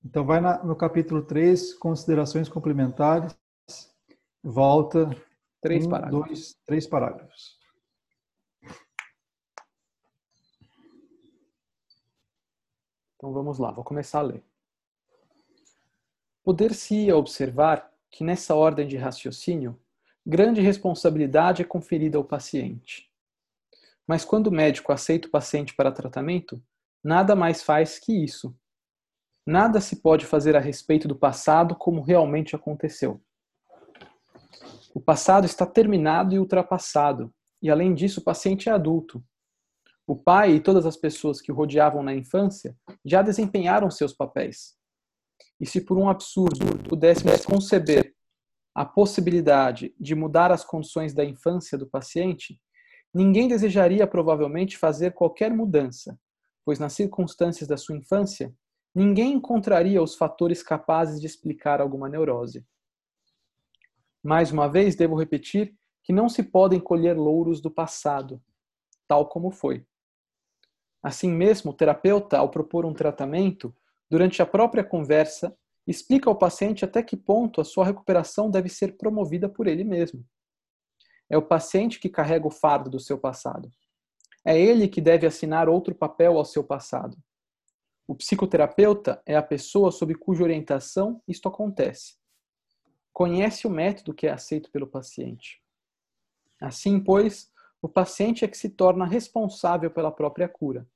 Então 0.03 0.25
vai 0.25 0.41
na, 0.41 0.63
no 0.63 0.75
capítulo 0.75 1.21
3, 1.21 1.75
considerações 1.75 2.49
complementares. 2.49 3.37
Volta. 4.41 5.07
Três 5.61 5.85
um, 5.85 5.91
parágrafos. 5.91 6.27
Dois, 6.27 6.55
três 6.65 6.87
parágrafos. 6.87 7.59
Então 13.15 13.31
vamos 13.31 13.59
lá, 13.59 13.71
vou 13.71 13.83
começar 13.83 14.19
a 14.19 14.23
ler. 14.23 14.43
Poder-se 16.43 17.11
observar 17.11 17.93
que 18.09 18.23
nessa 18.23 18.55
ordem 18.55 18.87
de 18.87 18.97
raciocínio, 18.97 19.79
grande 20.25 20.61
responsabilidade 20.61 21.61
é 21.61 21.65
conferida 21.65 22.17
ao 22.17 22.23
paciente. 22.23 23.08
Mas 24.09 24.25
quando 24.25 24.47
o 24.47 24.51
médico 24.51 24.91
aceita 24.91 25.27
o 25.27 25.31
paciente 25.31 25.75
para 25.75 25.91
tratamento, 25.91 26.59
nada 27.03 27.35
mais 27.35 27.61
faz 27.61 27.99
que 27.99 28.11
isso. 28.11 28.57
Nada 29.45 29.79
se 29.79 29.97
pode 29.97 30.25
fazer 30.25 30.55
a 30.55 30.59
respeito 30.59 31.07
do 31.07 31.15
passado 31.15 31.75
como 31.75 32.01
realmente 32.01 32.55
aconteceu. 32.55 33.21
O 34.95 34.99
passado 34.99 35.45
está 35.45 35.63
terminado 35.63 36.33
e 36.33 36.39
ultrapassado, 36.39 37.31
e 37.61 37.69
além 37.69 37.93
disso, 37.93 38.19
o 38.19 38.23
paciente 38.23 38.67
é 38.67 38.71
adulto, 38.71 39.23
o 40.07 40.15
pai 40.15 40.53
e 40.53 40.59
todas 40.59 40.87
as 40.87 40.97
pessoas 40.97 41.39
que 41.39 41.51
o 41.51 41.55
rodeavam 41.55 42.01
na 42.01 42.15
infância 42.15 42.75
já 43.05 43.21
desempenharam 43.21 43.91
seus 43.91 44.11
papéis. 44.11 44.75
E 45.59 45.67
se 45.67 45.81
por 45.81 45.99
um 45.99 46.09
absurdo 46.09 46.65
pudéssemos 46.89 47.45
conceber 47.45 48.15
a 48.73 48.83
possibilidade 48.83 49.93
de 49.99 50.15
mudar 50.15 50.51
as 50.51 50.65
condições 50.65 51.13
da 51.13 51.23
infância 51.23 51.77
do 51.77 51.85
paciente, 51.85 52.59
ninguém 53.13 53.47
desejaria 53.47 54.05
provavelmente 54.05 54.77
fazer 54.77 55.13
qualquer 55.13 55.51
mudança, 55.51 56.19
pois 56.63 56.79
nas 56.79 56.93
circunstâncias 56.93 57.67
da 57.67 57.77
sua 57.77 57.97
infância, 57.97 58.53
ninguém 58.93 59.33
encontraria 59.33 60.01
os 60.01 60.15
fatores 60.15 60.61
capazes 60.61 61.19
de 61.19 61.27
explicar 61.27 61.81
alguma 61.81 62.09
neurose. 62.09 62.65
Mais 64.23 64.51
uma 64.51 64.67
vez, 64.67 64.95
devo 64.95 65.15
repetir 65.15 65.75
que 66.03 66.13
não 66.13 66.27
se 66.27 66.43
podem 66.43 66.79
colher 66.79 67.17
louros 67.17 67.61
do 67.61 67.71
passado, 67.71 68.41
tal 69.07 69.27
como 69.27 69.51
foi. 69.51 69.85
Assim 71.01 71.31
mesmo, 71.31 71.71
o 71.71 71.73
terapeuta, 71.73 72.37
ao 72.37 72.49
propor 72.49 72.85
um 72.85 72.93
tratamento, 72.93 73.73
durante 74.09 74.41
a 74.41 74.45
própria 74.45 74.83
conversa, 74.83 75.55
explica 75.87 76.29
ao 76.29 76.35
paciente 76.35 76.83
até 76.83 77.01
que 77.01 77.15
ponto 77.15 77.61
a 77.61 77.63
sua 77.63 77.85
recuperação 77.85 78.49
deve 78.49 78.69
ser 78.69 78.97
promovida 78.97 79.47
por 79.47 79.65
ele 79.67 79.83
mesmo. 79.83 80.23
É 81.29 81.37
o 81.37 81.41
paciente 81.41 81.99
que 81.99 82.09
carrega 82.09 82.47
o 82.47 82.51
fardo 82.51 82.89
do 82.89 82.99
seu 82.99 83.17
passado. 83.17 83.69
É 84.43 84.59
ele 84.59 84.87
que 84.87 85.01
deve 85.01 85.27
assinar 85.27 85.69
outro 85.69 85.93
papel 85.93 86.37
ao 86.37 86.45
seu 86.45 86.63
passado. 86.63 87.17
O 88.07 88.15
psicoterapeuta 88.15 89.21
é 89.25 89.35
a 89.35 89.43
pessoa 89.43 89.91
sob 89.91 90.15
cuja 90.15 90.43
orientação 90.43 91.21
isto 91.27 91.47
acontece. 91.47 92.17
Conhece 93.13 93.67
o 93.67 93.69
método 93.69 94.13
que 94.13 94.25
é 94.25 94.31
aceito 94.31 94.71
pelo 94.71 94.87
paciente. 94.87 95.61
Assim, 96.59 96.99
pois, 96.99 97.51
o 97.81 97.87
paciente 97.87 98.43
é 98.43 98.47
que 98.47 98.57
se 98.57 98.69
torna 98.69 99.05
responsável 99.05 99.91
pela 99.91 100.11
própria 100.11 100.49
cura. 100.49 100.87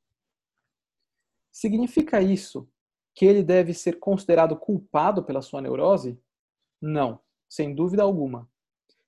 Significa 1.52 2.22
isso 2.22 2.68
que 3.14 3.26
ele 3.26 3.44
deve 3.44 3.74
ser 3.74 4.00
considerado 4.00 4.58
culpado 4.58 5.24
pela 5.24 5.42
sua 5.42 5.62
neurose? 5.62 6.20
Não, 6.82 7.20
sem 7.48 7.76
dúvida 7.76 8.02
alguma. 8.02 8.50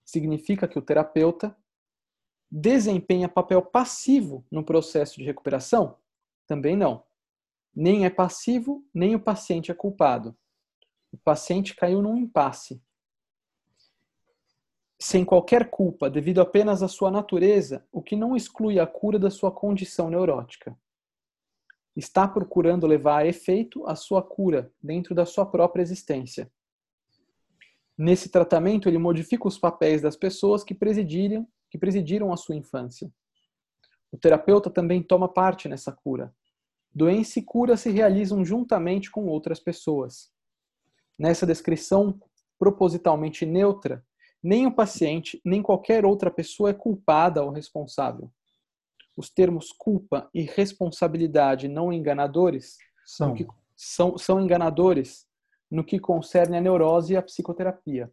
Significa 0.06 0.68
que 0.68 0.78
o 0.78 0.82
terapeuta 0.82 1.58
desempenha 2.50 3.28
papel 3.28 3.62
passivo 3.62 4.46
no 4.52 4.64
processo 4.64 5.18
de 5.18 5.26
recuperação? 5.26 5.98
Também 6.48 6.76
não. 6.78 7.04
Nem 7.76 8.06
é 8.06 8.10
passivo, 8.10 8.86
nem 8.94 9.16
o 9.16 9.20
paciente 9.20 9.72
é 9.72 9.74
culpado. 9.74 10.38
O 11.12 11.18
paciente 11.18 11.76
caiu 11.76 12.02
num 12.02 12.16
impasse 12.16 12.82
sem 15.00 15.26
qualquer 15.26 15.70
culpa, 15.70 16.10
devido 16.10 16.42
apenas 16.42 16.82
à 16.82 16.88
sua 16.88 17.12
natureza, 17.12 17.86
o 17.92 18.02
que 18.02 18.16
não 18.16 18.36
exclui 18.36 18.80
a 18.80 18.88
cura 18.88 19.20
da 19.20 19.30
sua 19.30 19.52
condição 19.52 20.10
neurótica. 20.10 20.78
Está 21.96 22.28
procurando 22.28 22.88
levar 22.88 23.20
a 23.20 23.28
efeito 23.28 23.86
a 23.88 23.96
sua 23.96 24.22
cura 24.22 24.72
dentro 24.82 25.14
da 25.14 25.26
sua 25.26 25.46
própria 25.46 25.82
existência. 25.82 26.52
Nesse 27.98 28.30
tratamento, 28.30 28.90
ele 28.90 28.98
modifica 28.98 29.48
os 29.48 29.58
papéis 29.58 30.02
das 30.02 30.18
pessoas 30.18 30.64
que 30.64 30.76
presidiram, 30.76 31.48
que 31.70 31.78
presidiram 31.78 32.34
a 32.34 32.38
sua 32.38 32.56
infância. 32.56 33.10
O 34.12 34.18
terapeuta 34.18 34.70
também 34.70 35.02
toma 35.02 35.28
parte 35.28 35.68
nessa 35.68 35.92
cura. 35.92 36.34
Doença 36.94 37.40
e 37.40 37.42
cura 37.42 37.76
se 37.76 37.90
realizam 37.90 38.44
juntamente 38.44 39.12
com 39.12 39.26
outras 39.26 39.60
pessoas. 39.60 40.30
Nessa 41.18 41.46
descrição 41.46 42.20
propositalmente 42.58 43.46
neutra, 43.46 44.06
nem 44.42 44.66
o 44.66 44.74
paciente, 44.74 45.42
nem 45.44 45.62
qualquer 45.62 46.06
outra 46.06 46.30
pessoa 46.32 46.70
é 46.70 46.74
culpada 46.74 47.44
ou 47.44 47.52
responsável. 47.52 48.32
Os 49.18 49.30
termos 49.30 49.72
culpa 49.72 50.30
e 50.34 50.44
responsabilidade 50.44 51.68
não 51.68 51.92
enganadores 51.92 52.78
são, 53.06 53.36
são, 53.76 54.18
são 54.18 54.42
enganadores 54.42 55.25
no 55.76 55.84
que 55.84 56.00
concerne 56.00 56.56
a 56.56 56.62
neurose 56.62 57.14
e 57.14 57.18
a 57.18 57.22
psicoterapia. 57.22 58.10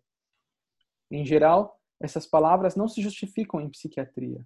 Em 1.09 1.25
geral, 1.25 1.81
essas 2.01 2.27
palavras 2.27 2.75
não 2.75 2.89
se 2.89 3.01
justificam 3.01 3.61
em 3.61 3.71
psiquiatria. 3.71 4.45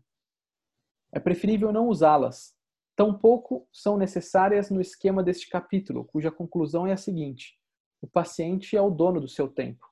É 1.10 1.18
preferível 1.18 1.72
não 1.72 1.88
usá-las. 1.88 2.54
Tampouco 2.94 3.66
são 3.72 3.96
necessárias 3.96 4.68
no 4.68 4.82
esquema 4.82 5.22
deste 5.22 5.48
capítulo, 5.48 6.04
cuja 6.04 6.30
conclusão 6.30 6.86
é 6.86 6.92
a 6.92 6.96
seguinte: 6.98 7.58
o 8.02 8.06
paciente 8.06 8.76
é 8.76 8.82
o 8.82 8.90
dono 8.90 9.18
do 9.18 9.28
seu 9.28 9.48
tempo. 9.48 9.90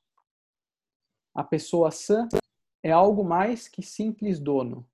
A 1.34 1.42
pessoa 1.42 1.90
sã 1.90 2.28
é 2.82 2.90
algo 2.90 3.24
mais 3.24 3.68
que 3.68 3.82
simples 3.82 4.38
dono. 4.38 4.86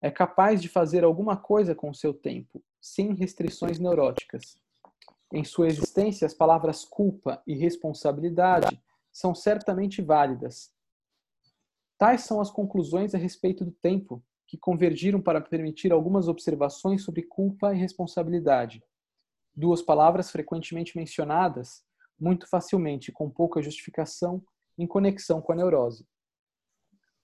É 0.00 0.08
capaz 0.08 0.62
de 0.62 0.68
fazer 0.68 1.02
alguma 1.02 1.36
coisa 1.36 1.74
com 1.74 1.90
o 1.90 1.94
seu 1.94 2.14
tempo, 2.14 2.62
sem 2.80 3.12
restrições 3.12 3.80
neuróticas. 3.80 4.56
Em 5.32 5.44
sua 5.44 5.66
existência, 5.66 6.26
as 6.26 6.34
palavras 6.34 6.84
culpa 6.84 7.42
e 7.46 7.54
responsabilidade 7.54 8.80
são 9.12 9.34
certamente 9.34 10.00
válidas. 10.00 10.72
Tais 11.98 12.22
são 12.22 12.40
as 12.40 12.50
conclusões 12.50 13.14
a 13.14 13.18
respeito 13.18 13.64
do 13.64 13.72
tempo, 13.72 14.22
que 14.46 14.56
convergiram 14.56 15.20
para 15.20 15.40
permitir 15.40 15.90
algumas 15.90 16.28
observações 16.28 17.02
sobre 17.02 17.22
culpa 17.22 17.74
e 17.74 17.78
responsabilidade. 17.78 18.82
Duas 19.54 19.82
palavras 19.82 20.30
frequentemente 20.30 20.96
mencionadas, 20.96 21.82
muito 22.18 22.48
facilmente, 22.48 23.10
com 23.10 23.28
pouca 23.28 23.60
justificação, 23.60 24.42
em 24.78 24.86
conexão 24.86 25.40
com 25.40 25.52
a 25.52 25.56
neurose. 25.56 26.06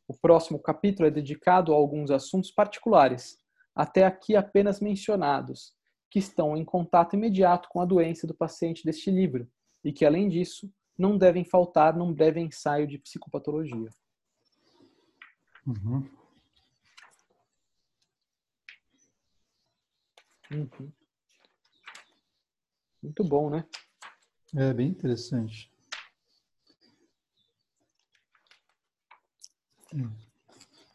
O 0.09 0.15
próximo 0.15 0.59
capítulo 0.59 1.07
é 1.07 1.11
dedicado 1.11 1.73
a 1.73 1.77
alguns 1.77 2.11
assuntos 2.11 2.51
particulares, 2.51 3.39
até 3.75 4.05
aqui 4.05 4.35
apenas 4.35 4.81
mencionados, 4.81 5.75
que 6.13 6.19
estão 6.19 6.55
em 6.55 6.63
contato 6.63 7.17
imediato 7.17 7.71
com 7.71 7.81
a 7.81 7.87
doença 7.87 8.27
do 8.27 8.35
paciente 8.35 8.85
deste 8.85 9.11
livro 9.11 9.51
e 9.83 9.91
que, 9.91 10.05
além 10.05 10.29
disso, 10.29 10.71
não 10.97 11.17
devem 11.17 11.43
faltar 11.43 11.97
num 11.97 12.13
breve 12.13 12.39
ensaio 12.39 12.87
de 12.87 12.99
psicopatologia. 12.99 13.89
Uhum. 15.67 16.07
Uhum. 20.53 20.93
Muito 23.03 23.25
bom, 23.25 23.49
né? 23.49 23.67
É 24.55 24.75
bem 24.75 24.89
interessante. 24.89 25.73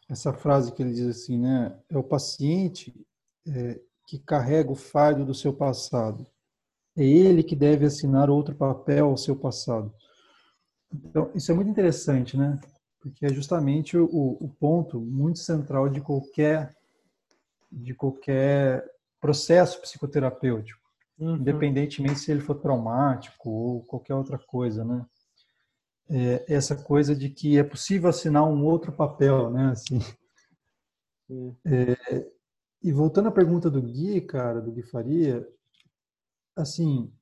Essa 0.08 0.32
frase 0.32 0.72
que 0.72 0.80
ele 0.80 0.92
diz 0.92 1.08
assim, 1.08 1.40
né? 1.40 1.76
É 1.88 1.98
o 1.98 2.04
paciente 2.04 2.94
é, 3.48 3.80
que 4.08 4.18
carrega 4.18 4.72
o 4.72 4.74
fardo 4.74 5.24
do 5.24 5.34
seu 5.34 5.52
passado. 5.52 6.26
É 6.96 7.04
ele 7.04 7.42
que 7.42 7.54
deve 7.54 7.86
assinar 7.86 8.28
outro 8.28 8.54
papel 8.54 9.06
ao 9.06 9.16
seu 9.16 9.36
passado. 9.36 9.94
Então, 10.92 11.30
isso 11.34 11.52
é 11.52 11.54
muito 11.54 11.70
interessante, 11.70 12.36
né? 12.36 12.58
Porque 13.00 13.26
é 13.26 13.28
justamente 13.28 13.96
o, 13.96 14.08
o 14.40 14.48
ponto 14.58 15.00
muito 15.00 15.38
central 15.38 15.88
de 15.88 16.00
qualquer 16.00 16.74
de 17.70 17.94
qualquer 17.94 18.82
processo 19.20 19.78
psicoterapêutico, 19.82 20.80
uhum. 21.18 21.36
independentemente 21.36 22.18
se 22.18 22.30
ele 22.30 22.40
for 22.40 22.54
traumático 22.54 23.50
ou 23.50 23.84
qualquer 23.84 24.14
outra 24.14 24.38
coisa, 24.38 24.82
né? 24.86 25.04
é, 26.10 26.44
essa 26.48 26.74
coisa 26.74 27.14
de 27.14 27.28
que 27.28 27.58
é 27.58 27.62
possível 27.62 28.08
assinar 28.08 28.44
um 28.44 28.64
outro 28.64 28.92
papel, 28.92 29.50
né? 29.50 29.70
Assim, 29.70 29.98
é, 31.66 32.26
e 32.82 32.92
voltando 32.92 33.28
à 33.28 33.32
pergunta 33.32 33.70
do 33.70 33.82
Gui, 33.82 34.20
cara, 34.20 34.60
do 34.60 34.70
Gui 34.70 34.82
Faria, 34.82 35.46
assim, 36.56 37.12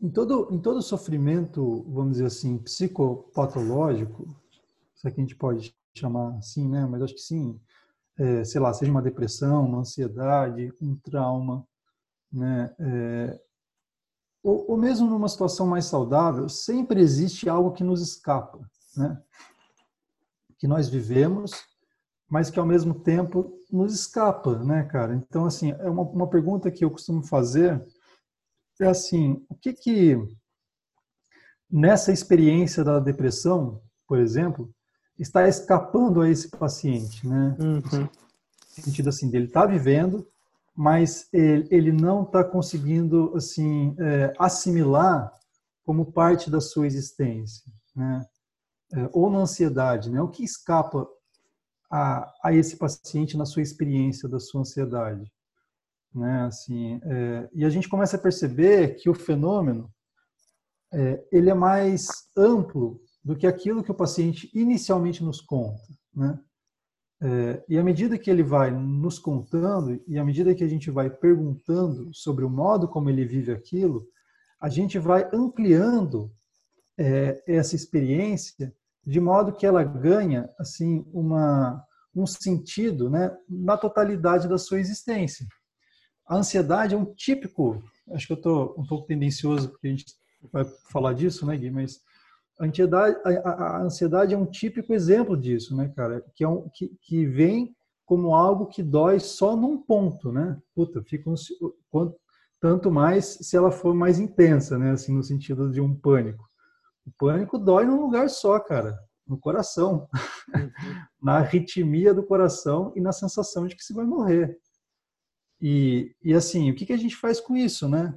em 0.00 0.10
todo, 0.10 0.48
em 0.52 0.60
todo 0.60 0.80
sofrimento, 0.80 1.82
vamos 1.90 2.12
dizer 2.12 2.26
assim, 2.26 2.58
psicopatológico, 2.58 4.28
se 4.94 5.08
é 5.08 5.10
que 5.10 5.20
a 5.20 5.24
gente 5.24 5.36
pode 5.36 5.74
chamar 5.96 6.36
assim, 6.36 6.68
né? 6.68 6.86
Mas 6.86 7.02
acho 7.02 7.14
que 7.14 7.20
sim, 7.20 7.60
é, 8.16 8.44
sei 8.44 8.60
lá, 8.60 8.72
seja 8.72 8.90
uma 8.90 9.02
depressão, 9.02 9.66
uma 9.66 9.80
ansiedade, 9.80 10.72
um 10.80 10.96
trauma, 10.96 11.66
né? 12.32 12.74
É, 12.78 13.40
ou, 14.42 14.70
ou 14.70 14.76
mesmo 14.76 15.08
numa 15.08 15.28
situação 15.28 15.66
mais 15.66 15.86
saudável, 15.86 16.48
sempre 16.48 17.00
existe 17.00 17.48
algo 17.48 17.72
que 17.72 17.82
nos 17.82 18.00
escapa, 18.00 18.60
né? 18.96 19.20
Que 20.58 20.66
nós 20.66 20.88
vivemos, 20.88 21.52
mas 22.30 22.50
que 22.50 22.58
ao 22.58 22.66
mesmo 22.66 22.94
tempo 22.94 23.58
nos 23.70 23.94
escapa, 23.94 24.58
né, 24.62 24.84
cara? 24.84 25.14
Então, 25.14 25.46
assim, 25.46 25.72
é 25.72 25.88
uma, 25.88 26.02
uma 26.02 26.28
pergunta 26.28 26.70
que 26.70 26.84
eu 26.84 26.90
costumo 26.90 27.22
fazer 27.22 27.82
é 28.80 28.86
assim, 28.86 29.44
o 29.48 29.56
que 29.56 29.72
que 29.72 30.16
nessa 31.70 32.12
experiência 32.12 32.84
da 32.84 33.00
depressão, 33.00 33.82
por 34.06 34.18
exemplo, 34.18 34.72
está 35.18 35.48
escapando 35.48 36.20
a 36.20 36.30
esse 36.30 36.48
paciente, 36.48 37.26
né? 37.26 37.56
Uhum. 37.58 38.02
No 38.02 38.84
sentido 38.84 39.08
assim, 39.08 39.28
dele 39.30 39.46
está 39.46 39.66
vivendo, 39.66 40.26
mas 40.76 41.28
ele, 41.32 41.66
ele 41.72 41.92
não 41.92 42.22
está 42.22 42.44
conseguindo 42.44 43.32
assim 43.36 43.96
é, 43.98 44.32
assimilar 44.38 45.32
como 45.84 46.12
parte 46.12 46.50
da 46.50 46.60
sua 46.60 46.86
existência, 46.86 47.64
né? 47.96 48.24
É, 48.92 49.10
ou 49.12 49.28
na 49.28 49.40
ansiedade, 49.40 50.08
né? 50.08 50.22
O 50.22 50.28
que 50.28 50.44
escapa 50.44 51.06
a, 51.90 52.32
a 52.42 52.52
esse 52.52 52.76
paciente 52.76 53.36
na 53.36 53.44
sua 53.44 53.62
experiência 53.62 54.28
da 54.28 54.38
sua 54.38 54.60
ansiedade, 54.60 55.30
né? 56.14 56.42
Assim, 56.42 57.00
é, 57.02 57.48
e 57.52 57.64
a 57.64 57.70
gente 57.70 57.88
começa 57.88 58.16
a 58.16 58.20
perceber 58.20 58.96
que 58.96 59.08
o 59.08 59.14
fenômeno 59.14 59.90
é, 60.92 61.24
ele 61.30 61.50
é 61.50 61.54
mais 61.54 62.08
amplo 62.36 63.00
do 63.22 63.36
que 63.36 63.46
aquilo 63.46 63.82
que 63.82 63.90
o 63.90 63.94
paciente 63.94 64.50
inicialmente 64.54 65.22
nos 65.22 65.40
conta, 65.40 65.82
né? 66.14 66.38
É, 67.20 67.64
e 67.68 67.76
à 67.76 67.82
medida 67.82 68.16
que 68.16 68.30
ele 68.30 68.44
vai 68.44 68.70
nos 68.70 69.18
contando 69.18 70.00
e 70.06 70.18
à 70.18 70.24
medida 70.24 70.54
que 70.54 70.62
a 70.62 70.68
gente 70.68 70.88
vai 70.88 71.10
perguntando 71.10 72.14
sobre 72.14 72.44
o 72.44 72.50
modo 72.50 72.86
como 72.86 73.10
ele 73.10 73.24
vive 73.24 73.50
aquilo, 73.50 74.06
a 74.60 74.68
gente 74.68 75.00
vai 75.00 75.28
ampliando 75.32 76.32
é, 76.96 77.42
essa 77.46 77.74
experiência 77.74 78.72
de 79.08 79.20
modo 79.20 79.54
que 79.54 79.64
ela 79.64 79.82
ganha 79.82 80.50
assim 80.58 81.02
uma 81.14 81.82
um 82.14 82.26
sentido, 82.26 83.08
né, 83.08 83.34
na 83.48 83.76
totalidade 83.76 84.48
da 84.48 84.58
sua 84.58 84.80
existência. 84.80 85.46
A 86.26 86.36
ansiedade 86.36 86.94
é 86.94 86.98
um 86.98 87.14
típico, 87.14 87.80
acho 88.12 88.26
que 88.26 88.32
eu 88.32 88.36
estou 88.36 88.74
um 88.76 88.84
pouco 88.84 89.06
tendencioso 89.06 89.70
porque 89.70 89.86
a 89.86 89.90
gente 89.90 90.04
vai 90.52 90.64
falar 90.90 91.12
disso, 91.12 91.46
né, 91.46 91.56
Gui, 91.56 91.70
mas 91.70 92.00
a 92.60 92.66
ansiedade, 92.66 93.16
a, 93.24 93.50
a, 93.50 93.82
ansiedade 93.82 94.34
é 94.34 94.38
um 94.38 94.44
típico 94.44 94.92
exemplo 94.92 95.36
disso, 95.36 95.76
né, 95.76 95.88
cara? 95.94 96.22
Que, 96.34 96.42
é 96.42 96.48
um, 96.48 96.68
que, 96.74 96.90
que 97.02 97.24
vem 97.24 97.74
como 98.04 98.34
algo 98.34 98.66
que 98.66 98.82
dói 98.82 99.20
só 99.20 99.56
num 99.56 99.80
ponto, 99.80 100.32
né? 100.32 100.58
Puta, 100.74 101.02
fica 101.02 101.30
quando 101.88 102.16
tanto 102.60 102.90
mais 102.90 103.38
se 103.40 103.56
ela 103.56 103.70
for 103.70 103.94
mais 103.94 104.18
intensa, 104.18 104.76
né? 104.76 104.90
Assim, 104.90 105.14
no 105.14 105.22
sentido 105.22 105.70
de 105.70 105.80
um 105.80 105.94
pânico. 105.94 106.47
O 107.08 107.10
pânico 107.18 107.58
dói 107.58 107.86
num 107.86 108.00
lugar 108.00 108.28
só, 108.28 108.60
cara, 108.60 108.98
no 109.26 109.38
coração, 109.38 110.06
uhum. 110.54 110.70
na 111.22 111.38
arritmia 111.38 112.12
do 112.12 112.22
coração 112.22 112.92
e 112.94 113.00
na 113.00 113.12
sensação 113.12 113.66
de 113.66 113.74
que 113.74 113.82
se 113.82 113.94
vai 113.94 114.04
morrer. 114.04 114.58
E, 115.60 116.14
e 116.22 116.34
assim, 116.34 116.70
o 116.70 116.74
que, 116.74 116.84
que 116.84 116.92
a 116.92 116.98
gente 116.98 117.16
faz 117.16 117.40
com 117.40 117.56
isso, 117.56 117.88
né? 117.88 118.16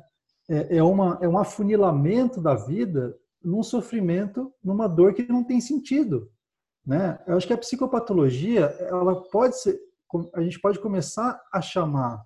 É, 0.50 0.78
é, 0.78 0.84
uma, 0.84 1.18
é 1.22 1.28
um 1.28 1.38
afunilamento 1.38 2.42
da 2.42 2.54
vida 2.54 3.18
num 3.42 3.64
sofrimento, 3.64 4.54
numa 4.62 4.88
dor 4.88 5.14
que 5.14 5.24
não 5.24 5.44
tem 5.44 5.62
sentido, 5.62 6.30
né? 6.86 7.18
Eu 7.26 7.38
acho 7.38 7.48
que 7.48 7.54
a 7.54 7.58
psicopatologia, 7.58 8.66
ela 8.80 9.24
pode 9.30 9.58
ser, 9.60 9.80
a 10.36 10.42
gente 10.42 10.60
pode 10.60 10.80
começar 10.80 11.42
a 11.52 11.62
chamar 11.62 12.24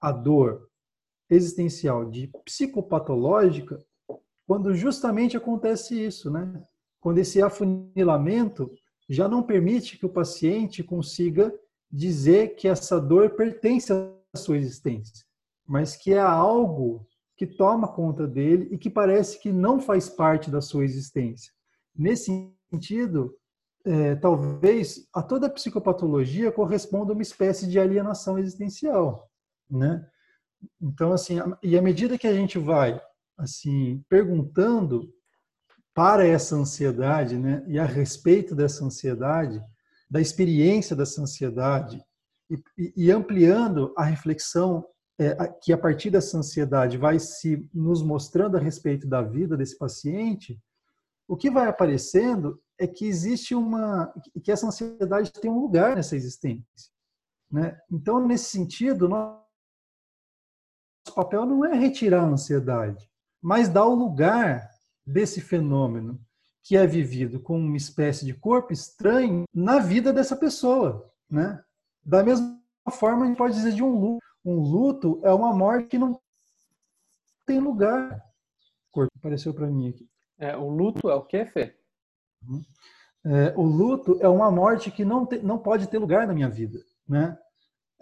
a 0.00 0.10
dor 0.10 0.68
existencial 1.30 2.10
de 2.10 2.26
psicopatológica 2.44 3.78
quando 4.48 4.74
justamente 4.74 5.36
acontece 5.36 6.06
isso, 6.06 6.30
né? 6.30 6.64
Quando 7.00 7.18
esse 7.18 7.42
afunilamento 7.42 8.72
já 9.06 9.28
não 9.28 9.42
permite 9.42 9.98
que 9.98 10.06
o 10.06 10.08
paciente 10.08 10.82
consiga 10.82 11.54
dizer 11.92 12.56
que 12.56 12.66
essa 12.66 12.98
dor 12.98 13.28
pertence 13.36 13.92
à 13.92 14.38
sua 14.38 14.56
existência, 14.56 15.26
mas 15.66 15.96
que 15.96 16.14
é 16.14 16.18
algo 16.18 17.06
que 17.36 17.46
toma 17.46 17.92
conta 17.92 18.26
dele 18.26 18.68
e 18.70 18.78
que 18.78 18.88
parece 18.88 19.38
que 19.38 19.52
não 19.52 19.78
faz 19.78 20.08
parte 20.08 20.50
da 20.50 20.62
sua 20.62 20.82
existência. 20.82 21.52
Nesse 21.94 22.50
sentido, 22.70 23.36
é, 23.84 24.16
talvez 24.16 25.06
a 25.12 25.22
toda 25.22 25.46
a 25.46 25.50
psicopatologia 25.50 26.50
corresponda 26.50 27.12
a 27.12 27.14
uma 27.14 27.22
espécie 27.22 27.68
de 27.68 27.78
alienação 27.78 28.38
existencial, 28.38 29.30
né? 29.70 30.08
Então, 30.80 31.12
assim, 31.12 31.36
e 31.62 31.76
à 31.76 31.82
medida 31.82 32.16
que 32.16 32.26
a 32.26 32.32
gente 32.32 32.58
vai, 32.58 32.98
assim, 33.38 34.04
perguntando 34.08 35.08
para 35.94 36.26
essa 36.26 36.56
ansiedade, 36.56 37.38
né, 37.38 37.64
e 37.66 37.78
a 37.78 37.84
respeito 37.84 38.54
dessa 38.54 38.84
ansiedade, 38.84 39.62
da 40.10 40.20
experiência 40.20 40.94
dessa 40.94 41.22
ansiedade, 41.22 42.02
e, 42.50 42.92
e 42.96 43.10
ampliando 43.10 43.92
a 43.96 44.04
reflexão 44.04 44.84
é, 45.18 45.34
que 45.60 45.72
a 45.72 45.78
partir 45.78 46.10
dessa 46.10 46.38
ansiedade 46.38 46.96
vai 46.96 47.18
se 47.18 47.68
nos 47.74 48.02
mostrando 48.02 48.56
a 48.56 48.60
respeito 48.60 49.06
da 49.06 49.20
vida 49.20 49.56
desse 49.56 49.76
paciente, 49.76 50.58
o 51.26 51.36
que 51.36 51.50
vai 51.50 51.68
aparecendo 51.68 52.60
é 52.78 52.86
que 52.86 53.04
existe 53.04 53.54
uma, 53.54 54.12
que 54.42 54.52
essa 54.52 54.66
ansiedade 54.66 55.32
tem 55.32 55.50
um 55.50 55.60
lugar 55.60 55.96
nessa 55.96 56.16
existência, 56.16 56.64
né? 57.50 57.76
Então, 57.90 58.24
nesse 58.24 58.44
sentido, 58.44 59.08
nosso 59.08 59.42
papel 61.14 61.44
não 61.44 61.64
é 61.64 61.74
retirar 61.74 62.22
a 62.22 62.28
ansiedade, 62.28 63.10
mas 63.48 63.66
dar 63.66 63.86
o 63.86 63.94
lugar 63.94 64.68
desse 65.06 65.40
fenômeno 65.40 66.20
que 66.62 66.76
é 66.76 66.86
vivido 66.86 67.40
como 67.40 67.60
uma 67.60 67.78
espécie 67.78 68.26
de 68.26 68.34
corpo 68.34 68.74
estranho 68.74 69.44
na 69.54 69.78
vida 69.78 70.12
dessa 70.12 70.36
pessoa, 70.36 71.10
né? 71.30 71.58
Da 72.04 72.22
mesma 72.22 72.60
forma, 72.90 73.24
a 73.24 73.26
gente 73.26 73.38
pode 73.38 73.54
dizer 73.54 73.72
de 73.72 73.82
um 73.82 73.98
luto. 73.98 74.22
Um 74.44 74.60
luto 74.60 75.18
é 75.24 75.32
uma 75.32 75.50
morte 75.54 75.88
que 75.88 75.96
não 75.96 76.20
tem 77.46 77.58
lugar. 77.58 78.22
O 78.90 78.92
corpo 78.92 79.12
apareceu 79.16 79.54
para 79.54 79.66
mim 79.66 79.88
aqui. 79.88 80.06
É, 80.38 80.54
o 80.54 80.68
luto 80.68 81.08
é 81.08 81.14
o 81.14 81.24
que, 81.24 81.46
Fê? 81.46 81.74
Uhum. 82.46 82.62
É, 83.24 83.54
o 83.56 83.62
luto 83.62 84.18
é 84.20 84.28
uma 84.28 84.50
morte 84.50 84.90
que 84.90 85.06
não, 85.06 85.24
te, 85.24 85.38
não 85.38 85.58
pode 85.58 85.86
ter 85.86 85.96
lugar 85.96 86.26
na 86.26 86.34
minha 86.34 86.50
vida, 86.50 86.80
né? 87.08 87.38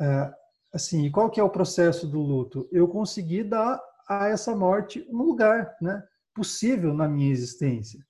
É, 0.01 0.35
assim, 0.75 1.09
qual 1.09 1.31
que 1.31 1.39
é 1.39 1.45
o 1.45 1.49
processo 1.49 2.05
do 2.05 2.21
luto? 2.21 2.69
Eu 2.73 2.89
consegui 2.89 3.45
dar 3.45 3.81
a 4.09 4.29
essa 4.29 4.55
morte 4.55 5.07
um 5.11 5.19
lugar, 5.23 5.75
né, 5.81 6.03
possível 6.35 6.95
na 6.95 7.09
minha 7.09 7.31
existência. 7.31 8.05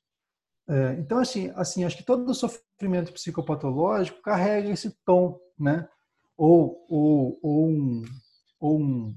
É, 0.68 0.96
então, 0.98 1.18
assim, 1.18 1.52
assim, 1.54 1.84
acho 1.84 1.96
que 1.96 2.04
todo 2.04 2.34
sofrimento 2.34 3.12
psicopatológico 3.12 4.20
carrega 4.20 4.68
esse 4.68 4.90
tom, 5.04 5.38
né, 5.58 5.88
ou, 6.36 6.84
ou, 6.88 7.38
ou, 7.42 7.68
um, 7.68 8.02
ou 8.60 8.80
um, 8.80 9.14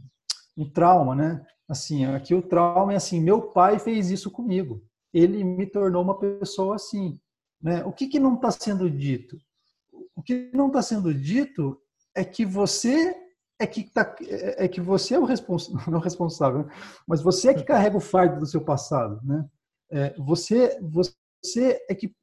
um 0.55 0.69
trauma, 0.69 1.15
né, 1.15 1.45
assim, 1.67 2.05
aqui 2.05 2.34
o 2.34 2.41
trauma 2.41 2.93
é 2.93 2.95
assim, 2.95 3.19
meu 3.19 3.41
pai 3.41 3.80
fez 3.80 4.09
isso 4.09 4.30
comigo, 4.32 4.82
ele 5.13 5.43
me 5.43 5.65
tornou 5.65 6.03
uma 6.03 6.17
pessoa 6.19 6.75
assim, 6.75 7.19
né, 7.61 7.84
o 7.84 7.91
que 7.91 8.07
que 8.07 8.19
não 8.19 8.36
está 8.36 8.51
sendo 8.51 8.89
dito? 8.89 9.38
O 10.15 10.21
que 10.21 10.51
não 10.53 10.67
está 10.67 10.82
sendo 10.82 11.13
dito 11.13 11.82
é 12.15 12.23
que 12.23 12.45
você 12.45 13.15
é 13.60 13.68
que, 13.68 13.84
tá, 13.84 14.16
é, 14.22 14.66
é 14.66 14.68
que 14.68 14.80
você 14.80 15.16
é 15.16 15.20
o 15.20 15.26
responsável, 15.26 15.82
não 15.91 15.99
responsável, 15.99 16.60
né? 16.60 16.74
mas 17.05 17.22
você 17.22 17.49
é 17.49 17.53
que 17.53 17.64
carrega 17.64 17.97
o 17.97 18.01
fardo 18.01 18.39
do 18.39 18.45
seu 18.47 18.62
passado, 18.62 19.20
né? 19.24 19.45
É, 19.91 20.16
você, 20.18 20.80
você 20.82 21.84
é 21.89 21.95
que 21.95 22.14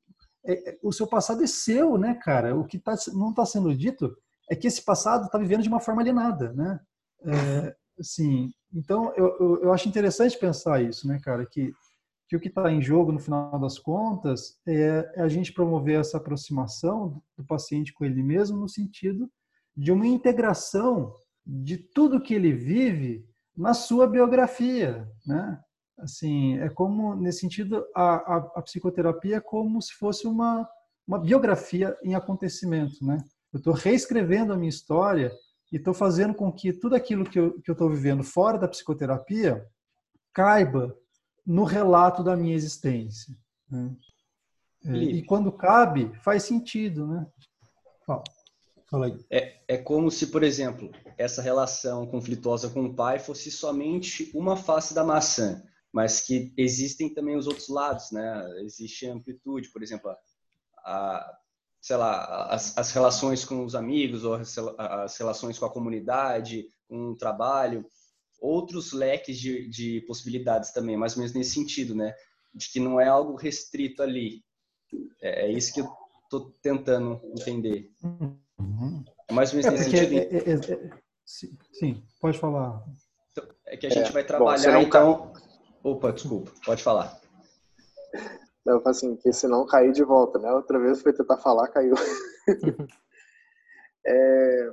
é, 0.47 0.71
é, 0.71 0.79
o 0.83 0.93
seu 0.93 1.07
passado 1.07 1.43
é 1.43 1.47
seu, 1.47 1.99
né, 1.99 2.15
cara? 2.15 2.57
O 2.57 2.65
que 2.65 2.79
tá, 2.79 2.95
não 3.13 3.31
está 3.31 3.45
sendo 3.45 3.75
dito 3.75 4.17
é 4.49 4.55
que 4.55 4.67
esse 4.67 4.83
passado 4.83 5.27
está 5.27 5.37
vivendo 5.37 5.63
de 5.63 5.69
uma 5.69 5.81
forma 5.81 6.01
alienada, 6.01 6.53
né? 6.53 6.81
É, 7.25 7.77
assim, 7.99 8.51
então 8.73 9.13
eu, 9.17 9.37
eu, 9.41 9.63
eu, 9.65 9.73
acho 9.73 9.89
interessante 9.89 10.39
pensar 10.39 10.81
isso, 10.81 11.09
né, 11.09 11.19
cara? 11.23 11.45
Que, 11.45 11.73
que 12.29 12.37
o 12.37 12.41
que 12.41 12.49
está 12.49 12.71
em 12.71 12.81
jogo 12.81 13.11
no 13.11 13.19
final 13.19 13.59
das 13.59 13.79
contas 13.79 14.59
é, 14.67 15.13
é 15.17 15.23
a 15.23 15.29
gente 15.29 15.53
promover 15.53 15.99
essa 16.01 16.19
aproximação 16.19 17.21
do 17.37 17.45
paciente 17.45 17.93
com 17.93 18.05
ele 18.05 18.23
mesmo 18.23 18.57
no 18.57 18.69
sentido 18.69 19.29
de 19.77 19.91
uma 19.91 20.07
integração 20.07 21.13
de 21.47 21.77
tudo 21.77 22.21
que 22.21 22.35
ele 22.35 22.53
vive 22.53 23.25
na 23.57 23.73
sua 23.73 24.07
biografia, 24.07 25.09
né? 25.25 25.61
Assim, 25.99 26.59
é 26.59 26.69
como, 26.69 27.15
nesse 27.15 27.41
sentido, 27.41 27.87
a, 27.95 28.17
a, 28.17 28.37
a 28.57 28.63
psicoterapia 28.63 29.37
é 29.37 29.41
como 29.41 29.81
se 29.81 29.95
fosse 29.95 30.27
uma, 30.27 30.69
uma 31.07 31.19
biografia 31.19 31.97
em 32.03 32.15
acontecimento, 32.15 33.05
né? 33.05 33.19
Eu 33.53 33.59
estou 33.59 33.73
reescrevendo 33.73 34.53
a 34.53 34.57
minha 34.57 34.69
história 34.69 35.33
e 35.73 35.77
estou 35.77 35.95
fazendo 35.95 36.35
com 36.35 36.53
que 36.53 36.73
tudo 36.73 36.95
aquilo 36.95 37.25
que 37.25 37.39
eu 37.39 37.63
estou 37.67 37.89
vivendo 37.89 38.23
fora 38.23 38.59
da 38.59 38.69
psicoterapia 38.69 39.67
caiba 40.35 40.95
no 41.47 41.65
relato 41.65 42.23
da 42.23 42.37
minha 42.37 42.55
existência. 42.55 43.35
Né? 43.71 43.97
E, 44.85 45.19
e 45.19 45.23
quando 45.25 45.51
cabe, 45.51 46.13
faz 46.23 46.43
sentido, 46.43 47.07
né? 47.07 47.27
Fala. 48.07 48.23
Fala 48.89 49.07
aí. 49.07 49.19
É, 49.31 49.61
é 49.67 49.77
como 49.77 50.11
se, 50.11 50.29
por 50.29 50.43
exemplo, 50.43 50.93
essa 51.19 51.43
relação 51.43 52.07
conflituosa 52.07 52.71
com 52.71 52.85
o 52.85 52.95
pai 52.95 53.19
fosse 53.19 53.51
somente 53.51 54.31
uma 54.33 54.57
face 54.57 54.95
da 54.95 55.03
maçã, 55.03 55.63
mas 55.93 56.21
que 56.21 56.53
existem 56.57 57.13
também 57.13 57.37
os 57.37 57.47
outros 57.47 57.69
lados, 57.69 58.13
né? 58.13 58.63
Existe 58.63 59.07
a 59.07 59.13
amplitude, 59.13 59.71
por 59.71 59.83
exemplo, 59.83 60.11
a, 60.11 60.17
a 60.85 61.39
sei 61.81 61.97
lá, 61.97 62.47
as, 62.53 62.77
as, 62.77 62.93
relações 62.93 63.45
com 63.45 63.65
os 63.65 63.75
amigos 63.75 64.25
ou 64.25 64.35
as, 64.35 64.57
as, 64.59 65.17
relações 65.17 65.59
com 65.59 65.67
a 65.67 65.73
comunidade, 65.73 66.69
com 66.89 67.11
o 67.11 67.17
trabalho, 67.17 67.85
outros 68.41 68.93
leques 68.93 69.39
de, 69.39 69.69
de 69.69 70.01
possibilidades 70.03 70.73
também, 70.73 70.97
mais 70.97 71.15
ou 71.15 71.21
menos 71.21 71.35
nesse 71.35 71.53
sentido, 71.53 71.95
né? 71.95 72.15
De 72.55 72.71
que 72.71 72.79
não 72.79 73.01
é 73.01 73.09
algo 73.09 73.35
restrito 73.35 74.03
ali. 74.03 74.45
É, 75.21 75.47
é 75.47 75.53
isso 75.53 75.73
que 75.73 75.81
eu 75.81 75.89
estou 76.25 76.53
tentando 76.63 77.21
entender. 77.37 77.93
Uhum. 78.59 79.05
É 79.29 79.33
mais 79.33 79.53
ou 79.53 79.61
menos 79.61 79.67
é, 79.67 79.71
nesse 79.71 79.91
sentido. 79.91 80.15
É, 80.15 80.37
é, 80.37 80.87
é, 80.87 81.01
sim, 81.25 81.59
sim, 81.73 82.03
pode 82.21 82.39
falar. 82.39 82.85
Então, 83.33 83.47
é 83.67 83.77
que 83.77 83.87
a 83.87 83.91
gente 83.91 84.13
vai 84.13 84.25
trabalhar, 84.25 84.73
Bom, 84.73 84.83
então... 84.83 85.33
Opa, 85.83 86.13
desculpa, 86.13 86.53
pode 86.65 86.83
falar. 86.83 87.21
Não, 88.65 88.83
assim, 88.85 89.15
que 89.17 89.33
se 89.33 89.47
não 89.47 89.65
cair 89.65 89.93
de 89.93 90.03
volta, 90.03 90.39
né? 90.41 90.51
Outra 90.53 90.81
vez 90.81 91.01
foi 91.01 91.13
tentar 91.13 91.37
falar, 91.37 91.69
caiu. 91.69 91.95
é, 94.05 94.71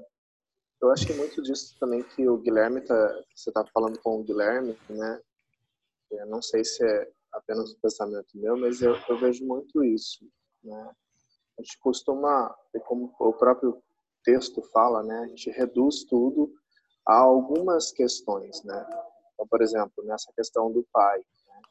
eu 0.81 0.91
acho 0.91 1.05
que 1.05 1.13
muito 1.13 1.41
disso 1.43 1.77
também 1.79 2.01
que 2.01 2.27
o 2.27 2.37
Guilherme 2.37 2.81
tá, 2.81 3.23
você 3.35 3.51
tá 3.51 3.63
falando 3.71 3.99
com 3.99 4.19
o 4.19 4.23
Guilherme, 4.23 4.75
né? 4.89 5.21
Eu 6.11 6.25
não 6.25 6.41
sei 6.41 6.63
se 6.65 6.83
é 6.83 7.07
apenas 7.31 7.71
um 7.71 7.79
pensamento 7.79 8.27
meu, 8.35 8.57
mas 8.57 8.81
eu, 8.81 8.95
eu 9.07 9.17
vejo 9.19 9.45
muito 9.45 9.83
isso, 9.83 10.27
né? 10.63 10.91
A 11.57 11.61
gente 11.61 11.77
costuma, 11.79 12.53
como 12.85 13.13
o 13.19 13.33
próprio 13.33 13.81
texto 14.23 14.61
fala, 14.71 15.03
né, 15.03 15.19
a 15.19 15.27
gente 15.27 15.49
reduz 15.51 16.03
tudo 16.05 16.51
a 17.05 17.17
algumas 17.17 17.91
questões, 17.91 18.63
né? 18.63 18.85
Então, 19.33 19.47
por 19.47 19.61
exemplo, 19.61 20.03
nessa 20.05 20.31
questão 20.33 20.71
do 20.71 20.85
pai, 20.91 21.19
né? 21.19 21.61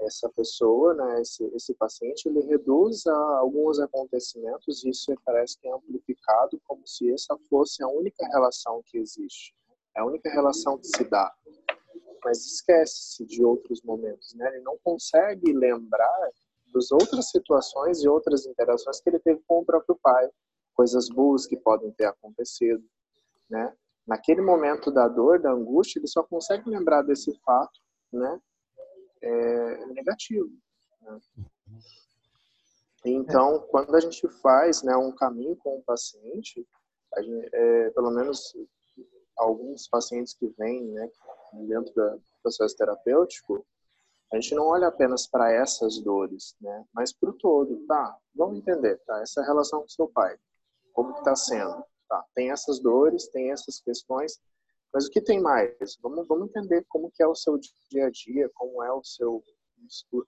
essa 0.00 0.28
pessoa, 0.28 0.94
né, 0.94 1.22
esse, 1.22 1.44
esse 1.54 1.74
paciente, 1.74 2.28
ele 2.28 2.40
reduz 2.42 3.06
a 3.06 3.38
alguns 3.38 3.78
acontecimentos 3.78 4.84
e 4.84 4.90
isso 4.90 5.14
parece 5.24 5.58
que 5.58 5.66
é 5.66 5.72
amplificado 5.72 6.60
como 6.66 6.86
se 6.86 7.10
essa 7.12 7.36
fosse 7.48 7.82
a 7.82 7.88
única 7.88 8.26
relação 8.26 8.82
que 8.84 8.98
existe, 8.98 9.54
é 9.96 10.00
a 10.00 10.04
única 10.04 10.30
relação 10.30 10.76
que 10.78 10.86
se 10.86 11.04
dá. 11.04 11.32
Mas 12.24 12.44
esquece-se 12.44 13.24
de 13.26 13.44
outros 13.44 13.82
momentos, 13.82 14.32
né? 14.34 14.48
Ele 14.54 14.62
não 14.62 14.78
consegue 14.84 15.52
lembrar 15.52 16.30
das 16.72 16.90
outras 16.90 17.30
situações 17.30 18.02
e 18.02 18.08
outras 18.08 18.46
interações 18.46 19.00
que 19.00 19.10
ele 19.10 19.18
teve 19.18 19.40
com 19.46 19.60
o 19.60 19.64
próprio 19.64 19.98
pai, 20.02 20.28
coisas 20.74 21.08
boas 21.08 21.46
que 21.46 21.56
podem 21.56 21.90
ter 21.92 22.06
acontecido, 22.06 22.82
né? 23.48 23.74
naquele 24.06 24.40
momento 24.40 24.90
da 24.90 25.08
dor, 25.08 25.40
da 25.40 25.52
angústia, 25.52 25.98
ele 25.98 26.08
só 26.08 26.22
consegue 26.22 26.68
lembrar 26.68 27.02
desse 27.02 27.32
fato, 27.40 27.80
né, 28.12 28.40
é, 29.20 29.86
negativo. 29.86 30.50
Né? 31.00 31.20
Então, 33.04 33.60
quando 33.70 33.94
a 33.94 34.00
gente 34.00 34.28
faz 34.40 34.82
né, 34.82 34.96
um 34.96 35.12
caminho 35.12 35.56
com 35.56 35.78
o 35.78 35.82
paciente, 35.82 36.66
gente, 37.20 37.48
é, 37.52 37.90
pelo 37.90 38.10
menos 38.10 38.56
alguns 39.36 39.88
pacientes 39.88 40.34
que 40.34 40.46
vêm 40.58 40.84
né, 40.84 41.10
dentro 41.66 41.92
do 41.94 42.22
processo 42.42 42.76
terapêutico, 42.76 43.66
a 44.32 44.36
gente 44.36 44.54
não 44.54 44.66
olha 44.66 44.88
apenas 44.88 45.26
para 45.26 45.52
essas 45.52 45.98
dores, 45.98 46.56
né, 46.60 46.84
mas 46.92 47.12
para 47.12 47.30
o 47.30 47.34
todo, 47.34 47.84
tá? 47.86 48.16
Vamos 48.34 48.58
entender, 48.58 48.96
tá? 49.06 49.20
Essa 49.20 49.42
relação 49.42 49.82
com 49.82 49.88
seu 49.88 50.08
pai, 50.08 50.38
como 50.92 51.12
que 51.12 51.18
está 51.18 51.36
sendo? 51.36 51.84
Tá? 52.08 52.24
Tem 52.34 52.50
essas 52.50 52.78
dores, 52.78 53.28
tem 53.28 53.52
essas 53.52 53.80
questões, 53.80 54.38
mas 54.92 55.06
o 55.06 55.10
que 55.10 55.20
tem 55.20 55.40
mais? 55.40 55.96
Vamos, 56.02 56.26
vamos 56.26 56.48
entender 56.48 56.84
como 56.88 57.10
que 57.10 57.22
é 57.22 57.26
o 57.26 57.34
seu 57.34 57.58
dia 57.90 58.06
a 58.06 58.10
dia, 58.10 58.50
como 58.54 58.82
é 58.82 58.92
o 58.92 59.02
seu 59.02 59.42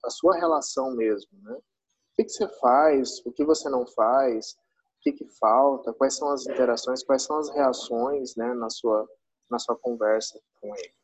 a 0.05 0.11
sua 0.11 0.36
relação 0.36 0.90
mesmo, 0.96 1.30
né? 1.42 1.55
O 1.55 2.16
que, 2.16 2.24
que 2.24 2.32
você 2.32 2.48
faz? 2.59 3.24
O 3.24 3.32
que 3.32 3.44
você 3.44 3.68
não 3.68 3.86
faz? 3.86 4.52
O 4.52 5.00
que, 5.00 5.12
que 5.12 5.26
falta? 5.38 5.92
Quais 5.92 6.16
são 6.16 6.28
as 6.30 6.46
interações? 6.46 7.05
Quais 7.05 7.22
são 7.22 7.38
as 7.38 7.50
reações, 7.50 8.34
né, 8.36 8.52
na 8.55 8.68
sua 8.68 9.09
na 9.48 9.59
sua 9.59 9.76
conversa 9.76 10.40
com 10.61 10.74
ele? 10.74 10.94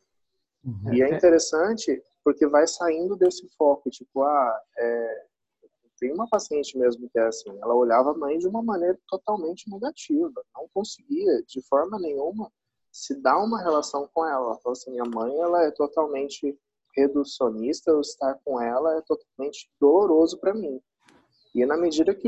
Uhum. 0.65 0.93
E 0.93 1.01
é 1.01 1.15
interessante 1.15 2.03
porque 2.23 2.47
vai 2.47 2.67
saindo 2.67 3.15
desse 3.15 3.47
foco, 3.57 3.89
tipo, 3.89 4.23
ah, 4.23 4.61
é, 4.77 5.25
tem 5.99 6.11
uma 6.11 6.27
paciente 6.27 6.77
mesmo 6.77 7.07
que 7.09 7.19
é 7.19 7.27
assim, 7.27 7.49
ela 7.61 7.75
olhava 7.75 8.11
a 8.11 8.17
mãe 8.17 8.37
de 8.37 8.47
uma 8.47 8.63
maneira 8.63 8.97
totalmente 9.07 9.69
negativa, 9.69 10.43
não 10.55 10.67
conseguia 10.73 11.43
de 11.43 11.61
forma 11.67 11.99
nenhuma 11.99 12.51
se 12.91 13.15
dar 13.21 13.37
uma 13.37 13.61
relação 13.61 14.09
com 14.13 14.25
ela. 14.25 14.47
Ela 14.47 14.57
falou 14.57 14.73
assim, 14.73 14.91
minha 14.91 15.05
mãe 15.05 15.37
ela 15.39 15.63
é 15.63 15.71
totalmente 15.71 16.57
reducionista, 16.95 17.91
eu 17.91 18.01
estar 18.01 18.33
com 18.43 18.59
ela 18.59 18.97
é 18.97 19.01
totalmente 19.01 19.69
doloroso 19.79 20.37
para 20.39 20.53
mim. 20.53 20.81
E 21.53 21.65
na 21.65 21.77
medida 21.77 22.15
que 22.15 22.27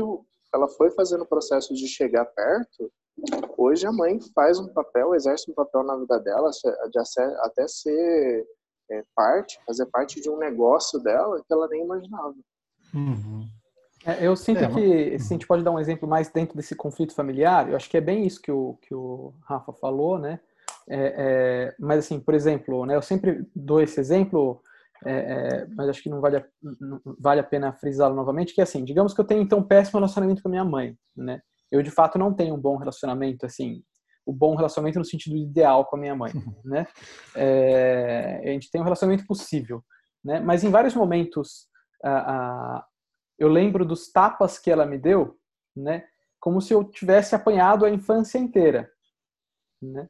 ela 0.52 0.68
foi 0.68 0.90
fazendo 0.90 1.22
o 1.22 1.28
processo 1.28 1.74
de 1.74 1.88
chegar 1.88 2.24
perto, 2.26 2.92
hoje 3.58 3.86
a 3.86 3.92
mãe 3.92 4.20
faz 4.34 4.58
um 4.58 4.68
papel, 4.68 5.14
exerce 5.14 5.50
um 5.50 5.54
papel 5.54 5.82
na 5.82 5.96
vida 5.96 6.18
dela, 6.20 6.50
de 6.50 6.98
até 7.40 7.66
ser 7.66 8.46
é, 8.90 9.02
parte, 9.14 9.58
fazer 9.66 9.86
parte 9.86 10.20
de 10.20 10.28
um 10.28 10.38
negócio 10.38 11.00
dela 11.00 11.42
que 11.46 11.52
ela 11.52 11.68
nem 11.68 11.84
imaginava. 11.84 12.34
Uhum. 12.94 13.48
É, 14.06 14.26
eu 14.26 14.36
sinto 14.36 14.62
é, 14.62 14.68
que 14.68 15.14
assim, 15.14 15.34
a 15.34 15.38
gente 15.38 15.46
pode 15.46 15.62
dar 15.62 15.70
um 15.70 15.78
exemplo 15.78 16.08
mais 16.08 16.28
dentro 16.28 16.56
desse 16.56 16.76
conflito 16.76 17.14
familiar. 17.14 17.68
Eu 17.68 17.76
acho 17.76 17.88
que 17.88 17.96
é 17.96 18.00
bem 18.00 18.26
isso 18.26 18.40
que 18.40 18.52
o, 18.52 18.78
que 18.82 18.94
o 18.94 19.32
Rafa 19.42 19.72
falou, 19.72 20.18
né? 20.18 20.40
É, 20.86 21.14
é, 21.16 21.74
mas 21.78 22.00
assim, 22.00 22.20
por 22.20 22.34
exemplo, 22.34 22.84
né, 22.84 22.94
eu 22.94 23.00
sempre 23.00 23.46
dou 23.56 23.80
esse 23.80 23.98
exemplo, 23.98 24.60
é, 25.04 25.12
é, 25.12 25.66
mas 25.74 25.88
acho 25.88 26.02
que 26.02 26.10
não 26.10 26.20
vale 26.20 26.36
a, 26.36 26.44
não 26.78 27.00
vale 27.18 27.40
a 27.40 27.44
pena 27.44 27.72
frisá-lo 27.72 28.14
novamente, 28.14 28.54
que 28.54 28.60
é 28.60 28.64
assim, 28.64 28.84
digamos 28.84 29.14
que 29.14 29.20
eu 29.20 29.24
tenho 29.24 29.40
então 29.40 29.60
um 29.60 29.66
péssimo 29.66 29.98
relacionamento 29.98 30.42
com 30.42 30.48
a 30.48 30.50
minha 30.50 30.64
mãe, 30.64 30.96
né? 31.16 31.40
Eu 31.70 31.82
de 31.82 31.90
fato 31.90 32.18
não 32.18 32.34
tenho 32.34 32.54
um 32.54 32.60
bom 32.60 32.76
relacionamento, 32.76 33.46
assim, 33.46 33.82
o 34.26 34.32
bom 34.32 34.54
relacionamento 34.56 34.98
no 34.98 35.04
sentido 35.04 35.36
ideal 35.36 35.84
com 35.84 35.96
a 35.96 35.98
minha 35.98 36.14
mãe, 36.14 36.32
né? 36.64 36.86
É, 37.36 38.40
a 38.44 38.48
gente 38.48 38.70
tem 38.70 38.80
um 38.80 38.84
relacionamento 38.84 39.26
possível, 39.26 39.84
né? 40.24 40.40
Mas 40.40 40.64
em 40.64 40.70
vários 40.70 40.94
momentos 40.94 41.68
eu 43.38 43.48
lembro 43.48 43.84
dos 43.84 44.10
tapas 44.10 44.58
que 44.58 44.70
ela 44.70 44.86
me 44.86 44.98
deu, 44.98 45.38
né? 45.76 46.04
Como 46.40 46.60
se 46.60 46.72
eu 46.72 46.84
tivesse 46.84 47.34
apanhado 47.34 47.84
a 47.84 47.90
infância 47.90 48.38
inteira, 48.38 48.90
né? 49.82 50.08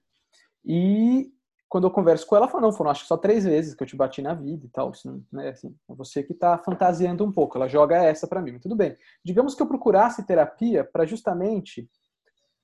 E 0.64 1.32
quando 1.68 1.88
eu 1.88 1.90
converso 1.90 2.26
com 2.26 2.36
ela, 2.36 2.44
ela 2.44 2.52
fala, 2.52 2.62
não, 2.62 2.72
foram 2.72 2.90
acho 2.90 3.02
que 3.02 3.08
só 3.08 3.16
três 3.16 3.44
vezes 3.44 3.74
que 3.74 3.82
eu 3.82 3.86
te 3.86 3.96
bati 3.96 4.22
na 4.22 4.32
vida 4.32 4.64
e 4.64 4.68
tal. 4.68 4.90
Assim, 4.90 5.24
né? 5.32 5.48
assim, 5.48 5.76
é 5.90 5.94
você 5.94 6.22
que 6.22 6.32
está 6.32 6.56
fantasiando 6.58 7.24
um 7.24 7.32
pouco. 7.32 7.58
Ela 7.58 7.66
joga 7.66 7.96
essa 7.96 8.28
para 8.28 8.40
mim, 8.40 8.52
mas 8.52 8.62
tudo 8.62 8.76
bem. 8.76 8.96
Digamos 9.24 9.56
que 9.56 9.62
eu 9.62 9.66
procurasse 9.66 10.24
terapia 10.24 10.84
para 10.84 11.04
justamente... 11.04 11.90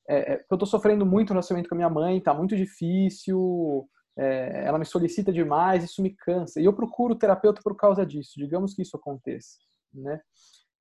É, 0.09 0.35
é, 0.35 0.45
eu 0.51 0.55
estou 0.55 0.67
sofrendo 0.67 1.07
muito 1.07 1.29
no 1.29 1.35
relacionamento 1.35 1.69
com 1.69 1.75
a 1.75 1.77
minha 1.77 1.91
mãe, 1.91 2.19
está 2.19 2.35
muito 2.35 2.57
difícil, 2.57 3.89
é, 4.17 4.65
ela 4.67 4.79
me 4.79 4.85
solicita 4.85 5.33
demais, 5.33 5.85
isso 5.85 6.03
me 6.03 6.11
cansa. 6.11 6.61
E 6.61 6.65
eu 6.65 6.73
procuro 6.73 7.15
terapeuta 7.15 7.61
por 7.63 7.77
causa 7.77 8.05
disso. 8.05 8.33
Digamos 8.37 8.75
que 8.75 8.83
isso 8.83 8.97
aconteça, 8.97 9.59
né? 9.93 10.21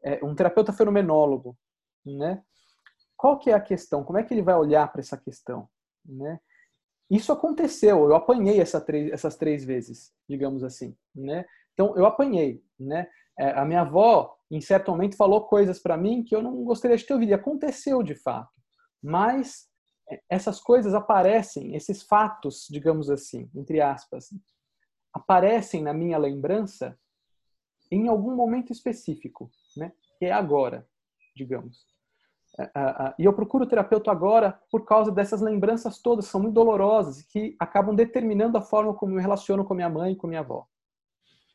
É, 0.04 0.24
um 0.24 0.34
terapeuta 0.34 0.74
fenomenólogo, 0.74 1.58
né? 2.06 2.42
Qual 3.16 3.38
que 3.38 3.50
é 3.50 3.54
a 3.54 3.62
questão? 3.62 4.04
Como 4.04 4.18
é 4.18 4.24
que 4.24 4.34
ele 4.34 4.42
vai 4.42 4.56
olhar 4.56 4.92
para 4.92 5.02
essa 5.02 5.18
questão, 5.18 5.68
né? 6.06 6.40
Isso 7.10 7.32
aconteceu, 7.32 8.06
eu 8.06 8.16
apanhei 8.16 8.62
essa 8.62 8.80
três, 8.80 9.12
essas 9.12 9.36
três 9.36 9.66
vezes, 9.66 10.14
digamos 10.28 10.64
assim, 10.64 10.96
né? 11.14 11.46
Então, 11.74 11.96
eu 11.96 12.06
apanhei, 12.06 12.64
né? 12.80 13.08
É, 13.38 13.52
a 13.52 13.66
minha 13.66 13.82
avó, 13.82 14.38
em 14.52 14.62
certo 14.62 14.92
momento, 14.92 15.16
falou 15.16 15.46
coisas 15.48 15.80
para 15.80 15.98
mim 15.98 16.24
que 16.24 16.36
eu 16.36 16.42
não 16.42 16.64
gostaria 16.64 16.98
de 16.98 17.06
ter 17.06 17.14
ouvido, 17.14 17.30
e 17.30 17.34
aconteceu 17.34 18.04
de 18.04 18.16
fato. 18.16 18.59
Mas 19.02 19.68
é, 20.10 20.22
essas 20.30 20.60
coisas 20.60 20.94
aparecem, 20.94 21.76
esses 21.76 22.02
fatos, 22.04 22.68
digamos 22.70 23.10
assim, 23.10 23.50
entre 23.56 23.82
aspas, 23.82 24.30
aparecem 25.14 25.82
na 25.82 25.94
minha 25.94 26.18
lembrança 26.18 26.98
em 27.92 28.08
algum 28.08 28.36
momento 28.36 28.72
específico, 28.72 29.52
né? 29.76 29.92
Que 30.18 30.26
é 30.26 30.32
agora, 30.32 30.88
digamos. 31.36 31.88
É, 32.60 32.64
é, 32.64 33.14
e 33.18 33.26
eu 33.26 33.34
procuro 33.34 33.66
terapeuta 33.66 34.12
agora 34.12 34.60
por 34.70 34.86
causa 34.86 35.12
dessas 35.12 35.42
lembranças 35.42 36.00
todas, 36.00 36.26
são 36.26 36.42
muito 36.42 36.56
dolorosas 36.56 37.22
que 37.24 37.56
acabam 37.60 37.96
determinando 37.96 38.58
a 38.58 38.62
forma 38.62 38.94
como 38.94 39.14
eu 39.14 39.16
me 39.16 39.22
relaciono 39.22 39.64
com 39.64 39.74
minha 39.74 39.90
mãe 39.90 40.14
e 40.14 40.16
com 40.16 40.28
minha 40.28 40.42
avó. 40.42 40.68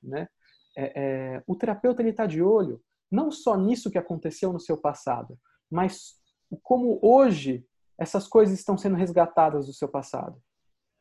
Né? 0.02 0.28
É, 0.76 0.92
é, 1.36 1.42
o 1.46 1.54
terapeuta 1.54 2.02
ele 2.02 2.10
está 2.10 2.26
de 2.26 2.42
olho 2.42 2.82
não 3.10 3.30
só 3.30 3.56
nisso 3.56 3.90
que 3.90 3.98
aconteceu 3.98 4.52
no 4.52 4.58
seu 4.58 4.76
passado, 4.76 5.38
mas 5.70 6.18
como 6.62 6.98
hoje 7.02 7.66
essas 7.98 8.26
coisas 8.26 8.58
estão 8.58 8.76
sendo 8.76 8.96
resgatadas 8.96 9.66
do 9.66 9.72
seu 9.72 9.88
passado. 9.88 10.40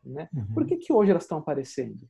Né? 0.03 0.29
Uhum. 0.33 0.53
Por 0.53 0.65
que, 0.65 0.77
que 0.77 0.93
hoje 0.93 1.11
elas 1.11 1.23
estão 1.23 1.39
aparecendo? 1.39 2.07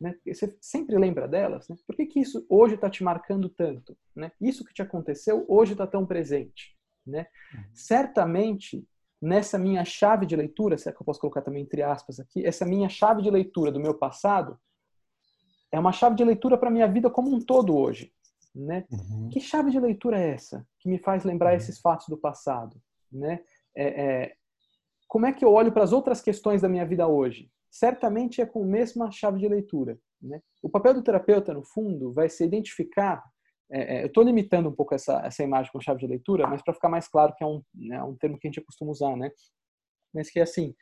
Né? 0.00 0.16
Você 0.26 0.56
sempre 0.60 0.96
lembra 0.98 1.26
delas? 1.26 1.68
Né? 1.68 1.76
Por 1.86 1.96
que, 1.96 2.06
que 2.06 2.20
isso 2.20 2.44
hoje 2.48 2.74
está 2.74 2.90
te 2.90 3.02
marcando 3.02 3.48
tanto? 3.48 3.96
Né? 4.14 4.32
Isso 4.40 4.64
que 4.64 4.74
te 4.74 4.82
aconteceu 4.82 5.44
hoje 5.48 5.72
está 5.72 5.86
tão 5.86 6.06
presente. 6.06 6.76
Né? 7.06 7.26
Uhum. 7.54 7.64
Certamente, 7.74 8.86
nessa 9.20 9.58
minha 9.58 9.84
chave 9.84 10.26
de 10.26 10.36
leitura, 10.36 10.76
se 10.76 10.88
é 10.88 10.92
que 10.92 11.00
eu 11.00 11.06
posso 11.06 11.20
colocar 11.20 11.42
também 11.42 11.62
entre 11.62 11.82
aspas 11.82 12.20
aqui, 12.20 12.44
essa 12.44 12.66
minha 12.66 12.88
chave 12.88 13.22
de 13.22 13.30
leitura 13.30 13.72
do 13.72 13.80
meu 13.80 13.94
passado 13.94 14.58
é 15.70 15.78
uma 15.78 15.92
chave 15.92 16.16
de 16.16 16.24
leitura 16.24 16.56
para 16.56 16.68
a 16.68 16.72
minha 16.72 16.88
vida 16.88 17.10
como 17.10 17.34
um 17.34 17.40
todo 17.40 17.76
hoje. 17.76 18.12
Né? 18.58 18.84
Uhum. 18.90 19.28
Que 19.30 19.40
chave 19.40 19.70
de 19.70 19.78
leitura 19.78 20.18
é 20.18 20.30
essa 20.30 20.66
que 20.80 20.88
me 20.88 20.98
faz 20.98 21.22
lembrar 21.22 21.50
uhum. 21.50 21.56
esses 21.56 21.78
fatos 21.78 22.08
do 22.08 22.16
passado? 22.18 22.80
Né? 23.10 23.40
É, 23.76 24.02
é, 24.02 24.32
como 25.06 25.26
é 25.26 25.32
que 25.32 25.44
eu 25.44 25.52
olho 25.52 25.70
para 25.70 25.84
as 25.84 25.92
outras 25.92 26.20
questões 26.20 26.60
da 26.62 26.68
minha 26.68 26.84
vida 26.84 27.06
hoje? 27.06 27.50
Certamente 27.70 28.40
é 28.40 28.46
com 28.46 28.64
a 28.64 28.66
mesma 28.66 29.10
chave 29.12 29.38
de 29.38 29.48
leitura. 29.48 29.96
Né? 30.20 30.40
O 30.60 30.68
papel 30.68 30.94
do 30.94 31.02
terapeuta, 31.02 31.54
no 31.54 31.62
fundo, 31.62 32.12
vai 32.12 32.28
ser 32.28 32.46
identificar 32.46 33.22
é, 33.70 33.98
é, 33.98 34.02
eu 34.02 34.06
estou 34.06 34.24
limitando 34.24 34.68
um 34.68 34.74
pouco 34.74 34.94
essa, 34.94 35.20
essa 35.24 35.42
imagem 35.42 35.70
com 35.70 35.80
chave 35.80 36.00
de 36.00 36.06
leitura, 36.06 36.46
mas 36.46 36.62
para 36.62 36.72
ficar 36.72 36.88
mais 36.88 37.06
claro 37.06 37.34
que 37.36 37.44
é 37.44 37.46
um, 37.46 37.62
né, 37.74 38.02
um 38.02 38.16
termo 38.16 38.38
que 38.38 38.48
a 38.48 38.50
gente 38.50 38.64
costuma 38.64 38.90
usar, 38.90 39.14
né? 39.14 39.30
Mas 40.12 40.30
que 40.30 40.40
é 40.40 40.42
assim, 40.42 40.74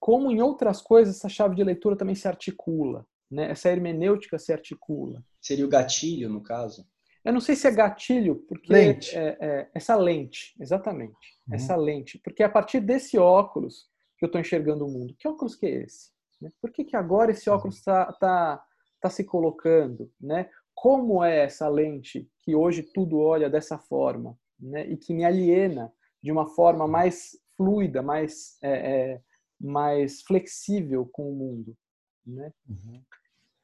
como 0.00 0.30
em 0.30 0.42
outras 0.42 0.82
coisas, 0.82 1.16
essa 1.16 1.28
chave 1.28 1.54
de 1.54 1.62
leitura 1.62 1.96
também 1.96 2.16
se 2.16 2.26
articula, 2.26 3.06
né? 3.30 3.50
Essa 3.50 3.68
hermenêutica 3.68 4.38
se 4.38 4.52
articula. 4.52 5.24
Seria 5.40 5.64
o 5.64 5.68
gatilho, 5.68 6.28
no 6.28 6.42
caso? 6.42 6.84
Eu 7.28 7.32
não 7.32 7.40
sei 7.40 7.54
se 7.54 7.66
é 7.66 7.70
gatilho, 7.70 8.36
porque 8.48 8.72
lente. 8.72 9.16
É, 9.16 9.36
é, 9.40 9.70
essa 9.74 9.94
lente, 9.96 10.54
exatamente, 10.60 11.36
uhum. 11.46 11.54
essa 11.54 11.76
lente, 11.76 12.18
porque 12.18 12.42
é 12.42 12.46
a 12.46 12.50
partir 12.50 12.80
desse 12.80 13.18
óculos 13.18 13.86
que 14.18 14.24
eu 14.24 14.28
estou 14.28 14.40
enxergando 14.40 14.86
o 14.86 14.90
mundo. 14.90 15.14
Que 15.18 15.28
óculos 15.28 15.54
que 15.54 15.66
é 15.66 15.82
esse? 15.82 16.10
Né? 16.40 16.50
Por 16.60 16.72
que, 16.72 16.84
que 16.84 16.96
agora 16.96 17.30
esse 17.30 17.48
óculos 17.48 17.76
está 17.76 18.12
tá, 18.14 18.64
tá 19.00 19.10
se 19.10 19.24
colocando, 19.24 20.10
né? 20.20 20.48
como 20.80 21.24
é 21.24 21.44
essa 21.44 21.68
lente 21.68 22.30
que 22.38 22.54
hoje 22.54 22.84
tudo 22.84 23.18
olha 23.18 23.50
dessa 23.50 23.76
forma, 23.76 24.38
né? 24.58 24.88
E 24.88 24.96
que 24.96 25.12
me 25.12 25.24
aliena 25.24 25.92
de 26.22 26.30
uma 26.30 26.46
forma 26.46 26.86
mais 26.86 27.36
fluida, 27.56 28.00
mais 28.00 28.56
é, 28.62 28.70
é, 28.70 29.20
mais 29.60 30.22
flexível 30.22 31.04
com 31.10 31.32
o 31.32 31.34
mundo, 31.34 31.76
né? 32.24 32.52
Uhum. 32.68 33.02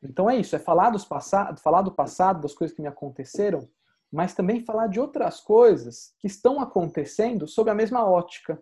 Então 0.05 0.29
é 0.29 0.37
isso, 0.37 0.55
é 0.55 0.59
falar 0.59 0.91
dos 0.91 1.05
passado, 1.05 1.61
falar 1.61 1.83
do 1.83 1.93
passado, 1.93 2.41
das 2.41 2.55
coisas 2.55 2.75
que 2.75 2.83
me 2.83 2.89
aconteceram, 2.89 3.69
mas 4.13 4.35
também 4.35 4.65
falar 4.65 4.87
de 4.87 5.01
outras 5.01 5.41
coisas 5.41 6.15
que 6.19 6.27
estão 6.27 6.61
acontecendo 6.61 7.49
sob 7.49 7.71
a 7.71 7.75
mesma 7.75 8.05
ótica, 8.05 8.61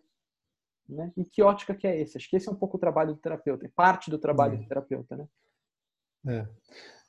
né? 0.89 1.13
E 1.17 1.25
que 1.25 1.43
ótica 1.43 1.75
que 1.75 1.87
é 1.87 2.01
esse? 2.01 2.17
Acho 2.17 2.29
que 2.29 2.37
esse 2.37 2.49
é 2.49 2.53
um 2.53 2.57
pouco 2.57 2.77
o 2.77 2.81
trabalho 2.81 3.15
do 3.15 3.21
terapeuta, 3.21 3.67
é 3.67 3.71
parte 3.75 4.11
do 4.11 4.19
trabalho 4.19 4.55
uhum. 4.55 4.63
do 4.63 4.69
terapeuta, 4.69 5.17
né? 5.17 5.27
É. 6.27 6.47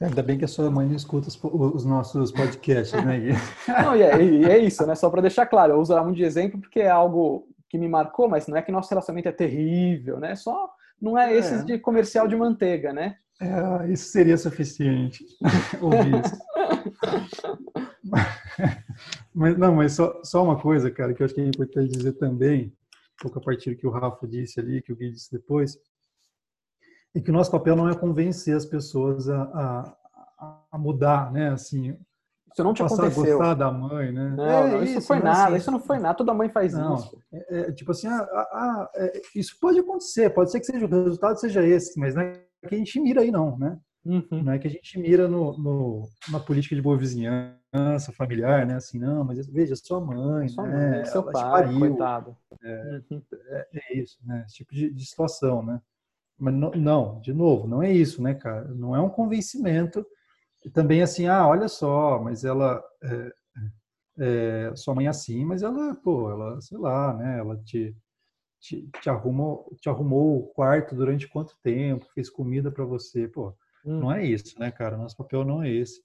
Ainda 0.01 0.23
bem 0.23 0.37
que 0.37 0.45
a 0.45 0.47
sua 0.47 0.69
mãe 0.71 0.87
não 0.87 0.95
escuta 0.95 1.27
os, 1.27 1.39
os 1.43 1.85
nossos 1.85 2.31
podcasts, 2.31 2.91
né, 3.05 3.19
não, 3.83 3.95
e 3.95 4.01
é, 4.01 4.21
e 4.21 4.45
é, 4.45 4.57
isso, 4.57 4.85
né? 4.85 4.95
Só 4.95 5.09
para 5.09 5.21
deixar 5.21 5.45
claro, 5.45 5.73
eu 5.73 5.79
uso 5.79 5.95
muito 6.03 6.17
de 6.17 6.23
exemplo 6.23 6.59
porque 6.59 6.79
é 6.79 6.89
algo 6.89 7.47
que 7.69 7.77
me 7.77 7.87
marcou, 7.87 8.27
mas 8.27 8.47
não 8.47 8.57
é 8.57 8.61
que 8.61 8.71
nosso 8.71 8.89
relacionamento 8.89 9.29
é 9.29 9.31
terrível, 9.31 10.19
né? 10.19 10.35
Só 10.35 10.69
não 10.99 11.17
é, 11.17 11.33
é. 11.33 11.37
esses 11.37 11.63
de 11.63 11.79
comercial 11.79 12.27
de 12.27 12.35
manteiga, 12.35 12.91
né? 12.91 13.17
É, 13.43 13.91
isso 13.91 14.09
seria 14.09 14.37
suficiente 14.37 15.25
ouvir 15.81 16.23
isso. 16.23 16.37
mas 19.35 19.57
não, 19.57 19.75
mas 19.75 19.91
só, 19.91 20.21
só 20.23 20.43
uma 20.43 20.59
coisa, 20.59 20.89
cara, 20.89 21.13
que 21.13 21.21
eu 21.21 21.25
acho 21.25 21.35
que 21.35 21.41
é 21.41 21.47
importante 21.47 21.91
dizer 21.91 22.13
também, 22.13 22.67
um 22.67 23.23
pouco 23.23 23.39
a 23.39 23.41
partir 23.41 23.71
do 23.71 23.75
que 23.75 23.85
o 23.85 23.91
Rafa 23.91 24.25
disse 24.25 24.61
ali, 24.61 24.81
que 24.81 24.93
o 24.93 24.95
Gui 24.95 25.11
disse 25.11 25.29
depois, 25.31 25.77
é 27.13 27.19
que 27.19 27.29
o 27.29 27.33
nosso 27.33 27.51
papel 27.51 27.75
não 27.75 27.89
é 27.89 27.95
convencer 27.95 28.55
as 28.55 28.65
pessoas 28.65 29.27
a, 29.29 29.43
a, 29.43 30.61
a 30.71 30.77
mudar, 30.77 31.31
né? 31.31 31.49
Assim, 31.49 31.97
isso 32.53 32.63
não 32.63 32.73
te 32.73 32.81
passar 32.81 33.07
aconteceu. 33.07 33.23
a 33.23 33.37
gostar 33.37 33.53
da 33.55 33.71
mãe, 33.71 34.11
né? 34.11 34.33
Não, 34.37 34.45
é, 34.45 34.71
não 34.71 34.83
isso, 34.83 34.97
isso 34.99 35.07
foi 35.07 35.19
nada, 35.19 35.47
assim, 35.47 35.57
isso 35.57 35.71
não 35.71 35.79
foi 35.79 35.99
nada, 35.99 36.17
toda 36.17 36.33
mãe 36.33 36.49
faz 36.49 36.73
não, 36.73 36.95
isso. 36.95 37.17
É, 37.31 37.59
é, 37.59 37.71
tipo 37.71 37.91
assim, 37.91 38.07
ah, 38.07 38.27
ah, 38.31 38.49
ah, 38.53 38.91
é, 38.95 39.21
isso 39.35 39.57
pode 39.59 39.79
acontecer, 39.79 40.29
pode 40.29 40.51
ser 40.51 40.59
que 40.59 40.65
seja 40.65 40.85
o 40.85 40.89
resultado 40.89 41.39
seja 41.39 41.63
esse, 41.63 41.99
mas 41.99 42.15
não 42.15 42.21
é 42.21 42.41
que 42.67 42.75
a 42.75 42.77
gente 42.77 42.99
mira 42.99 43.21
aí 43.21 43.31
não, 43.31 43.57
né? 43.57 43.79
Uhum. 44.05 44.43
Não 44.43 44.51
é 44.51 44.59
que 44.59 44.67
a 44.67 44.71
gente 44.71 44.99
mira 44.99 45.27
no, 45.29 45.57
no, 45.57 46.09
na 46.29 46.39
política 46.39 46.75
de 46.75 46.81
boa 46.81 46.97
vizinhança 46.97 48.11
familiar, 48.17 48.65
né? 48.65 48.75
Assim, 48.75 48.99
não, 48.99 49.23
mas 49.23 49.47
veja, 49.47 49.75
sua 49.75 50.01
mãe, 50.01 50.49
sua 50.49 50.67
né? 50.67 50.91
mãe, 50.97 51.05
seu 51.05 51.23
pai, 51.23 51.73
coitado. 51.73 52.35
É, 52.61 53.01
uhum. 53.09 53.21
é, 53.31 53.67
é, 53.73 53.97
isso, 53.97 54.17
né? 54.25 54.43
Esse 54.45 54.55
tipo 54.55 54.73
de, 54.73 54.91
de 54.91 55.05
situação, 55.05 55.63
né? 55.63 55.81
Mas 56.37 56.53
não, 56.53 56.71
não, 56.71 57.21
de 57.21 57.33
novo, 57.33 57.67
não 57.67 57.81
é 57.81 57.91
isso, 57.91 58.21
né, 58.21 58.33
cara? 58.33 58.67
Não 58.73 58.95
é 58.95 58.99
um 58.99 59.09
convencimento 59.09 60.05
e 60.65 60.69
também 60.69 61.01
assim, 61.01 61.27
ah, 61.27 61.47
olha 61.47 61.67
só, 61.69 62.21
mas 62.21 62.43
ela 62.43 62.83
é, 63.03 63.33
é, 64.19 64.75
sua 64.75 64.95
mãe 64.95 65.05
é 65.05 65.09
assim, 65.09 65.45
mas 65.45 65.63
ela, 65.63 65.95
pô, 65.95 66.29
ela, 66.29 66.59
sei 66.61 66.77
lá, 66.77 67.13
né? 67.13 67.39
Ela 67.39 67.57
te, 67.63 67.95
te, 68.63 68.89
te 69.01 69.09
arrumou, 69.09 69.69
te 69.81 69.89
arrumou 69.89 70.39
o 70.39 70.47
quarto 70.47 70.95
durante 70.95 71.27
quanto 71.27 71.57
tempo, 71.61 72.09
fez 72.13 72.29
comida 72.29 72.71
para 72.71 72.85
você, 72.85 73.27
pô, 73.27 73.49
hum. 73.85 73.99
não 73.99 74.11
é 74.11 74.25
isso, 74.25 74.57
né, 74.57 74.71
cara? 74.71 74.95
Nosso 74.95 75.17
papel 75.17 75.43
não 75.43 75.61
é 75.61 75.69
esse. 75.69 76.01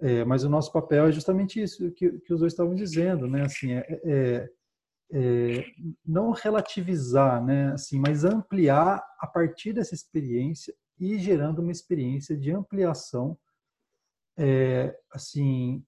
É, 0.00 0.24
mas 0.24 0.42
o 0.42 0.50
nosso 0.50 0.72
papel 0.72 1.06
é 1.06 1.12
justamente 1.12 1.62
isso 1.62 1.92
que, 1.92 2.18
que 2.18 2.34
os 2.34 2.40
dois 2.40 2.52
estavam 2.52 2.74
dizendo, 2.74 3.28
né? 3.28 3.42
Assim, 3.42 3.72
é, 3.72 4.00
é, 4.04 4.50
é, 5.12 5.64
não 6.04 6.32
relativizar, 6.32 7.42
né? 7.44 7.72
Assim, 7.72 8.00
mas 8.00 8.24
ampliar 8.24 9.00
a 9.20 9.26
partir 9.28 9.72
dessa 9.72 9.94
experiência 9.94 10.74
e 10.98 11.18
gerando 11.18 11.60
uma 11.60 11.70
experiência 11.70 12.36
de 12.36 12.50
ampliação 12.50 13.38
é, 14.36 14.98
assim 15.12 15.84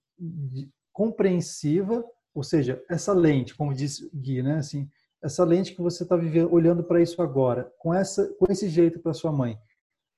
compreensiva, 0.92 2.04
ou 2.32 2.44
seja, 2.44 2.80
essa 2.88 3.12
lente, 3.12 3.56
como 3.56 3.74
disse 3.74 4.08
Gui, 4.14 4.42
né, 4.42 4.58
assim, 4.58 4.88
essa 5.24 5.42
lente 5.42 5.74
que 5.74 5.80
você 5.80 6.02
está 6.02 6.16
olhando 6.50 6.84
para 6.84 7.00
isso 7.00 7.22
agora, 7.22 7.72
com 7.78 7.94
essa, 7.94 8.28
com 8.34 8.44
esse 8.52 8.68
jeito 8.68 9.00
para 9.00 9.14
sua 9.14 9.32
mãe, 9.32 9.58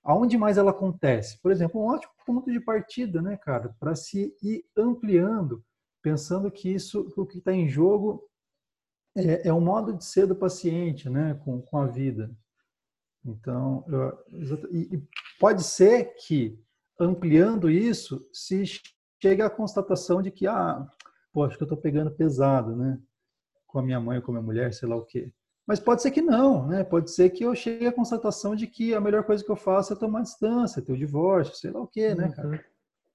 aonde 0.02 0.36
mais 0.36 0.58
ela 0.58 0.72
acontece? 0.72 1.40
Por 1.40 1.52
exemplo, 1.52 1.80
um 1.80 1.86
ótimo 1.86 2.12
ponto 2.26 2.50
de 2.50 2.58
partida, 2.58 3.22
né, 3.22 3.36
cara, 3.36 3.74
para 3.78 3.94
se 3.94 4.36
ir 4.42 4.64
ampliando, 4.76 5.64
pensando 6.02 6.50
que 6.50 6.68
isso, 6.68 7.12
o 7.16 7.24
que 7.24 7.38
está 7.38 7.52
em 7.52 7.68
jogo 7.68 8.28
é, 9.16 9.48
é 9.48 9.52
o 9.52 9.60
modo 9.60 9.94
de 9.94 10.04
ser 10.04 10.26
do 10.26 10.34
paciente, 10.34 11.08
né, 11.08 11.40
com, 11.44 11.62
com 11.62 11.78
a 11.78 11.86
vida. 11.86 12.36
Então, 13.24 13.84
eu, 13.88 14.72
e 14.72 15.02
pode 15.38 15.62
ser 15.62 16.14
que 16.16 16.60
ampliando 16.98 17.70
isso, 17.70 18.28
se 18.32 18.64
chega 19.22 19.46
à 19.46 19.50
constatação 19.50 20.20
de 20.20 20.32
que, 20.32 20.48
ah, 20.48 20.84
pô, 21.32 21.44
acho 21.44 21.56
que 21.56 21.62
eu 21.62 21.66
estou 21.66 21.78
pegando 21.78 22.10
pesado, 22.10 22.74
né? 22.74 23.00
Com 23.66 23.78
a 23.78 23.82
minha 23.82 24.00
mãe 24.00 24.18
ou 24.18 24.22
com 24.22 24.32
a 24.32 24.34
minha 24.34 24.44
mulher, 24.44 24.72
sei 24.72 24.88
lá 24.88 24.96
o 24.96 25.04
quê. 25.04 25.32
Mas 25.66 25.80
pode 25.80 26.00
ser 26.00 26.12
que 26.12 26.22
não, 26.22 26.66
né? 26.66 26.84
Pode 26.84 27.10
ser 27.10 27.30
que 27.30 27.44
eu 27.44 27.54
chegue 27.54 27.86
à 27.86 27.92
constatação 27.92 28.54
de 28.54 28.66
que 28.66 28.94
a 28.94 29.00
melhor 29.00 29.24
coisa 29.24 29.44
que 29.44 29.50
eu 29.50 29.56
faço 29.56 29.92
é 29.92 29.96
tomar 29.96 30.22
distância, 30.22 30.80
ter 30.80 30.92
o 30.92 30.96
divórcio, 30.96 31.56
sei 31.56 31.72
lá 31.72 31.80
o 31.80 31.88
quê, 31.88 32.14
né, 32.14 32.30
cara? 32.30 32.64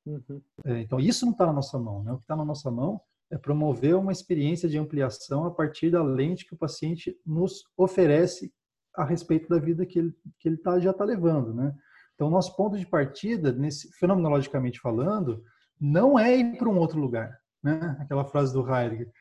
Uhum. 0.06 0.22
uhum. 0.30 0.41
É, 0.66 0.82
então, 0.82 0.99
isso 0.99 1.26
não 1.26 1.32
está 1.32 1.45
na 1.45 1.54
nossa 1.54 1.80
mão, 1.80 2.04
né? 2.04 2.12
O 2.12 2.18
que 2.18 2.24
está 2.24 2.36
na 2.36 2.43
nossa 2.43 2.70
mão 2.70 2.99
é 3.32 3.38
promover 3.38 3.95
uma 3.95 4.12
experiência 4.12 4.68
de 4.68 4.78
ampliação 4.78 5.45
a 5.45 5.52
partir 5.52 5.89
da 5.89 6.04
lente 6.04 6.45
que 6.45 6.54
o 6.54 6.58
paciente 6.58 7.18
nos 7.26 7.64
oferece 7.78 8.54
a 8.93 9.06
respeito 9.06 9.47
da 9.47 9.58
vida 9.58 9.86
que 9.86 9.99
ele, 9.99 10.14
que 10.38 10.49
ele 10.49 10.58
tá, 10.58 10.78
já 10.78 10.91
está 10.91 11.06
levando, 11.06 11.54
né? 11.54 11.74
Então, 12.16 12.30
nosso 12.30 12.56
ponto 12.56 12.78
de 12.78 12.86
partida, 12.86 13.52
nesse, 13.54 13.89
fenomenologicamente 13.93 14.80
falando, 14.80 15.43
não 15.80 16.20
é 16.20 16.38
ir 16.38 16.58
para 16.58 16.70
um 16.70 16.78
outro 16.78 16.99
lugar. 16.99 17.39
Né? 17.64 17.97
Aquela 17.99 18.26
frase 18.26 18.54
do 18.54 18.62
Heidegger. 18.62 19.12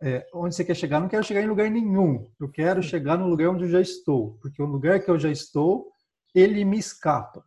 É, 0.00 0.26
onde 0.32 0.54
você 0.54 0.64
quer 0.64 0.74
chegar? 0.74 1.00
Não 1.00 1.08
quero 1.08 1.24
chegar 1.24 1.42
em 1.42 1.48
lugar 1.48 1.70
nenhum. 1.70 2.30
Eu 2.40 2.48
quero 2.48 2.82
chegar 2.82 3.18
no 3.18 3.26
lugar 3.26 3.50
onde 3.50 3.64
eu 3.64 3.68
já 3.68 3.80
estou. 3.80 4.38
Porque 4.40 4.62
o 4.62 4.66
lugar 4.66 5.00
que 5.00 5.10
eu 5.10 5.18
já 5.18 5.30
estou, 5.30 5.90
ele 6.34 6.64
me 6.64 6.78
escapa. 6.78 7.44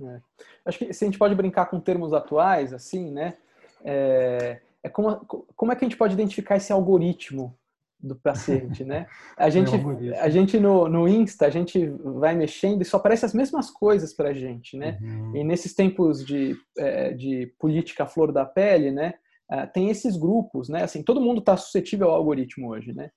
É. 0.00 0.20
Acho 0.64 0.78
que 0.78 0.92
se 0.92 1.04
a 1.04 1.06
gente 1.06 1.18
pode 1.18 1.34
brincar 1.34 1.66
com 1.66 1.80
termos 1.80 2.12
atuais, 2.12 2.72
assim, 2.72 3.10
né? 3.10 3.36
É, 3.84 4.60
é 4.82 4.88
como, 4.88 5.16
como 5.56 5.72
é 5.72 5.76
que 5.76 5.84
a 5.84 5.88
gente 5.88 5.98
pode 5.98 6.14
identificar 6.14 6.56
esse 6.56 6.72
algoritmo 6.72 7.56
do 8.00 8.14
paciente, 8.14 8.84
né? 8.84 9.06
A 9.36 9.50
gente, 9.50 9.72
a 10.16 10.28
gente 10.28 10.58
no, 10.58 10.88
no 10.88 11.08
Insta, 11.08 11.46
a 11.46 11.50
gente 11.50 11.86
vai 11.86 12.34
mexendo 12.34 12.82
e 12.82 12.84
só 12.84 12.96
aparece 12.96 13.24
as 13.24 13.34
mesmas 13.34 13.70
coisas 13.70 14.12
para 14.14 14.30
a 14.30 14.34
gente, 14.34 14.76
né? 14.76 14.98
Uhum. 15.00 15.36
E 15.36 15.44
nesses 15.44 15.74
tempos 15.74 16.24
de, 16.24 16.56
é, 16.76 17.12
de 17.12 17.52
política 17.58 18.06
flor 18.06 18.32
da 18.32 18.44
pele, 18.44 18.90
né? 18.90 19.14
É, 19.50 19.66
tem 19.66 19.90
esses 19.90 20.16
grupos, 20.16 20.68
né? 20.68 20.82
Assim, 20.82 21.02
todo 21.02 21.20
mundo 21.20 21.40
está 21.40 21.56
suscetível 21.56 22.10
ao 22.10 22.16
algoritmo 22.16 22.70
hoje, 22.70 22.92
né? 22.92 23.10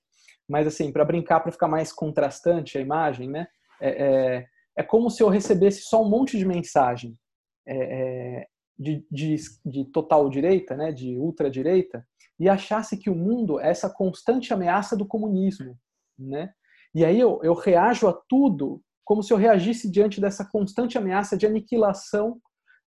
Mas 0.48 0.68
assim, 0.68 0.92
para 0.92 1.06
brincar, 1.06 1.40
para 1.42 1.52
ficar 1.52 1.68
mais 1.68 1.92
contrastante 1.92 2.78
a 2.78 2.82
imagem, 2.82 3.30
né? 3.30 3.48
É, 3.82 3.90
é, 3.90 4.48
é, 4.78 4.84
como 4.84 5.10
se 5.10 5.22
eu 5.22 5.30
recebesse 5.30 5.82
só 5.82 6.02
um 6.02 6.10
monte 6.10 6.38
de 6.38 6.46
mensagem 6.46 7.18
é, 7.68 7.78
é, 7.78 8.48
de, 8.78 9.06
de, 9.12 9.36
de 9.66 9.86
total 9.86 10.30
direita, 10.30 10.76
né? 10.76 10.92
De 10.92 11.18
ultradireita 11.18 12.06
e 12.40 12.50
achasse 12.50 12.98
que 12.98 13.10
o 13.10 13.16
mundo 13.16 13.60
é 13.60 13.70
essa 13.70 13.88
constante 13.88 14.52
ameaça 14.52 14.98
do 14.98 15.06
comunismo, 15.06 15.78
né? 16.18 16.52
E 16.94 17.06
aí 17.06 17.20
eu, 17.20 17.40
eu 17.44 17.54
reajo 17.54 18.08
a 18.08 18.14
tudo 18.28 18.82
como 19.06 19.22
se 19.22 19.32
eu 19.32 19.38
reagisse 19.38 19.92
diante 19.92 20.20
dessa 20.20 20.44
constante 20.44 20.98
ameaça 20.98 21.38
de 21.38 21.46
aniquilação 21.46 22.40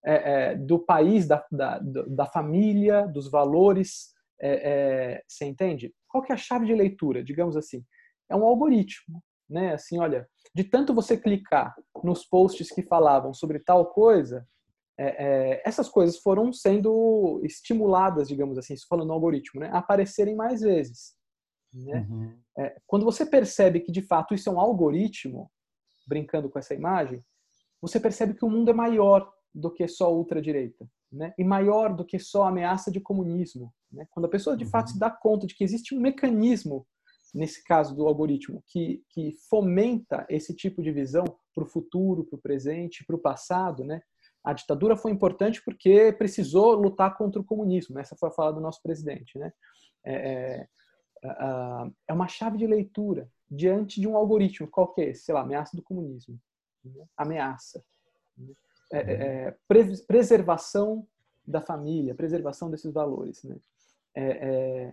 é, 0.05 0.33
é, 0.51 0.55
do 0.55 0.79
país, 0.79 1.27
da, 1.27 1.45
da, 1.51 1.79
da, 1.79 2.27
família, 2.27 3.07
dos 3.07 3.31
valores. 3.31 4.13
É, 4.41 4.73
é, 4.73 5.23
você 5.27 5.47
entende? 5.47 5.95
Qual 6.09 6.23
que 6.23 6.31
é 6.31 6.35
a 6.35 6.39
chave 6.39 6.67
de 6.67 6.75
leitura, 6.75 7.25
digamos 7.25 7.57
assim? 7.57 7.85
É 8.29 8.37
um 8.37 8.45
algoritmo, 8.45 9.23
né? 9.49 9.73
Assim, 9.75 9.99
olha, 9.99 10.29
de 10.55 10.65
tanto 10.65 10.93
você 10.93 11.17
clicar 11.17 11.75
nos 12.03 12.25
posts 12.25 12.71
que 12.71 12.83
falavam 12.83 13.33
sobre 13.33 13.59
tal 13.59 13.87
coisa, 13.87 14.47
é, 14.99 15.25
é, 15.27 15.63
essas 15.65 15.89
coisas 15.89 16.19
foram 16.19 16.53
sendo 16.53 17.41
estimuladas, 17.43 18.29
digamos 18.29 18.59
assim, 18.59 18.75
falando 18.89 19.09
no 19.09 19.15
algoritmo, 19.15 19.61
né, 19.61 19.71
a 19.73 19.79
aparecerem 19.79 20.37
mais 20.37 20.61
vezes. 20.61 21.15
Né? 21.73 22.07
Uhum. 22.09 22.39
Quando 22.87 23.05
você 23.05 23.27
percebe 23.27 23.81
que 23.81 23.91
de 23.91 24.03
fato 24.03 24.35
isso 24.35 24.49
é 24.49 24.53
um 24.53 24.61
algoritmo, 24.61 25.51
brincando 26.07 26.49
com 26.49 26.59
essa 26.59 26.75
imagem, 26.75 27.25
você 27.81 27.99
percebe 27.99 28.35
que 28.35 28.45
o 28.45 28.51
mundo 28.51 28.71
é 28.71 28.75
maior 28.75 29.34
do 29.55 29.71
que 29.71 29.87
só 29.87 30.13
ultradireita, 30.13 30.87
né? 31.13 31.33
e 31.39 31.45
maior 31.45 31.95
do 31.95 32.05
que 32.05 32.19
só 32.19 32.45
ameaça 32.45 32.91
de 32.91 33.01
comunismo. 33.01 33.73
Né? 33.93 34.07
Quando 34.11 34.27
a 34.27 34.31
pessoa 34.31 34.57
de 34.57 34.65
uhum. 34.65 34.71
fato 34.71 34.91
se 34.91 34.99
dá 34.99 35.11
conta 35.11 35.47
de 35.47 35.55
que 35.55 35.63
existe 35.63 35.95
um 35.95 36.01
mecanismo, 36.01 36.87
nesse 37.33 37.63
caso 37.65 37.95
do 37.95 38.07
algoritmo, 38.07 38.63
que, 38.67 39.03
que 39.11 39.37
fomenta 39.49 40.27
esse 40.29 40.55
tipo 40.55 40.83
de 40.83 40.91
visão 40.91 41.25
para 41.55 41.65
o 41.65 41.69
futuro, 41.69 42.25
para 42.25 42.37
o 42.37 42.41
presente, 42.41 43.05
para 43.05 43.17
o 43.17 43.21
passado, 43.21 43.85
né? 43.85 44.03
a 44.45 44.53
ditadura 44.53 44.95
foi 44.95 45.11
importante 45.11 45.63
porque 45.65 46.13
precisou 46.13 46.75
lutar 46.75 47.17
contra 47.17 47.41
o 47.41 47.45
comunismo. 47.45 47.99
Essa 47.99 48.15
foi 48.15 48.29
a 48.29 48.33
fala 48.33 48.53
do 48.53 48.61
nosso 48.61 48.83
presidente. 48.83 49.39
Né? 49.39 49.51
É, 50.05 50.69
é, 51.25 51.29
é 52.09 52.13
uma 52.13 52.29
chave 52.29 52.59
de 52.59 52.67
leitura 52.67 53.27
diante 53.51 53.99
de 53.99 54.07
um 54.07 54.15
algoritmo. 54.15 54.69
Qual 54.69 54.93
que 54.93 55.01
é 55.01 55.11
esse? 55.11 55.25
Sei 55.25 55.35
lá, 55.35 55.41
ameaça 55.41 55.75
do 55.75 55.83
comunismo. 55.83 56.39
Né? 56.85 57.07
Ameaça. 57.17 57.83
Né? 58.37 58.53
É, 58.95 59.13
é, 59.13 59.49
é 59.49 59.57
preservação 60.07 61.07
da 61.47 61.61
família, 61.61 62.15
preservação 62.15 62.71
desses 62.71 62.93
valores. 62.93 63.43
Né? 63.43 63.57
É, 64.15 64.93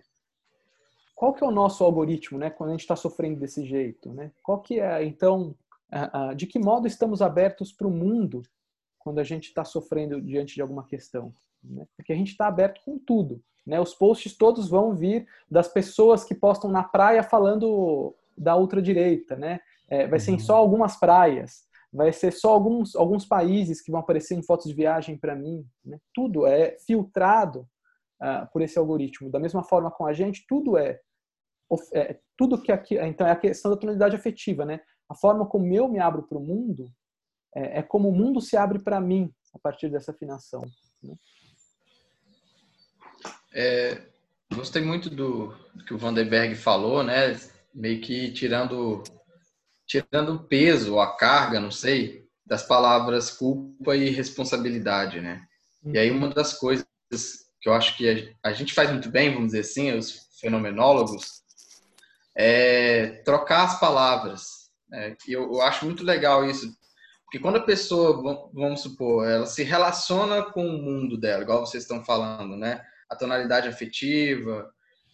qual 1.14 1.32
que 1.32 1.42
é 1.42 1.46
o 1.46 1.52
nosso 1.52 1.84
algoritmo 1.84 2.38
né, 2.38 2.50
quando 2.50 2.70
a 2.70 2.72
gente 2.72 2.80
está 2.80 2.96
sofrendo 2.96 3.40
desse 3.40 3.64
jeito? 3.64 4.12
Né? 4.12 4.32
Qual 4.42 4.60
que 4.60 4.80
é, 4.80 5.04
então, 5.04 5.54
de 6.36 6.46
que 6.46 6.58
modo 6.58 6.86
estamos 6.86 7.22
abertos 7.22 7.72
para 7.72 7.86
o 7.86 7.90
mundo 7.90 8.42
quando 9.02 9.18
a 9.18 9.24
gente 9.24 9.48
está 9.48 9.64
sofrendo 9.64 10.20
diante 10.20 10.54
de 10.54 10.62
alguma 10.62 10.84
questão. 10.84 11.32
Né? 11.62 11.86
Porque 11.96 12.12
a 12.12 12.16
gente 12.16 12.30
está 12.30 12.46
aberto 12.46 12.80
com 12.84 12.98
tudo. 12.98 13.42
Né? 13.66 13.80
Os 13.80 13.94
posts 13.94 14.36
todos 14.36 14.68
vão 14.68 14.94
vir 14.94 15.26
das 15.50 15.68
pessoas 15.68 16.24
que 16.24 16.34
postam 16.34 16.70
na 16.70 16.84
praia 16.84 17.22
falando 17.22 18.14
da 18.38 18.56
ultradireita. 18.56 19.36
Né? 19.36 19.60
É, 19.88 20.06
vai 20.06 20.20
ser 20.20 20.32
em 20.32 20.38
só 20.38 20.54
uhum. 20.54 20.60
algumas 20.60 20.96
praias. 20.96 21.64
Vai 21.92 22.12
ser 22.12 22.32
só 22.32 22.52
alguns, 22.52 22.96
alguns 22.96 23.26
países 23.26 23.80
que 23.82 23.90
vão 23.90 24.00
aparecer 24.00 24.34
em 24.34 24.42
fotos 24.42 24.66
de 24.66 24.74
viagem 24.74 25.16
para 25.18 25.36
mim. 25.36 25.66
Né? 25.84 25.98
Tudo 26.14 26.46
é 26.46 26.76
filtrado 26.86 27.68
uh, 28.22 28.50
por 28.52 28.62
esse 28.62 28.78
algoritmo. 28.78 29.30
Da 29.30 29.38
mesma 29.38 29.62
forma 29.62 29.90
com 29.90 30.06
a 30.06 30.12
gente, 30.12 30.44
tudo 30.48 30.78
é 30.78 31.00
é, 31.94 32.18
tudo 32.36 32.60
que 32.60 32.70
aqui, 32.70 32.98
então 32.98 33.26
é 33.26 33.30
a 33.30 33.36
questão 33.36 33.70
da 33.70 33.78
tonalidade 33.78 34.14
afetiva, 34.14 34.64
né? 34.64 34.80
A 35.08 35.14
forma 35.14 35.46
como 35.46 35.72
eu 35.72 35.88
me 35.88 35.98
abro 35.98 36.22
para 36.22 36.36
o 36.36 36.42
mundo 36.42 36.92
é, 37.54 37.78
é, 37.78 37.82
como 37.82 38.08
o 38.08 38.12
mundo 38.12 38.40
se 38.40 38.56
abre 38.56 38.78
para 38.78 39.00
mim 39.00 39.32
a 39.54 39.58
partir 39.58 39.90
dessa 39.90 40.10
afinação. 40.10 40.62
Né? 41.02 41.14
É, 43.52 44.02
gostei 44.54 44.82
muito 44.82 45.10
do, 45.10 45.48
do, 45.74 45.84
que 45.84 45.92
o 45.92 45.98
Vanderberg 45.98 46.54
falou, 46.54 47.02
né? 47.02 47.38
Meio 47.74 48.00
que 48.00 48.32
tirando 48.32 49.02
tirando 49.92 50.34
o 50.34 50.44
peso, 50.44 50.98
a 50.98 51.14
carga, 51.16 51.60
não 51.60 51.70
sei, 51.70 52.24
das 52.46 52.62
palavras 52.62 53.30
culpa 53.30 53.94
e 53.94 54.08
responsabilidade, 54.08 55.20
né? 55.20 55.42
E 55.84 55.98
aí 55.98 56.10
uma 56.10 56.28
das 56.28 56.54
coisas 56.54 56.86
que 57.60 57.68
eu 57.68 57.74
acho 57.74 57.96
que 57.96 58.34
a 58.42 58.52
gente 58.52 58.72
faz 58.72 58.90
muito 58.90 59.10
bem, 59.10 59.32
vamos 59.32 59.48
dizer 59.48 59.60
assim, 59.60 59.92
os 59.92 60.28
fenomenólogos, 60.40 61.42
é 62.34 63.22
trocar 63.24 63.64
as 63.64 63.78
palavras. 63.78 64.70
Né? 64.88 65.14
E 65.28 65.32
eu, 65.32 65.42
eu 65.42 65.62
acho 65.62 65.84
muito 65.84 66.02
legal 66.02 66.48
isso, 66.48 66.74
porque 67.24 67.38
quando 67.38 67.56
a 67.56 67.62
pessoa, 67.62 68.50
vamos 68.52 68.80
supor, 68.80 69.28
ela 69.28 69.46
se 69.46 69.62
relaciona 69.62 70.42
com 70.42 70.66
o 70.66 70.82
mundo 70.82 71.18
dela, 71.18 71.42
igual 71.42 71.64
vocês 71.64 71.84
estão 71.84 72.04
falando, 72.04 72.56
né? 72.56 72.82
A 73.10 73.16
tonalidade 73.16 73.68
afetiva, 73.68 74.70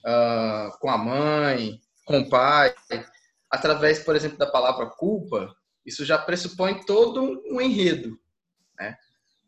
uh, 0.06 0.78
com 0.78 0.88
a 0.88 0.96
mãe, 0.96 1.80
com 2.04 2.20
o 2.20 2.28
pai, 2.28 2.74
através, 3.50 3.98
por 4.00 4.14
exemplo, 4.14 4.38
da 4.38 4.50
palavra 4.50 4.86
culpa, 4.86 5.54
isso 5.84 6.04
já 6.04 6.18
pressupõe 6.18 6.84
todo 6.84 7.22
um 7.22 7.60
enredo, 7.60 8.18
né? 8.78 8.96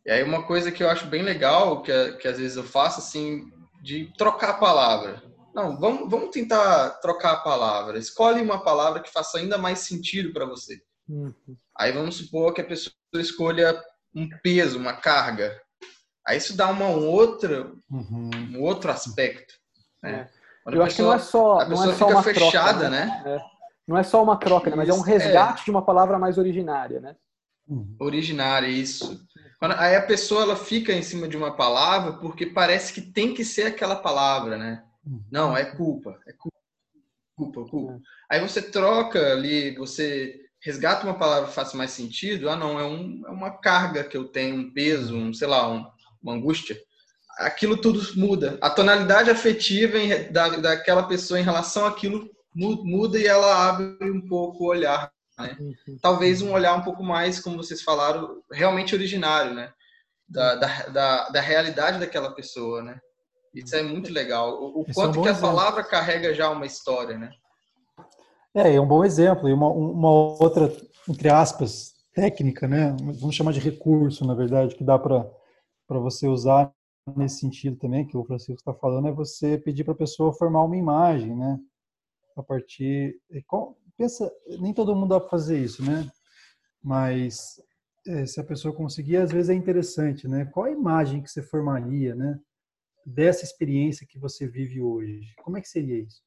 E 0.05 0.11
aí 0.11 0.22
uma 0.22 0.46
coisa 0.46 0.72
que 0.72 0.82
eu 0.82 0.88
acho 0.88 1.07
bem 1.07 1.22
legal, 1.22 1.82
que, 1.82 2.12
que 2.12 2.26
às 2.26 2.38
vezes 2.38 2.57
eu 2.57 2.64
faço, 2.64 3.01
assim, 3.01 3.51
de 3.82 4.12
trocar 4.16 4.51
a 4.51 4.59
palavra. 4.59 5.22
Não, 5.55 5.78
vamos, 5.78 6.09
vamos 6.11 6.30
tentar 6.30 6.90
trocar 7.01 7.32
a 7.32 7.40
palavra. 7.40 7.98
Escolhe 7.98 8.40
uma 8.40 8.62
palavra 8.62 9.01
que 9.01 9.12
faça 9.12 9.38
ainda 9.38 9.59
mais 9.59 9.80
sentido 9.80 10.32
para 10.32 10.46
você. 10.46 10.80
Uhum. 11.09 11.34
Aí 11.76 11.92
vamos 11.92 12.16
supor 12.16 12.55
que 12.55 12.61
a 12.61 12.66
pessoa 12.66 12.94
escolha 13.14 13.78
um 14.14 14.28
peso, 14.42 14.78
uma 14.78 14.94
carga. 14.94 15.61
Aí 16.26 16.38
isso 16.38 16.57
dá 16.57 16.68
uma 16.68 16.88
outra, 16.88 17.72
uhum. 17.90 18.30
um 18.55 18.62
outro 18.62 18.90
aspecto. 18.90 19.55
Né? 20.03 20.30
É. 20.66 20.74
Eu 20.74 20.82
acho 20.82 20.96
que 20.96 21.03
não 21.03 21.12
é 21.12 21.18
só, 21.18 21.61
a 21.61 21.66
pessoa 21.66 21.86
não 21.86 21.92
é 21.92 21.96
só 21.96 22.09
fica 22.09 22.22
fechada, 22.22 22.78
troca, 22.80 22.90
né? 22.90 23.22
né? 23.24 23.36
É. 23.36 23.60
Não 23.87 23.97
é 23.97 24.03
só 24.03 24.22
uma 24.22 24.37
troca, 24.37 24.70
né? 24.70 24.76
mas 24.76 24.89
é 24.89 24.93
um 24.93 25.01
resgate 25.01 25.62
é. 25.62 25.64
de 25.64 25.70
uma 25.70 25.83
palavra 25.83 26.18
mais 26.18 26.39
originária, 26.39 27.01
né? 27.01 27.16
Uhum. 27.68 27.97
Originária, 27.99 28.66
isso. 28.66 29.24
Quando, 29.59 29.72
aí 29.72 29.95
a 29.95 30.03
pessoa 30.03 30.43
ela 30.43 30.57
fica 30.57 30.93
em 30.93 31.03
cima 31.03 31.28
de 31.28 31.37
uma 31.37 31.55
palavra 31.55 32.14
porque 32.14 32.47
parece 32.47 32.93
que 32.93 33.01
tem 33.01 33.35
que 33.35 33.45
ser 33.45 33.66
aquela 33.66 33.97
palavra, 33.97 34.57
né? 34.57 34.85
Uhum. 35.07 35.22
Não, 35.31 35.57
é 35.57 35.64
culpa, 35.64 36.18
é 36.26 36.33
culpa, 36.33 36.57
culpa, 37.37 37.70
culpa. 37.70 37.93
É. 37.95 38.37
Aí 38.37 38.41
você 38.41 38.62
troca 38.62 39.33
ali, 39.33 39.74
você 39.76 40.41
resgata 40.62 41.05
uma 41.05 41.18
palavra 41.18 41.49
que 41.49 41.55
faça 41.55 41.76
mais 41.76 41.91
sentido. 41.91 42.49
Ah, 42.49 42.57
não, 42.57 42.78
é, 42.78 42.85
um, 42.85 43.22
é 43.26 43.31
uma 43.31 43.51
carga 43.51 44.05
que 44.05 44.16
eu 44.16 44.24
tenho, 44.24 44.57
um 44.57 44.72
peso, 44.72 45.16
um, 45.16 45.33
sei 45.33 45.49
lá, 45.49 45.68
um, 45.70 45.87
uma 46.22 46.35
angústia. 46.35 46.78
Aquilo 47.39 47.76
tudo 47.76 48.01
muda. 48.18 48.59
A 48.61 48.68
tonalidade 48.68 49.31
afetiva 49.31 49.97
em, 49.97 50.31
da, 50.31 50.49
daquela 50.49 51.05
pessoa 51.05 51.41
em 51.41 51.45
relação 51.45 51.87
àquilo 51.87 52.28
muda 52.55 53.18
e 53.18 53.26
ela 53.26 53.68
abre 53.68 54.11
um 54.11 54.26
pouco 54.26 54.64
o 54.64 54.68
olhar. 54.68 55.12
Né? 55.38 55.57
Uhum. 55.59 55.98
Talvez 56.01 56.42
um 56.42 56.53
olhar 56.53 56.74
um 56.74 56.82
pouco 56.82 57.03
mais, 57.03 57.40
como 57.40 57.57
vocês 57.57 57.82
falaram, 57.82 58.42
realmente 58.51 58.94
originário, 58.94 59.55
né? 59.55 59.72
Da, 60.28 60.55
da, 60.55 60.86
da, 60.88 61.28
da 61.28 61.40
realidade 61.40 61.98
daquela 61.98 62.32
pessoa, 62.32 62.82
né? 62.82 63.01
Isso 63.55 63.74
é 63.74 63.82
muito 63.82 64.12
legal. 64.12 64.62
O, 64.62 64.82
o 64.82 64.94
quanto 64.94 65.16
é 65.16 65.20
um 65.20 65.22
que 65.22 65.28
a 65.28 65.32
exemplo. 65.32 65.48
palavra 65.48 65.82
carrega 65.82 66.34
já 66.34 66.48
uma 66.51 66.66
história, 66.66 67.18
né? 67.18 67.32
É, 68.55 68.74
é 68.74 68.80
um 68.80 68.86
bom 68.86 69.05
exemplo. 69.05 69.48
E 69.48 69.53
uma, 69.53 69.68
uma 69.68 70.11
outra, 70.11 70.72
entre 71.09 71.28
aspas, 71.28 71.94
técnica, 72.14 72.68
né? 72.68 72.96
Vamos 73.18 73.34
chamar 73.34 73.53
de 73.53 73.61
recurso, 73.61 74.24
na 74.24 74.34
verdade, 74.34 74.74
que 74.74 74.84
dá 74.84 74.98
para 74.98 75.26
você 75.88 76.28
usar 76.28 76.72
nesse 77.16 77.40
sentido 77.40 77.76
também, 77.76 78.07
que 78.07 78.16
o 78.16 78.24
Francisco 78.24 78.61
está 78.61 78.74
falando, 78.74 79.09
é 79.09 79.12
você 79.12 79.59
pedir 79.59 79.82
para 79.82 79.94
a 79.94 79.96
pessoa 79.96 80.32
formar 80.32 80.62
uma 80.62 80.76
imagem, 80.76 81.34
né? 81.34 81.59
A 82.37 82.43
partir. 82.43 83.16
Pensa, 83.97 84.31
nem 84.61 84.72
todo 84.72 84.95
mundo 84.95 85.11
dá 85.11 85.20
para 85.20 85.28
fazer 85.28 85.62
isso, 85.62 85.85
né? 85.85 86.11
Mas 86.83 87.61
é, 88.07 88.24
se 88.24 88.41
a 88.41 88.45
pessoa 88.45 88.74
conseguir, 88.74 89.18
às 89.18 89.31
vezes 89.31 89.51
é 89.51 89.55
interessante, 89.55 90.26
né? 90.26 90.47
Qual 90.47 90.66
a 90.66 90.70
imagem 90.70 91.22
que 91.22 91.31
você 91.31 91.43
formaria, 91.43 92.14
né? 92.14 92.39
dessa 93.05 93.45
experiência 93.45 94.07
que 94.07 94.18
você 94.18 94.47
vive 94.47 94.81
hoje? 94.81 95.35
Como 95.43 95.57
é 95.57 95.61
que 95.61 95.68
seria 95.68 95.99
isso? 96.01 96.22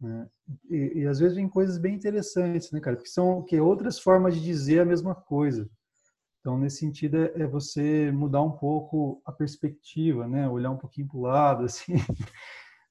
Né? 0.00 0.28
E, 0.70 1.00
e, 1.00 1.06
às 1.06 1.18
vezes 1.18 1.36
vem 1.36 1.48
coisas 1.48 1.78
bem 1.78 1.94
interessantes, 1.94 2.70
né, 2.70 2.80
cara? 2.80 2.96
Que 2.96 3.08
são 3.08 3.42
que 3.42 3.58
outras 3.60 3.98
formas 3.98 4.34
de 4.34 4.42
dizer 4.42 4.80
a 4.80 4.84
mesma 4.84 5.14
coisa. 5.14 5.68
Então, 6.40 6.58
nesse 6.58 6.78
sentido, 6.78 7.16
é, 7.16 7.42
é 7.42 7.46
você 7.46 8.10
mudar 8.12 8.42
um 8.42 8.52
pouco 8.52 9.22
a 9.24 9.32
perspectiva, 9.32 10.28
né? 10.28 10.48
Olhar 10.48 10.70
um 10.70 10.76
pouquinho 10.78 11.08
para 11.08 11.16
o 11.16 11.22
lado, 11.22 11.64
assim. 11.64 11.94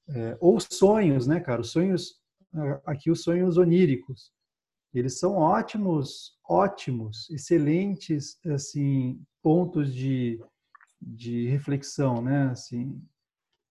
É, 0.08 0.36
ou 0.40 0.58
sonhos, 0.60 1.26
né, 1.26 1.40
cara? 1.40 1.60
Os 1.60 1.70
sonhos, 1.70 2.20
aqui 2.86 3.10
os 3.10 3.22
sonhos 3.22 3.56
oníricos. 3.56 4.32
Eles 4.92 5.18
são 5.18 5.34
ótimos, 5.34 6.38
ótimos, 6.48 7.28
excelentes, 7.30 8.38
assim, 8.46 9.20
pontos 9.42 9.92
de, 9.92 10.40
de 11.00 11.48
reflexão, 11.48 12.22
né? 12.22 12.48
Assim, 12.50 13.02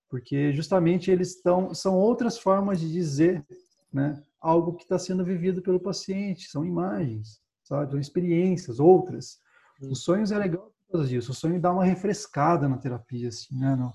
porque 0.09 0.53
justamente 0.53 1.09
eles 1.09 1.36
estão 1.36 1.73
são 1.73 1.95
outras 1.95 2.38
formas 2.38 2.79
de 2.79 2.91
dizer, 2.91 3.45
né? 3.91 4.21
Algo 4.39 4.73
que 4.73 4.84
está 4.84 4.99
sendo 4.99 5.23
vivido 5.23 5.61
pelo 5.61 5.79
paciente, 5.79 6.49
são 6.49 6.65
imagens, 6.65 7.39
sabe? 7.63 7.91
São 7.91 7.99
experiências, 7.99 8.79
outras. 8.79 9.39
Os 9.81 10.03
sonhos 10.03 10.31
é 10.31 10.38
legal 10.38 10.73
por 10.86 10.97
causa 10.97 11.07
disso. 11.07 11.31
O 11.31 11.36
sonho 11.36 11.59
dá 11.59 11.71
uma 11.71 11.86
refrescada 11.86 12.67
na 12.67 12.77
terapia, 12.77 13.29
assim, 13.29 13.57
né? 13.57 13.75
No, 13.75 13.93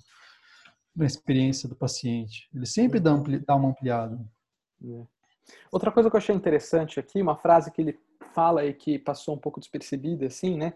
na 0.97 1.07
experiência 1.07 1.69
do 1.69 1.77
paciente. 1.77 2.49
Ele 2.55 2.67
sempre 2.67 2.99
dá, 2.99 3.13
ampli, 3.13 3.39
dá 3.39 3.55
uma 3.55 3.69
ampliada. 3.69 4.19
É. 4.85 5.07
Outra 5.73 5.91
coisa 5.91 6.11
que 6.11 6.17
eu 6.17 6.19
achei 6.19 6.35
interessante 6.35 7.01
aqui, 7.01 7.23
uma 7.23 7.37
frase 7.37 7.71
que 7.71 7.81
ele 7.81 7.99
fala 8.35 8.65
e 8.65 8.75
que 8.75 8.99
passou 8.99 9.35
um 9.35 9.39
pouco 9.39 9.61
despercebida, 9.61 10.27
assim, 10.27 10.57
né? 10.57 10.75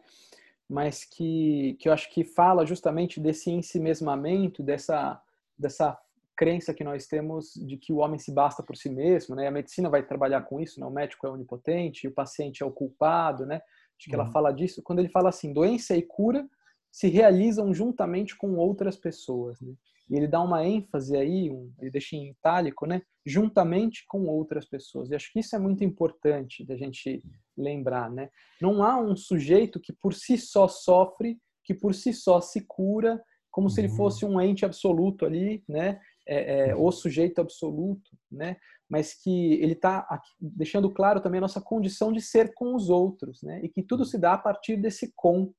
mas 0.72 1.04
que, 1.04 1.76
que 1.78 1.88
eu 1.88 1.92
acho 1.92 2.10
que 2.10 2.24
fala 2.24 2.64
justamente 2.64 3.20
desse 3.20 3.50
ensimesmamento, 3.50 4.62
dessa, 4.62 5.20
dessa 5.58 5.98
crença 6.34 6.72
que 6.72 6.82
nós 6.82 7.06
temos 7.06 7.52
de 7.54 7.76
que 7.76 7.92
o 7.92 7.98
homem 7.98 8.18
se 8.18 8.32
basta 8.32 8.62
por 8.62 8.74
si 8.74 8.88
mesmo, 8.88 9.36
né? 9.36 9.46
A 9.46 9.50
medicina 9.50 9.90
vai 9.90 10.02
trabalhar 10.02 10.40
com 10.42 10.58
isso, 10.58 10.80
né? 10.80 10.86
O 10.86 10.90
médico 10.90 11.26
é 11.26 11.30
onipotente, 11.30 12.08
o 12.08 12.14
paciente 12.14 12.62
é 12.62 12.66
o 12.66 12.70
culpado, 12.70 13.44
né? 13.44 13.60
Acho 13.98 14.08
que 14.08 14.16
uhum. 14.16 14.22
ela 14.22 14.30
fala 14.30 14.50
disso 14.50 14.82
quando 14.82 15.00
ele 15.00 15.10
fala 15.10 15.28
assim, 15.28 15.52
doença 15.52 15.94
e 15.94 16.02
cura 16.02 16.48
se 16.90 17.08
realizam 17.08 17.72
juntamente 17.74 18.34
com 18.34 18.54
outras 18.56 18.96
pessoas, 18.96 19.60
né? 19.60 19.74
E 20.12 20.16
ele 20.16 20.28
dá 20.28 20.42
uma 20.42 20.62
ênfase 20.62 21.16
aí, 21.16 21.50
um, 21.50 21.72
ele 21.80 21.90
deixa 21.90 22.14
em 22.14 22.28
itálico, 22.28 22.84
né? 22.84 23.00
Juntamente 23.24 24.04
com 24.06 24.26
outras 24.26 24.66
pessoas. 24.66 25.10
E 25.10 25.14
acho 25.14 25.32
que 25.32 25.40
isso 25.40 25.56
é 25.56 25.58
muito 25.58 25.82
importante 25.82 26.66
da 26.66 26.76
gente 26.76 27.22
lembrar, 27.56 28.10
né? 28.10 28.28
Não 28.60 28.84
há 28.84 29.00
um 29.00 29.16
sujeito 29.16 29.80
que 29.80 29.90
por 29.90 30.12
si 30.12 30.36
só 30.36 30.68
sofre, 30.68 31.38
que 31.64 31.72
por 31.72 31.94
si 31.94 32.12
só 32.12 32.42
se 32.42 32.66
cura, 32.66 33.22
como 33.50 33.70
se 33.70 33.80
ele 33.80 33.88
uhum. 33.88 33.96
fosse 33.96 34.26
um 34.26 34.38
ente 34.38 34.66
absoluto 34.66 35.24
ali, 35.24 35.64
né? 35.66 35.98
É, 36.28 36.68
é, 36.68 36.76
o 36.76 36.92
sujeito 36.92 37.40
absoluto, 37.40 38.10
né? 38.30 38.58
Mas 38.90 39.14
que 39.14 39.54
ele 39.54 39.72
está 39.72 40.06
deixando 40.38 40.92
claro 40.92 41.22
também 41.22 41.38
a 41.38 41.42
nossa 41.42 41.60
condição 41.60 42.12
de 42.12 42.20
ser 42.20 42.52
com 42.52 42.74
os 42.74 42.90
outros, 42.90 43.42
né? 43.42 43.62
E 43.64 43.68
que 43.70 43.82
tudo 43.82 44.04
se 44.04 44.18
dá 44.18 44.34
a 44.34 44.38
partir 44.38 44.76
desse 44.76 45.10
com, 45.16 45.54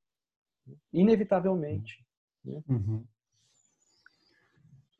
inevitavelmente. 0.92 2.04
Né? 2.44 2.62
Uhum. 2.68 3.04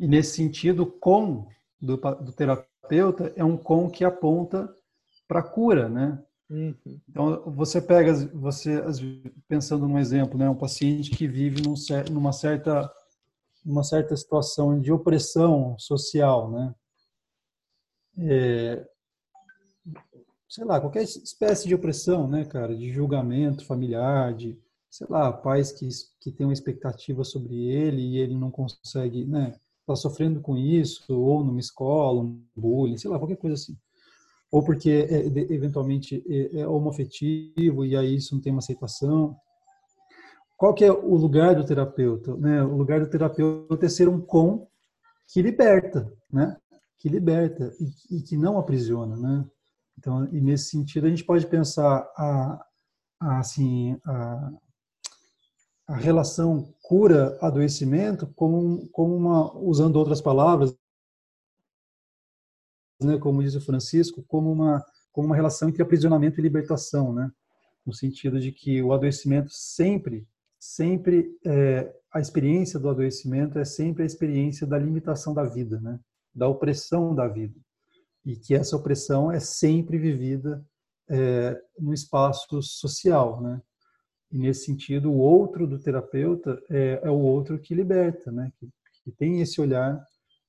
E 0.04 0.06
nesse 0.06 0.36
sentido, 0.36 0.84
com 0.84 1.48
do, 1.80 1.96
do 1.96 2.30
terapeuta 2.30 3.32
é 3.36 3.42
um 3.42 3.56
com 3.56 3.88
que 3.88 4.04
aponta 4.04 4.70
para 5.26 5.40
a 5.40 5.42
cura, 5.42 5.88
né? 5.88 6.22
Uhum. 6.50 7.00
Então 7.08 7.50
você 7.52 7.80
pega, 7.80 8.12
você 8.34 8.82
pensando 9.48 9.88
num 9.88 9.98
exemplo, 9.98 10.36
né, 10.36 10.46
um 10.46 10.54
paciente 10.54 11.10
que 11.10 11.26
vive 11.26 11.62
num, 11.62 11.72
numa 12.12 12.34
certa 12.34 12.92
numa 13.64 13.82
certa 13.82 14.14
situação 14.14 14.78
de 14.78 14.92
opressão 14.92 15.74
social, 15.78 16.50
né? 16.50 16.74
É, 18.18 18.86
sei 20.46 20.66
lá, 20.66 20.78
qualquer 20.78 21.04
espécie 21.04 21.66
de 21.66 21.74
opressão, 21.74 22.28
né, 22.28 22.44
cara, 22.44 22.76
de 22.76 22.92
julgamento 22.92 23.64
familiar, 23.64 24.34
de, 24.34 24.54
sei 24.90 25.06
lá, 25.08 25.32
pais 25.32 25.72
que, 25.72 25.88
que 26.20 26.30
têm 26.30 26.46
uma 26.46 26.52
expectativa 26.52 27.24
sobre 27.24 27.54
ele 27.54 28.02
e 28.02 28.18
ele 28.18 28.36
não 28.36 28.50
consegue, 28.50 29.24
né, 29.24 29.58
está 29.84 29.94
sofrendo 29.94 30.40
com 30.40 30.56
isso, 30.56 31.14
ou 31.14 31.44
numa 31.44 31.60
escola, 31.60 32.22
um 32.22 32.42
bullying, 32.56 32.96
sei 32.96 33.10
lá, 33.10 33.18
qualquer 33.18 33.36
coisa 33.36 33.54
assim. 33.54 33.76
Ou 34.50 34.62
porque 34.64 34.90
é, 34.90 35.26
eventualmente 35.52 36.24
é, 36.26 36.60
é 36.60 36.68
homoafetivo 36.68 37.84
e 37.84 37.96
aí 37.96 38.16
isso 38.16 38.34
não 38.34 38.40
tem 38.40 38.52
uma 38.52 38.60
aceitação. 38.60 39.36
Qual 40.56 40.72
que 40.72 40.84
é 40.84 40.92
o 40.92 41.14
lugar 41.16 41.54
do 41.54 41.64
terapeuta? 41.64 42.34
Né? 42.36 42.62
O 42.62 42.76
lugar 42.76 43.00
do 43.00 43.10
terapeuta 43.10 43.84
é 43.84 43.88
ser 43.88 44.08
um 44.08 44.20
com 44.20 44.66
que 45.28 45.42
liberta, 45.42 46.10
né? 46.32 46.56
que 46.98 47.08
liberta 47.08 47.70
e, 47.78 48.16
e, 48.16 48.22
que 48.22 48.36
não 48.36 48.56
aprisiona, 48.56 49.14
né? 49.14 49.44
Então, 49.98 50.20
nesse 50.32 50.70
sentido 50.70 51.06
a 51.06 51.10
gente 51.10 51.24
pode 51.24 51.46
pensar 51.46 51.98
a, 52.16 52.66
a 53.20 53.38
assim 53.38 53.98
a, 54.06 54.52
a 55.86 55.96
relação 55.96 56.74
cura-adoecimento 56.82 58.26
como, 58.34 58.88
como 58.88 59.14
uma, 59.14 59.56
usando 59.58 59.96
outras 59.96 60.20
palavras, 60.20 60.74
né, 63.02 63.18
como 63.18 63.42
diz 63.42 63.54
o 63.54 63.60
Francisco, 63.60 64.24
como 64.26 64.50
uma, 64.50 64.84
como 65.12 65.26
uma 65.26 65.36
relação 65.36 65.68
entre 65.68 65.82
aprisionamento 65.82 66.40
e 66.40 66.42
libertação, 66.42 67.12
né? 67.12 67.30
no 67.84 67.92
sentido 67.92 68.40
de 68.40 68.50
que 68.50 68.82
o 68.82 68.92
adoecimento 68.92 69.50
sempre, 69.52 70.26
sempre, 70.58 71.38
é, 71.44 71.94
a 72.12 72.18
experiência 72.18 72.80
do 72.80 72.88
adoecimento 72.88 73.58
é 73.58 73.64
sempre 73.64 74.02
a 74.02 74.06
experiência 74.06 74.66
da 74.66 74.78
limitação 74.78 75.34
da 75.34 75.44
vida, 75.44 75.78
né? 75.80 76.00
da 76.34 76.48
opressão 76.48 77.14
da 77.14 77.28
vida. 77.28 77.54
E 78.24 78.36
que 78.36 78.54
essa 78.54 78.74
opressão 78.74 79.30
é 79.30 79.38
sempre 79.38 79.98
vivida 79.98 80.64
é, 81.08 81.60
no 81.78 81.92
espaço 81.92 82.62
social, 82.62 83.42
né? 83.42 83.60
E 84.34 84.36
nesse 84.36 84.64
sentido, 84.64 85.12
o 85.12 85.18
outro 85.18 85.64
do 85.64 85.78
terapeuta 85.78 86.60
é, 86.68 86.98
é 87.04 87.08
o 87.10 87.20
outro 87.20 87.56
que 87.56 87.72
liberta, 87.72 88.32
né? 88.32 88.52
Que, 88.58 88.68
que, 89.04 89.12
tem 89.12 89.40
esse 89.40 89.60
olhar 89.60 90.04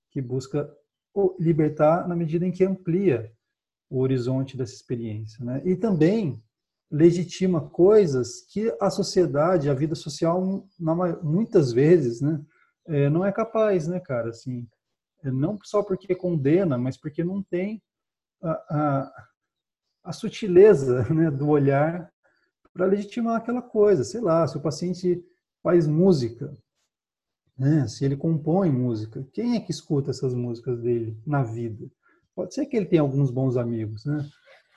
que 0.10 0.20
busca 0.20 0.68
libertar 1.40 2.08
na 2.08 2.16
medida 2.16 2.48
em 2.48 2.52
que 2.52 2.66
amplia 2.66 3.32
o 3.88 4.00
horizonte 4.00 4.58
dessa 4.58 4.74
experiência, 4.74 5.46
né? 5.46 5.62
E 5.64 5.76
também 5.76 6.44
legitima 6.90 7.70
coisas 7.70 8.42
que 8.52 8.76
a 8.82 8.90
sociedade, 8.90 9.70
a 9.70 9.74
vida 9.76 9.94
social, 9.94 10.68
muitas 11.22 11.72
vezes, 11.72 12.22
né, 12.22 12.42
é, 12.88 13.08
não 13.08 13.24
é 13.24 13.32
capaz, 13.32 13.88
né, 13.88 14.00
cara? 14.00 14.30
Assim, 14.30 14.68
é, 15.24 15.30
não 15.30 15.60
só 15.64 15.84
porque 15.84 16.16
condena, 16.16 16.76
mas 16.76 16.98
porque 16.98 17.24
não 17.24 17.44
tem 17.44 17.80
a, 18.42 18.52
a, 18.52 19.28
a 20.06 20.12
sutileza 20.12 21.04
né, 21.14 21.30
do 21.30 21.50
olhar 21.50 22.12
para 22.76 22.86
legitimar 22.86 23.38
aquela 23.38 23.62
coisa. 23.62 24.04
Sei 24.04 24.20
lá, 24.20 24.46
se 24.46 24.58
o 24.58 24.62
paciente 24.62 25.24
faz 25.64 25.88
música, 25.88 26.54
né, 27.58 27.88
se 27.88 28.04
ele 28.04 28.18
compõe 28.18 28.70
música, 28.70 29.26
quem 29.32 29.56
é 29.56 29.62
que 29.62 29.72
escuta 29.72 30.12
essas 30.12 30.34
músicas 30.34 30.82
dele 30.82 31.18
na 31.26 31.42
vida? 31.42 31.90
Pode 32.36 32.54
ser 32.54 32.66
que 32.66 32.76
ele 32.76 32.86
tenha 32.86 33.02
alguns 33.02 33.32
bons 33.32 33.56
amigos, 33.56 34.04
né? 34.06 34.30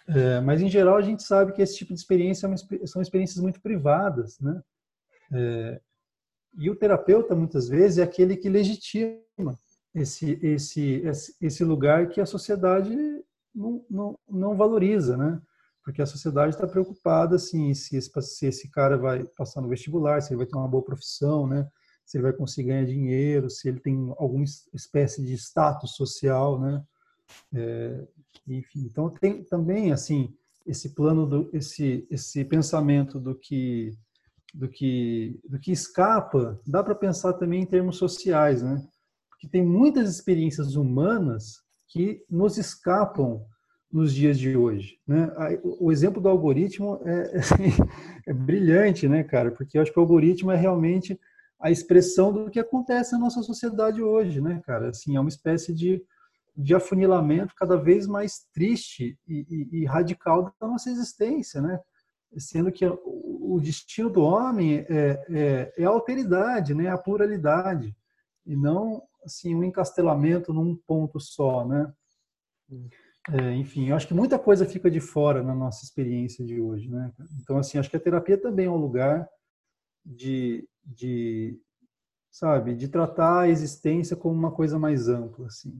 É, 0.06 0.40
mas, 0.40 0.62
em 0.62 0.68
geral, 0.68 0.96
a 0.96 1.02
gente 1.02 1.22
sabe 1.22 1.52
que 1.52 1.60
esse 1.60 1.76
tipo 1.76 1.92
de 1.92 1.98
experiência 1.98 2.46
é 2.46 2.86
são 2.86 3.02
experiências 3.02 3.42
muito 3.42 3.60
privadas, 3.60 4.38
né? 4.40 4.62
É, 5.32 5.80
e 6.56 6.70
o 6.70 6.76
terapeuta, 6.76 7.34
muitas 7.34 7.68
vezes, 7.68 7.98
é 7.98 8.04
aquele 8.04 8.36
que 8.36 8.48
legitima 8.48 9.58
esse, 9.92 10.38
esse, 10.40 11.02
esse 11.40 11.64
lugar 11.64 12.08
que 12.08 12.20
a 12.20 12.26
sociedade 12.26 12.96
não, 13.52 13.84
não, 13.90 14.18
não 14.28 14.56
valoriza, 14.56 15.16
né? 15.16 15.42
Porque 15.88 16.02
a 16.02 16.06
sociedade 16.06 16.54
está 16.54 16.66
preocupada, 16.66 17.36
assim, 17.36 17.72
se 17.72 17.96
esse, 17.96 18.10
se 18.20 18.46
esse 18.46 18.70
cara 18.70 18.98
vai 18.98 19.24
passar 19.24 19.62
no 19.62 19.70
vestibular, 19.70 20.20
se 20.20 20.28
ele 20.30 20.36
vai 20.36 20.46
ter 20.46 20.54
uma 20.54 20.68
boa 20.68 20.84
profissão, 20.84 21.46
né? 21.46 21.66
Se 22.04 22.18
ele 22.18 22.24
vai 22.24 22.34
conseguir 22.34 22.68
ganhar 22.68 22.84
dinheiro, 22.84 23.48
se 23.48 23.70
ele 23.70 23.80
tem 23.80 24.14
alguma 24.18 24.44
espécie 24.74 25.24
de 25.24 25.32
status 25.32 25.92
social, 25.92 26.60
né? 26.60 26.84
É, 27.54 28.06
enfim, 28.46 28.80
então 28.80 29.08
tem 29.08 29.42
também 29.44 29.90
assim 29.90 30.30
esse 30.66 30.90
plano 30.94 31.26
do 31.26 31.48
esse 31.54 32.06
esse 32.10 32.44
pensamento 32.44 33.18
do 33.18 33.34
que 33.34 33.96
do 34.52 34.68
que 34.68 35.40
do 35.48 35.58
que 35.58 35.72
escapa, 35.72 36.60
dá 36.66 36.84
para 36.84 36.94
pensar 36.94 37.32
também 37.32 37.62
em 37.62 37.66
termos 37.66 37.96
sociais, 37.96 38.62
né? 38.62 38.86
Porque 39.30 39.48
tem 39.48 39.64
muitas 39.64 40.10
experiências 40.10 40.76
humanas 40.76 41.62
que 41.86 42.22
nos 42.28 42.58
escapam 42.58 43.42
nos 43.90 44.14
dias 44.14 44.38
de 44.38 44.56
hoje, 44.56 44.98
né? 45.06 45.30
O 45.80 45.90
exemplo 45.90 46.20
do 46.20 46.28
algoritmo 46.28 47.00
é, 47.04 47.38
é, 47.38 47.40
é 48.30 48.32
brilhante, 48.32 49.08
né, 49.08 49.24
cara? 49.24 49.50
Porque 49.50 49.78
eu 49.78 49.82
acho 49.82 49.92
que 49.92 49.98
o 49.98 50.02
algoritmo 50.02 50.50
é 50.50 50.56
realmente 50.56 51.18
a 51.60 51.70
expressão 51.70 52.32
do 52.32 52.50
que 52.50 52.60
acontece 52.60 53.12
na 53.12 53.18
nossa 53.18 53.42
sociedade 53.42 54.02
hoje, 54.02 54.40
né, 54.40 54.60
cara? 54.64 54.90
Assim, 54.90 55.16
é 55.16 55.20
uma 55.20 55.30
espécie 55.30 55.72
de 55.72 56.02
de 56.60 56.74
afunilamento 56.74 57.54
cada 57.54 57.76
vez 57.76 58.08
mais 58.08 58.44
triste 58.52 59.16
e, 59.28 59.46
e, 59.48 59.78
e, 59.78 59.84
radical 59.84 60.52
da 60.60 60.66
nossa 60.66 60.90
existência, 60.90 61.62
né? 61.62 61.78
Sendo 62.36 62.72
que 62.72 62.84
o 62.84 63.60
destino 63.62 64.10
do 64.10 64.22
homem 64.22 64.84
é, 64.88 65.24
é, 65.30 65.72
é 65.78 65.84
a 65.84 65.88
alteridade, 65.88 66.74
né? 66.74 66.88
A 66.88 66.98
pluralidade 66.98 67.96
e 68.44 68.56
não 68.56 69.00
assim 69.24 69.54
um 69.54 69.62
encastelamento 69.62 70.52
num 70.52 70.74
ponto 70.74 71.20
só, 71.20 71.64
né? 71.64 71.92
É, 73.32 73.54
enfim, 73.54 73.88
eu 73.88 73.96
acho 73.96 74.08
que 74.08 74.14
muita 74.14 74.38
coisa 74.38 74.64
fica 74.64 74.90
de 74.90 75.00
fora 75.00 75.42
na 75.42 75.54
nossa 75.54 75.84
experiência 75.84 76.44
de 76.44 76.60
hoje, 76.60 76.88
né? 76.88 77.12
Então, 77.42 77.58
assim, 77.58 77.78
acho 77.78 77.90
que 77.90 77.96
a 77.96 78.00
terapia 78.00 78.40
também 78.40 78.66
é 78.66 78.70
um 78.70 78.76
lugar 78.76 79.28
de, 80.04 80.66
de 80.82 81.60
sabe, 82.30 82.74
de 82.74 82.88
tratar 82.88 83.40
a 83.40 83.48
existência 83.48 84.16
como 84.16 84.34
uma 84.34 84.50
coisa 84.50 84.78
mais 84.78 85.08
ampla, 85.08 85.46
assim. 85.46 85.78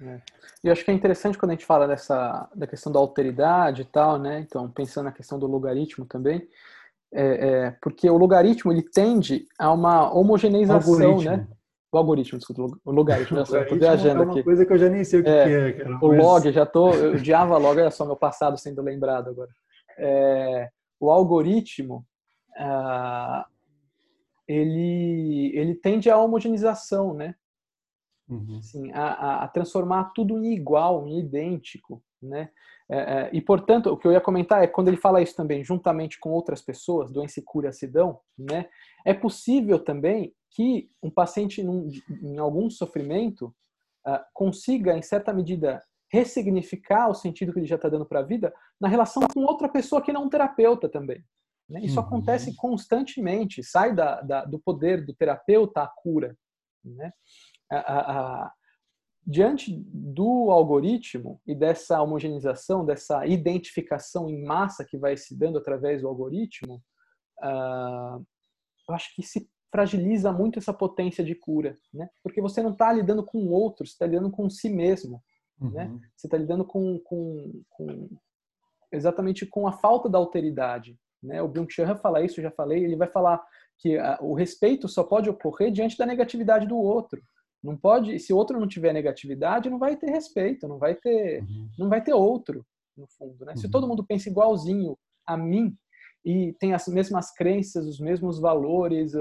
É. 0.00 0.20
E 0.62 0.66
eu 0.68 0.72
acho 0.72 0.84
que 0.84 0.90
é 0.90 0.94
interessante 0.94 1.38
quando 1.38 1.50
a 1.50 1.54
gente 1.54 1.66
fala 1.66 1.86
dessa 1.86 2.48
da 2.54 2.66
questão 2.66 2.90
da 2.90 2.98
alteridade 2.98 3.82
e 3.82 3.84
tal, 3.84 4.18
né? 4.18 4.40
Então, 4.40 4.68
pensando 4.70 5.04
na 5.04 5.12
questão 5.12 5.38
do 5.38 5.46
logaritmo 5.46 6.04
também, 6.04 6.48
é, 7.12 7.48
é, 7.48 7.70
porque 7.80 8.08
o 8.10 8.16
logaritmo 8.16 8.72
ele 8.72 8.82
tende 8.82 9.46
a 9.58 9.70
uma 9.72 10.12
homogeneização, 10.12 10.94
algoritmo. 10.94 11.30
né? 11.30 11.48
O 11.94 11.96
algoritmo, 11.96 12.38
desculpa, 12.40 12.76
o 12.84 12.90
logaritmo, 12.90 13.38
o 13.38 13.40
logaritmo 13.40 13.68
tô 13.68 13.76
viajando 13.76 14.22
é 14.22 14.24
uma 14.24 14.32
aqui. 14.32 14.42
coisa 14.42 14.66
que 14.66 14.72
eu 14.72 14.78
já 14.78 14.88
nem 14.88 15.04
sei 15.04 15.20
o 15.20 15.22
que 15.22 15.30
é. 15.30 15.44
Que 15.44 15.80
é 15.80 15.84
cara, 15.84 15.98
o 16.02 16.08
log, 16.08 16.50
já 16.50 16.66
tô, 16.66 16.92
eu 16.92 17.12
odiava 17.12 17.56
log, 17.56 17.78
olha 17.80 17.90
só 17.92 18.04
meu 18.04 18.16
passado 18.16 18.58
sendo 18.58 18.82
lembrado 18.82 19.28
agora. 19.28 19.50
É, 19.96 20.70
o 20.98 21.08
algoritmo, 21.08 22.04
ah, 22.56 23.46
ele, 24.48 25.52
ele 25.54 25.76
tende 25.76 26.10
à 26.10 26.18
homogeneização, 26.18 27.14
né? 27.14 27.36
Uhum. 28.28 28.58
Assim, 28.58 28.90
a, 28.92 29.44
a, 29.44 29.48
transformar 29.48 30.10
tudo 30.16 30.36
em 30.44 30.52
igual, 30.52 31.06
em 31.06 31.20
idêntico, 31.20 32.02
né? 32.20 32.50
É, 32.90 32.98
é, 32.98 33.30
e 33.32 33.40
portanto, 33.40 33.86
o 33.86 33.96
que 33.96 34.08
eu 34.08 34.10
ia 34.10 34.20
comentar 34.20 34.64
é 34.64 34.66
quando 34.66 34.88
ele 34.88 34.96
fala 34.96 35.22
isso 35.22 35.36
também, 35.36 35.62
juntamente 35.62 36.18
com 36.18 36.30
outras 36.30 36.60
pessoas, 36.60 37.12
doença 37.12 37.38
e 37.38 37.42
cura 37.44 37.68
acidão, 37.68 38.18
né? 38.36 38.66
É 39.06 39.14
possível 39.14 39.78
também 39.78 40.34
que 40.54 40.90
um 41.02 41.10
paciente 41.10 41.62
num, 41.62 41.88
em 42.22 42.38
algum 42.38 42.70
sofrimento 42.70 43.54
uh, 44.06 44.20
consiga, 44.32 44.96
em 44.96 45.02
certa 45.02 45.32
medida, 45.32 45.82
ressignificar 46.10 47.08
o 47.08 47.14
sentido 47.14 47.52
que 47.52 47.58
ele 47.58 47.66
já 47.66 47.76
está 47.76 47.88
dando 47.88 48.06
para 48.06 48.20
a 48.20 48.24
vida 48.24 48.54
na 48.80 48.88
relação 48.88 49.26
com 49.28 49.40
outra 49.40 49.68
pessoa 49.68 50.00
que 50.00 50.12
não 50.12 50.22
é 50.22 50.24
um 50.24 50.30
terapeuta 50.30 50.88
também. 50.88 51.24
Né? 51.68 51.80
Isso 51.80 51.98
uhum. 51.98 52.06
acontece 52.06 52.54
constantemente, 52.54 53.62
sai 53.62 53.94
da, 53.94 54.20
da, 54.20 54.44
do 54.44 54.58
poder 54.58 55.04
do 55.04 55.14
terapeuta 55.14 55.82
a 55.82 55.88
cura. 55.88 56.36
Né? 56.84 57.10
a, 57.70 58.44
a, 58.44 58.52
diante 59.26 59.72
do 59.86 60.50
algoritmo 60.50 61.40
e 61.46 61.54
dessa 61.54 62.00
homogeneização, 62.02 62.84
dessa 62.84 63.26
identificação 63.26 64.28
em 64.28 64.44
massa 64.44 64.84
que 64.84 64.98
vai 64.98 65.16
se 65.16 65.36
dando 65.36 65.58
através 65.58 66.02
do 66.02 66.08
algoritmo, 66.08 66.82
uh, 67.42 68.24
eu 68.86 68.94
acho 68.94 69.14
que 69.14 69.22
se 69.22 69.48
fragiliza 69.74 70.30
muito 70.30 70.60
essa 70.60 70.72
potência 70.72 71.24
de 71.24 71.34
cura, 71.34 71.76
né? 71.92 72.08
Porque 72.22 72.40
você 72.40 72.62
não 72.62 72.70
está 72.70 72.92
lidando 72.92 73.24
com 73.24 73.38
o 73.38 73.50
outro, 73.50 73.84
você 73.84 73.92
está 73.92 74.06
lidando 74.06 74.30
com 74.30 74.48
si 74.48 74.68
mesmo, 74.68 75.20
né? 75.60 75.66
uhum. 75.86 75.94
né? 75.94 76.00
Você 76.14 76.28
está 76.28 76.38
lidando 76.38 76.64
com, 76.64 77.00
com, 77.00 77.60
com, 77.70 78.08
exatamente 78.92 79.44
com 79.44 79.66
a 79.66 79.72
falta 79.72 80.08
da 80.08 80.16
alteridade, 80.16 80.96
né? 81.20 81.42
O 81.42 81.48
Byung-Chul 81.48 81.96
fala 81.96 82.22
isso, 82.24 82.38
eu 82.38 82.44
já 82.44 82.52
falei, 82.52 82.84
ele 82.84 82.94
vai 82.94 83.08
falar 83.08 83.44
que 83.76 83.98
uh, 83.98 84.16
o 84.20 84.32
respeito 84.32 84.86
só 84.86 85.02
pode 85.02 85.28
ocorrer 85.28 85.72
diante 85.72 85.98
da 85.98 86.06
negatividade 86.06 86.68
do 86.68 86.76
outro. 86.76 87.20
Não 87.60 87.76
pode, 87.76 88.16
se 88.20 88.32
o 88.32 88.36
outro 88.36 88.60
não 88.60 88.68
tiver 88.68 88.92
negatividade, 88.92 89.68
não 89.68 89.78
vai 89.80 89.96
ter 89.96 90.08
respeito, 90.08 90.68
não 90.68 90.78
vai 90.78 90.94
ter, 90.94 91.42
uhum. 91.42 91.68
não 91.76 91.88
vai 91.88 92.00
ter 92.00 92.14
outro 92.14 92.64
no 92.96 93.08
fundo, 93.08 93.44
né? 93.44 93.54
Uhum. 93.54 93.60
Se 93.60 93.68
todo 93.68 93.88
mundo 93.88 94.06
pensa 94.06 94.28
igualzinho 94.28 94.96
a 95.26 95.36
mim 95.36 95.76
e 96.24 96.54
tem 96.58 96.72
as 96.72 96.86
mesmas 96.88 97.32
crenças, 97.32 97.86
os 97.86 98.00
mesmos 98.00 98.40
valores, 98.40 99.14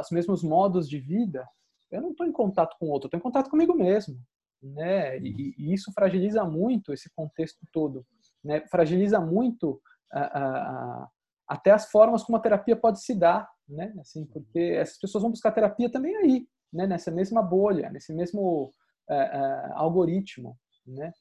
os 0.00 0.10
mesmos 0.10 0.42
modos 0.42 0.88
de 0.88 0.98
vida, 0.98 1.46
eu 1.90 2.00
não 2.00 2.10
estou 2.10 2.26
em 2.26 2.32
contato 2.32 2.76
com 2.78 2.86
o 2.86 2.90
outro, 2.90 3.06
estou 3.06 3.18
em 3.18 3.22
contato 3.22 3.50
comigo 3.50 3.74
mesmo, 3.74 4.18
né? 4.62 5.18
E, 5.18 5.54
e, 5.58 5.72
isso 5.72 5.92
fragiliza 5.92 6.44
muito 6.44 6.92
esse 6.92 7.10
contexto 7.14 7.66
todo, 7.72 8.04
né? 8.42 8.66
Fragiliza 8.68 9.20
muito 9.20 9.80
a, 10.12 10.20
a, 10.20 10.46
a, 10.48 11.08
até 11.48 11.70
as 11.70 11.90
formas 11.90 12.22
como 12.22 12.36
a 12.36 12.40
terapia 12.40 12.76
pode 12.76 13.02
se 13.02 13.14
dar, 13.14 13.48
né? 13.68 13.94
Assim, 14.00 14.24
porque 14.26 14.58
essas 14.58 14.98
pessoas 14.98 15.22
vão 15.22 15.30
buscar 15.30 15.52
terapia 15.52 15.90
também 15.90 16.16
aí, 16.16 16.48
né, 16.72 16.86
nessa 16.86 17.10
mesma 17.10 17.42
bolha, 17.42 17.90
nesse 17.90 18.12
mesmo 18.12 18.72
é, 19.08 19.16
é, 19.16 19.72
algoritmo, 19.74 20.58
né? 20.86 21.12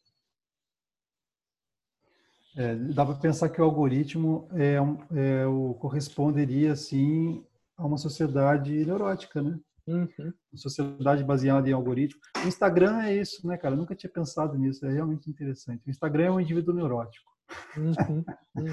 É, 2.58 2.74
dá 2.74 3.06
para 3.06 3.16
pensar 3.16 3.50
que 3.50 3.60
o 3.60 3.66
algoritmo 3.66 4.48
é, 4.54 4.76
é, 5.20 5.46
o, 5.46 5.74
corresponderia 5.74 6.72
assim 6.72 7.46
a 7.78 7.86
uma 7.86 7.98
sociedade 7.98 8.86
neurótica, 8.86 9.42
né? 9.42 9.60
Uhum. 9.88 10.34
Sociedade 10.56 11.24
baseada 11.24 11.70
em 11.70 11.74
algoritmo. 11.74 12.20
O 12.44 12.48
Instagram 12.48 13.04
é 13.04 13.16
isso, 13.16 13.46
né, 13.48 13.58
cara? 13.58 13.76
Eu 13.76 13.80
nunca 13.80 13.96
tinha 13.96 14.12
pensado 14.12 14.58
nisso. 14.58 14.86
É 14.86 14.92
realmente 14.92 15.30
interessante. 15.30 15.86
O 15.86 15.90
Instagram 15.90 16.26
é 16.26 16.32
um 16.32 16.40
indivíduo 16.40 16.74
neurótico. 16.74 17.30
Uhum. 17.78 18.24
Uhum. 18.56 18.68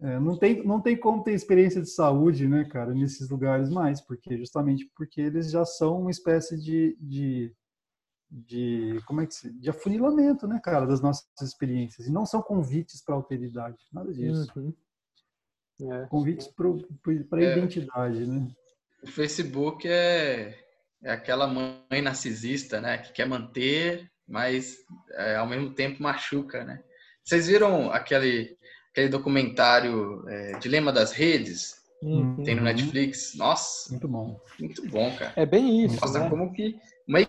É, 0.00 0.18
não, 0.18 0.36
tem, 0.36 0.66
não 0.66 0.80
tem 0.80 0.98
como 0.98 1.22
ter 1.22 1.32
experiência 1.32 1.80
de 1.80 1.88
saúde, 1.88 2.48
né, 2.48 2.64
cara, 2.64 2.92
nesses 2.92 3.30
lugares 3.30 3.70
mais, 3.70 4.00
porque 4.00 4.36
justamente 4.36 4.90
porque 4.96 5.20
eles 5.20 5.50
já 5.50 5.64
são 5.64 6.00
uma 6.00 6.10
espécie 6.10 6.60
de, 6.60 6.96
de, 7.00 7.54
de 8.28 9.00
como 9.06 9.20
é 9.20 9.26
que 9.26 9.34
se, 9.34 9.52
de 9.52 9.70
afunilamento, 9.70 10.48
né, 10.48 10.60
cara, 10.62 10.84
das 10.84 11.00
nossas 11.00 11.24
experiências. 11.40 12.08
E 12.08 12.12
não 12.12 12.26
são 12.26 12.42
convites 12.42 13.02
para 13.02 13.14
alteridade, 13.14 13.78
nada 13.92 14.12
disso. 14.12 14.52
É. 15.80 16.06
Convites 16.06 16.48
para 16.48 16.68
a 17.38 17.42
é. 17.42 17.56
identidade, 17.56 18.26
né? 18.26 18.48
O 19.02 19.06
Facebook 19.06 19.86
é, 19.88 20.58
é 21.02 21.10
aquela 21.10 21.46
mãe 21.46 22.00
narcisista, 22.02 22.80
né? 22.80 22.98
Que 22.98 23.12
quer 23.12 23.26
manter, 23.26 24.10
mas 24.26 24.78
é, 25.12 25.36
ao 25.36 25.46
mesmo 25.46 25.70
tempo 25.70 26.02
machuca, 26.02 26.64
né? 26.64 26.82
Vocês 27.22 27.46
viram 27.46 27.90
aquele, 27.90 28.56
aquele 28.90 29.08
documentário 29.08 30.28
é, 30.28 30.58
Dilema 30.58 30.92
das 30.92 31.12
Redes? 31.12 31.82
Uhum. 32.02 32.42
Tem 32.44 32.54
no 32.54 32.62
Netflix? 32.62 33.34
Nossa! 33.34 33.90
Muito 33.90 34.06
bom. 34.06 34.40
Muito 34.58 34.88
bom, 34.88 35.14
cara. 35.16 35.32
É 35.36 35.46
bem 35.46 35.84
isso. 35.84 35.98
Mostra 36.00 36.24
né? 36.24 36.30
como 36.30 36.52
que 36.52 36.78
uma 37.08 37.20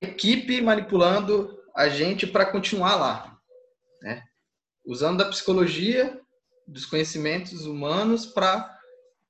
equipe 0.00 0.60
manipulando 0.60 1.58
a 1.74 1.88
gente 1.88 2.26
para 2.26 2.46
continuar 2.46 2.96
lá, 2.96 3.38
né? 4.02 4.24
Usando 4.86 5.18
da 5.18 5.28
psicologia, 5.28 6.18
dos 6.68 6.84
conhecimentos 6.84 7.64
humanos 7.64 8.26
para 8.26 8.78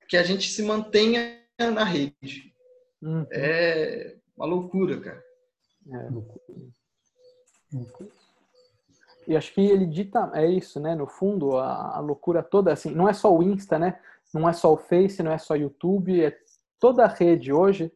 que 0.07 0.17
a 0.17 0.23
gente 0.23 0.51
se 0.51 0.61
mantenha 0.61 1.39
na 1.57 1.83
rede. 1.83 2.53
Uhum. 3.01 3.25
É 3.31 4.17
uma 4.35 4.45
loucura, 4.45 4.99
cara. 4.99 5.23
É. 5.91 6.09
E 9.27 9.35
acho 9.37 9.53
que 9.53 9.61
ele 9.61 9.85
dita, 9.85 10.31
é 10.33 10.45
isso, 10.45 10.79
né? 10.79 10.95
No 10.95 11.07
fundo, 11.07 11.57
a, 11.57 11.97
a, 11.97 11.99
loucura 11.99 12.43
toda, 12.43 12.73
assim, 12.73 12.91
não 12.91 13.07
é 13.07 13.13
só 13.13 13.35
o 13.35 13.43
Insta, 13.43 13.77
né? 13.77 13.99
Não 14.33 14.47
é 14.49 14.53
só 14.53 14.73
o 14.73 14.77
Face, 14.77 15.23
não 15.23 15.31
é 15.31 15.37
só 15.37 15.53
o 15.53 15.57
YouTube, 15.57 16.23
é 16.23 16.35
toda 16.79 17.05
a 17.05 17.07
rede 17.07 17.53
hoje 17.53 17.91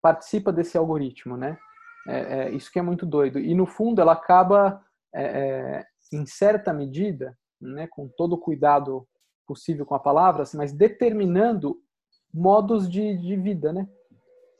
participa 0.00 0.52
desse 0.52 0.78
algoritmo, 0.78 1.36
né? 1.36 1.58
É, 2.06 2.46
é 2.46 2.50
isso 2.50 2.72
que 2.72 2.78
é 2.78 2.82
muito 2.82 3.04
doido. 3.04 3.38
E 3.38 3.54
no 3.54 3.66
fundo, 3.66 4.00
ela 4.00 4.12
acaba, 4.12 4.82
é, 5.14 5.22
é 5.22 5.86
em 6.12 6.24
certa 6.24 6.72
medida, 6.72 7.36
né, 7.60 7.86
com 7.88 8.08
todo 8.08 8.34
o 8.34 8.38
cuidado 8.38 9.06
possível 9.46 9.86
com 9.86 9.94
a 9.94 9.98
palavra, 9.98 10.42
assim, 10.42 10.56
mas 10.56 10.72
determinando 10.72 11.80
modos 12.32 12.88
de, 12.88 13.16
de 13.16 13.36
vida, 13.36 13.72
né? 13.72 13.88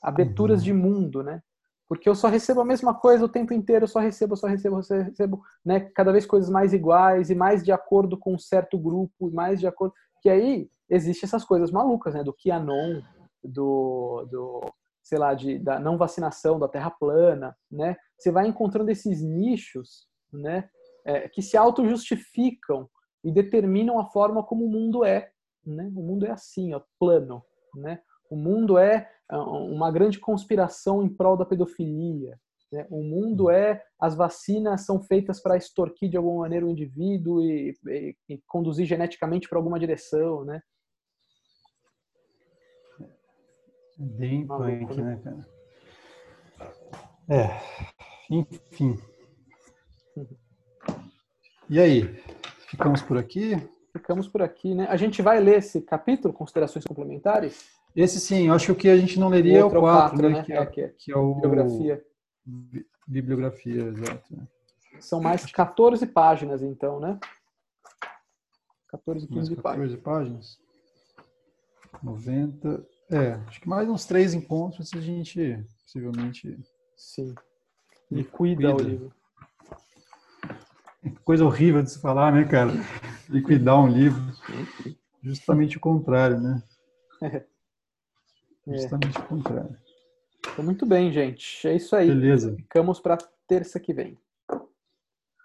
Aberturas 0.03 0.61
uhum. 0.61 0.65
de 0.65 0.73
mundo, 0.73 1.23
né? 1.23 1.43
Porque 1.89 2.09
eu 2.09 2.15
só 2.15 2.29
recebo 2.29 2.61
a 2.61 2.65
mesma 2.65 2.95
coisa 2.95 3.25
o 3.25 3.29
tempo 3.29 3.55
inteiro, 3.55 3.85
eu 3.85 3.89
só 3.89 3.99
recebo, 3.99 4.35
eu 4.35 4.37
só 4.37 4.47
recebo, 4.47 4.77
eu 4.77 4.83
só 4.83 4.95
recebo, 4.95 5.43
né? 5.65 5.81
Cada 5.95 6.13
vez 6.13 6.27
coisas 6.27 6.51
mais 6.51 6.73
iguais 6.73 7.31
e 7.31 7.35
mais 7.35 7.63
de 7.63 7.73
acordo 7.73 8.17
com 8.17 8.35
um 8.35 8.39
certo 8.39 8.79
grupo, 8.79 9.31
mais 9.31 9.61
de 9.61 9.67
acordo. 9.67 9.95
Que 10.23 10.29
aí 10.29 10.71
existe 10.89 11.25
essas 11.25 11.45
coisas 11.45 11.71
malucas, 11.71 12.15
né? 12.15 12.23
Do 12.23 12.35
QAnon, 12.35 13.03
do, 13.43 14.27
do 14.31 14.61
sei 15.03 15.19
lá, 15.19 15.33
de, 15.33 15.59
da 15.59 15.79
não 15.81 15.97
vacinação, 15.97 16.59
da 16.59 16.69
terra 16.69 16.91
plana, 16.91 17.57
né? 17.71 17.97
Você 18.19 18.31
vai 18.31 18.47
encontrando 18.47 18.91
esses 18.91 19.23
nichos, 19.23 20.07
né? 20.31 20.69
É, 21.09 21.27
que 21.27 21.41
se 21.41 21.57
auto-justificam 21.57 22.89
e 23.25 23.33
determinam 23.33 23.99
a 23.99 24.05
forma 24.05 24.43
como 24.43 24.67
o 24.67 24.71
mundo 24.71 25.05
é. 25.05 25.31
Né? 25.65 25.91
O 25.97 26.03
mundo 26.03 26.27
é 26.27 26.31
assim, 26.31 26.75
ó, 26.75 26.83
plano. 26.99 27.43
Né? 27.75 28.01
O 28.31 28.37
mundo 28.37 28.77
é 28.77 29.11
ah, 29.29 29.43
uma 29.43 29.91
grande 29.91 30.19
conspiração 30.19 31.03
em 31.03 31.09
prol 31.09 31.37
da 31.37 31.47
pedofilia. 31.47 32.39
Né? 32.71 32.87
O 32.91 33.03
mundo 33.03 33.51
é 33.51 33.83
as 33.99 34.15
vacinas 34.15 34.85
são 34.85 35.03
feitas 35.03 35.41
para 35.41 35.57
extorquir 35.57 36.11
de 36.11 36.17
alguma 36.19 36.41
maneira 36.41 36.67
o 36.67 36.71
indivíduo 36.71 37.43
e, 37.43 37.75
e, 37.87 38.17
e 38.29 38.43
conduzir 38.47 38.85
geneticamente 38.85 39.49
para 39.49 39.59
alguma 39.59 39.81
direção, 39.81 40.45
né? 40.45 40.61
É 43.99 44.05
bem 44.05 44.47
punk, 44.47 44.95
né? 44.95 45.03
né, 45.03 45.21
cara? 45.25 45.49
É, 47.31 47.61
enfim. 48.31 48.97
E 51.71 51.79
aí, 51.79 52.05
ficamos 52.71 53.03
por 53.03 53.19
aqui? 53.19 53.57
ficamos 53.93 54.29
por 54.29 54.43
aqui, 54.43 54.75
né? 54.75 54.87
A 54.89 54.97
gente 54.97 55.21
vai 55.21 55.41
ler 55.41 55.59
esse 55.59 55.81
capítulo, 55.81 56.33
considerações 56.33 56.85
complementares? 56.85 57.69
Esse 57.95 58.21
sim, 58.21 58.49
eu 58.49 58.55
acho 58.55 58.67
que 58.67 58.73
o 58.73 58.77
que 58.77 58.89
a 58.89 58.97
gente 58.97 59.19
não 59.19 59.29
leria 59.29 59.59
é 59.59 59.65
o 59.65 59.71
4, 59.71 60.23
né? 60.23 60.29
né? 60.29 60.43
Que, 60.43 60.53
é, 60.53 60.67
que, 60.67 60.81
é, 60.81 60.89
que 60.89 61.13
é 61.13 61.17
o 61.17 61.35
bibliografia. 61.35 62.05
Bibliografia, 63.07 63.83
exato. 63.85 64.49
São 65.01 65.21
mais 65.21 65.45
14 65.47 66.07
páginas, 66.07 66.63
então, 66.63 67.01
né? 67.01 67.19
14, 68.89 69.27
15 69.27 69.51
mais 69.51 69.63
14 69.63 69.97
páginas. 69.99 70.59
90. 72.03 72.87
É, 73.11 73.33
acho 73.47 73.61
que 73.61 73.69
mais 73.69 73.89
uns 73.89 74.05
três 74.05 74.35
encontros 74.35 74.91
a 74.95 75.01
gente 75.01 75.65
possivelmente. 75.83 76.59
Sim. 76.97 77.35
E 78.11 78.25
cuida, 78.25 78.73
cuida. 78.73 78.75
o 78.75 78.89
livro. 78.89 79.18
Coisa 81.25 81.45
horrível 81.45 81.83
de 81.83 81.91
se 81.91 82.01
falar, 82.01 82.33
né, 82.33 82.45
cara? 82.45 82.73
Liquidar 83.29 83.79
um 83.81 83.89
livro. 83.89 84.21
Justamente 85.23 85.77
o 85.77 85.81
contrário, 85.81 86.41
né? 86.41 86.63
É. 87.23 87.45
Justamente 88.67 89.19
o 89.19 89.23
contrário. 89.25 89.77
Então, 90.53 90.65
muito 90.65 90.85
bem, 90.85 91.11
gente. 91.11 91.67
É 91.67 91.75
isso 91.75 91.97
aí. 91.97 92.09
Beleza. 92.09 92.55
Ficamos 92.55 93.01
para 93.01 93.17
terça 93.47 93.81
que 93.81 93.93
vem. 93.93 94.19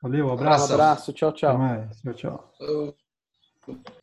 Valeu, 0.02 0.28
um 0.28 0.34
abraço. 0.34 0.72
Um 0.72 0.76
abraço. 0.76 1.14
Tchau, 1.14 1.32
tchau. 1.32 1.50
Até 1.52 1.58
mais. 1.58 2.02
Tchau, 2.02 2.14
tchau. 2.14 3.94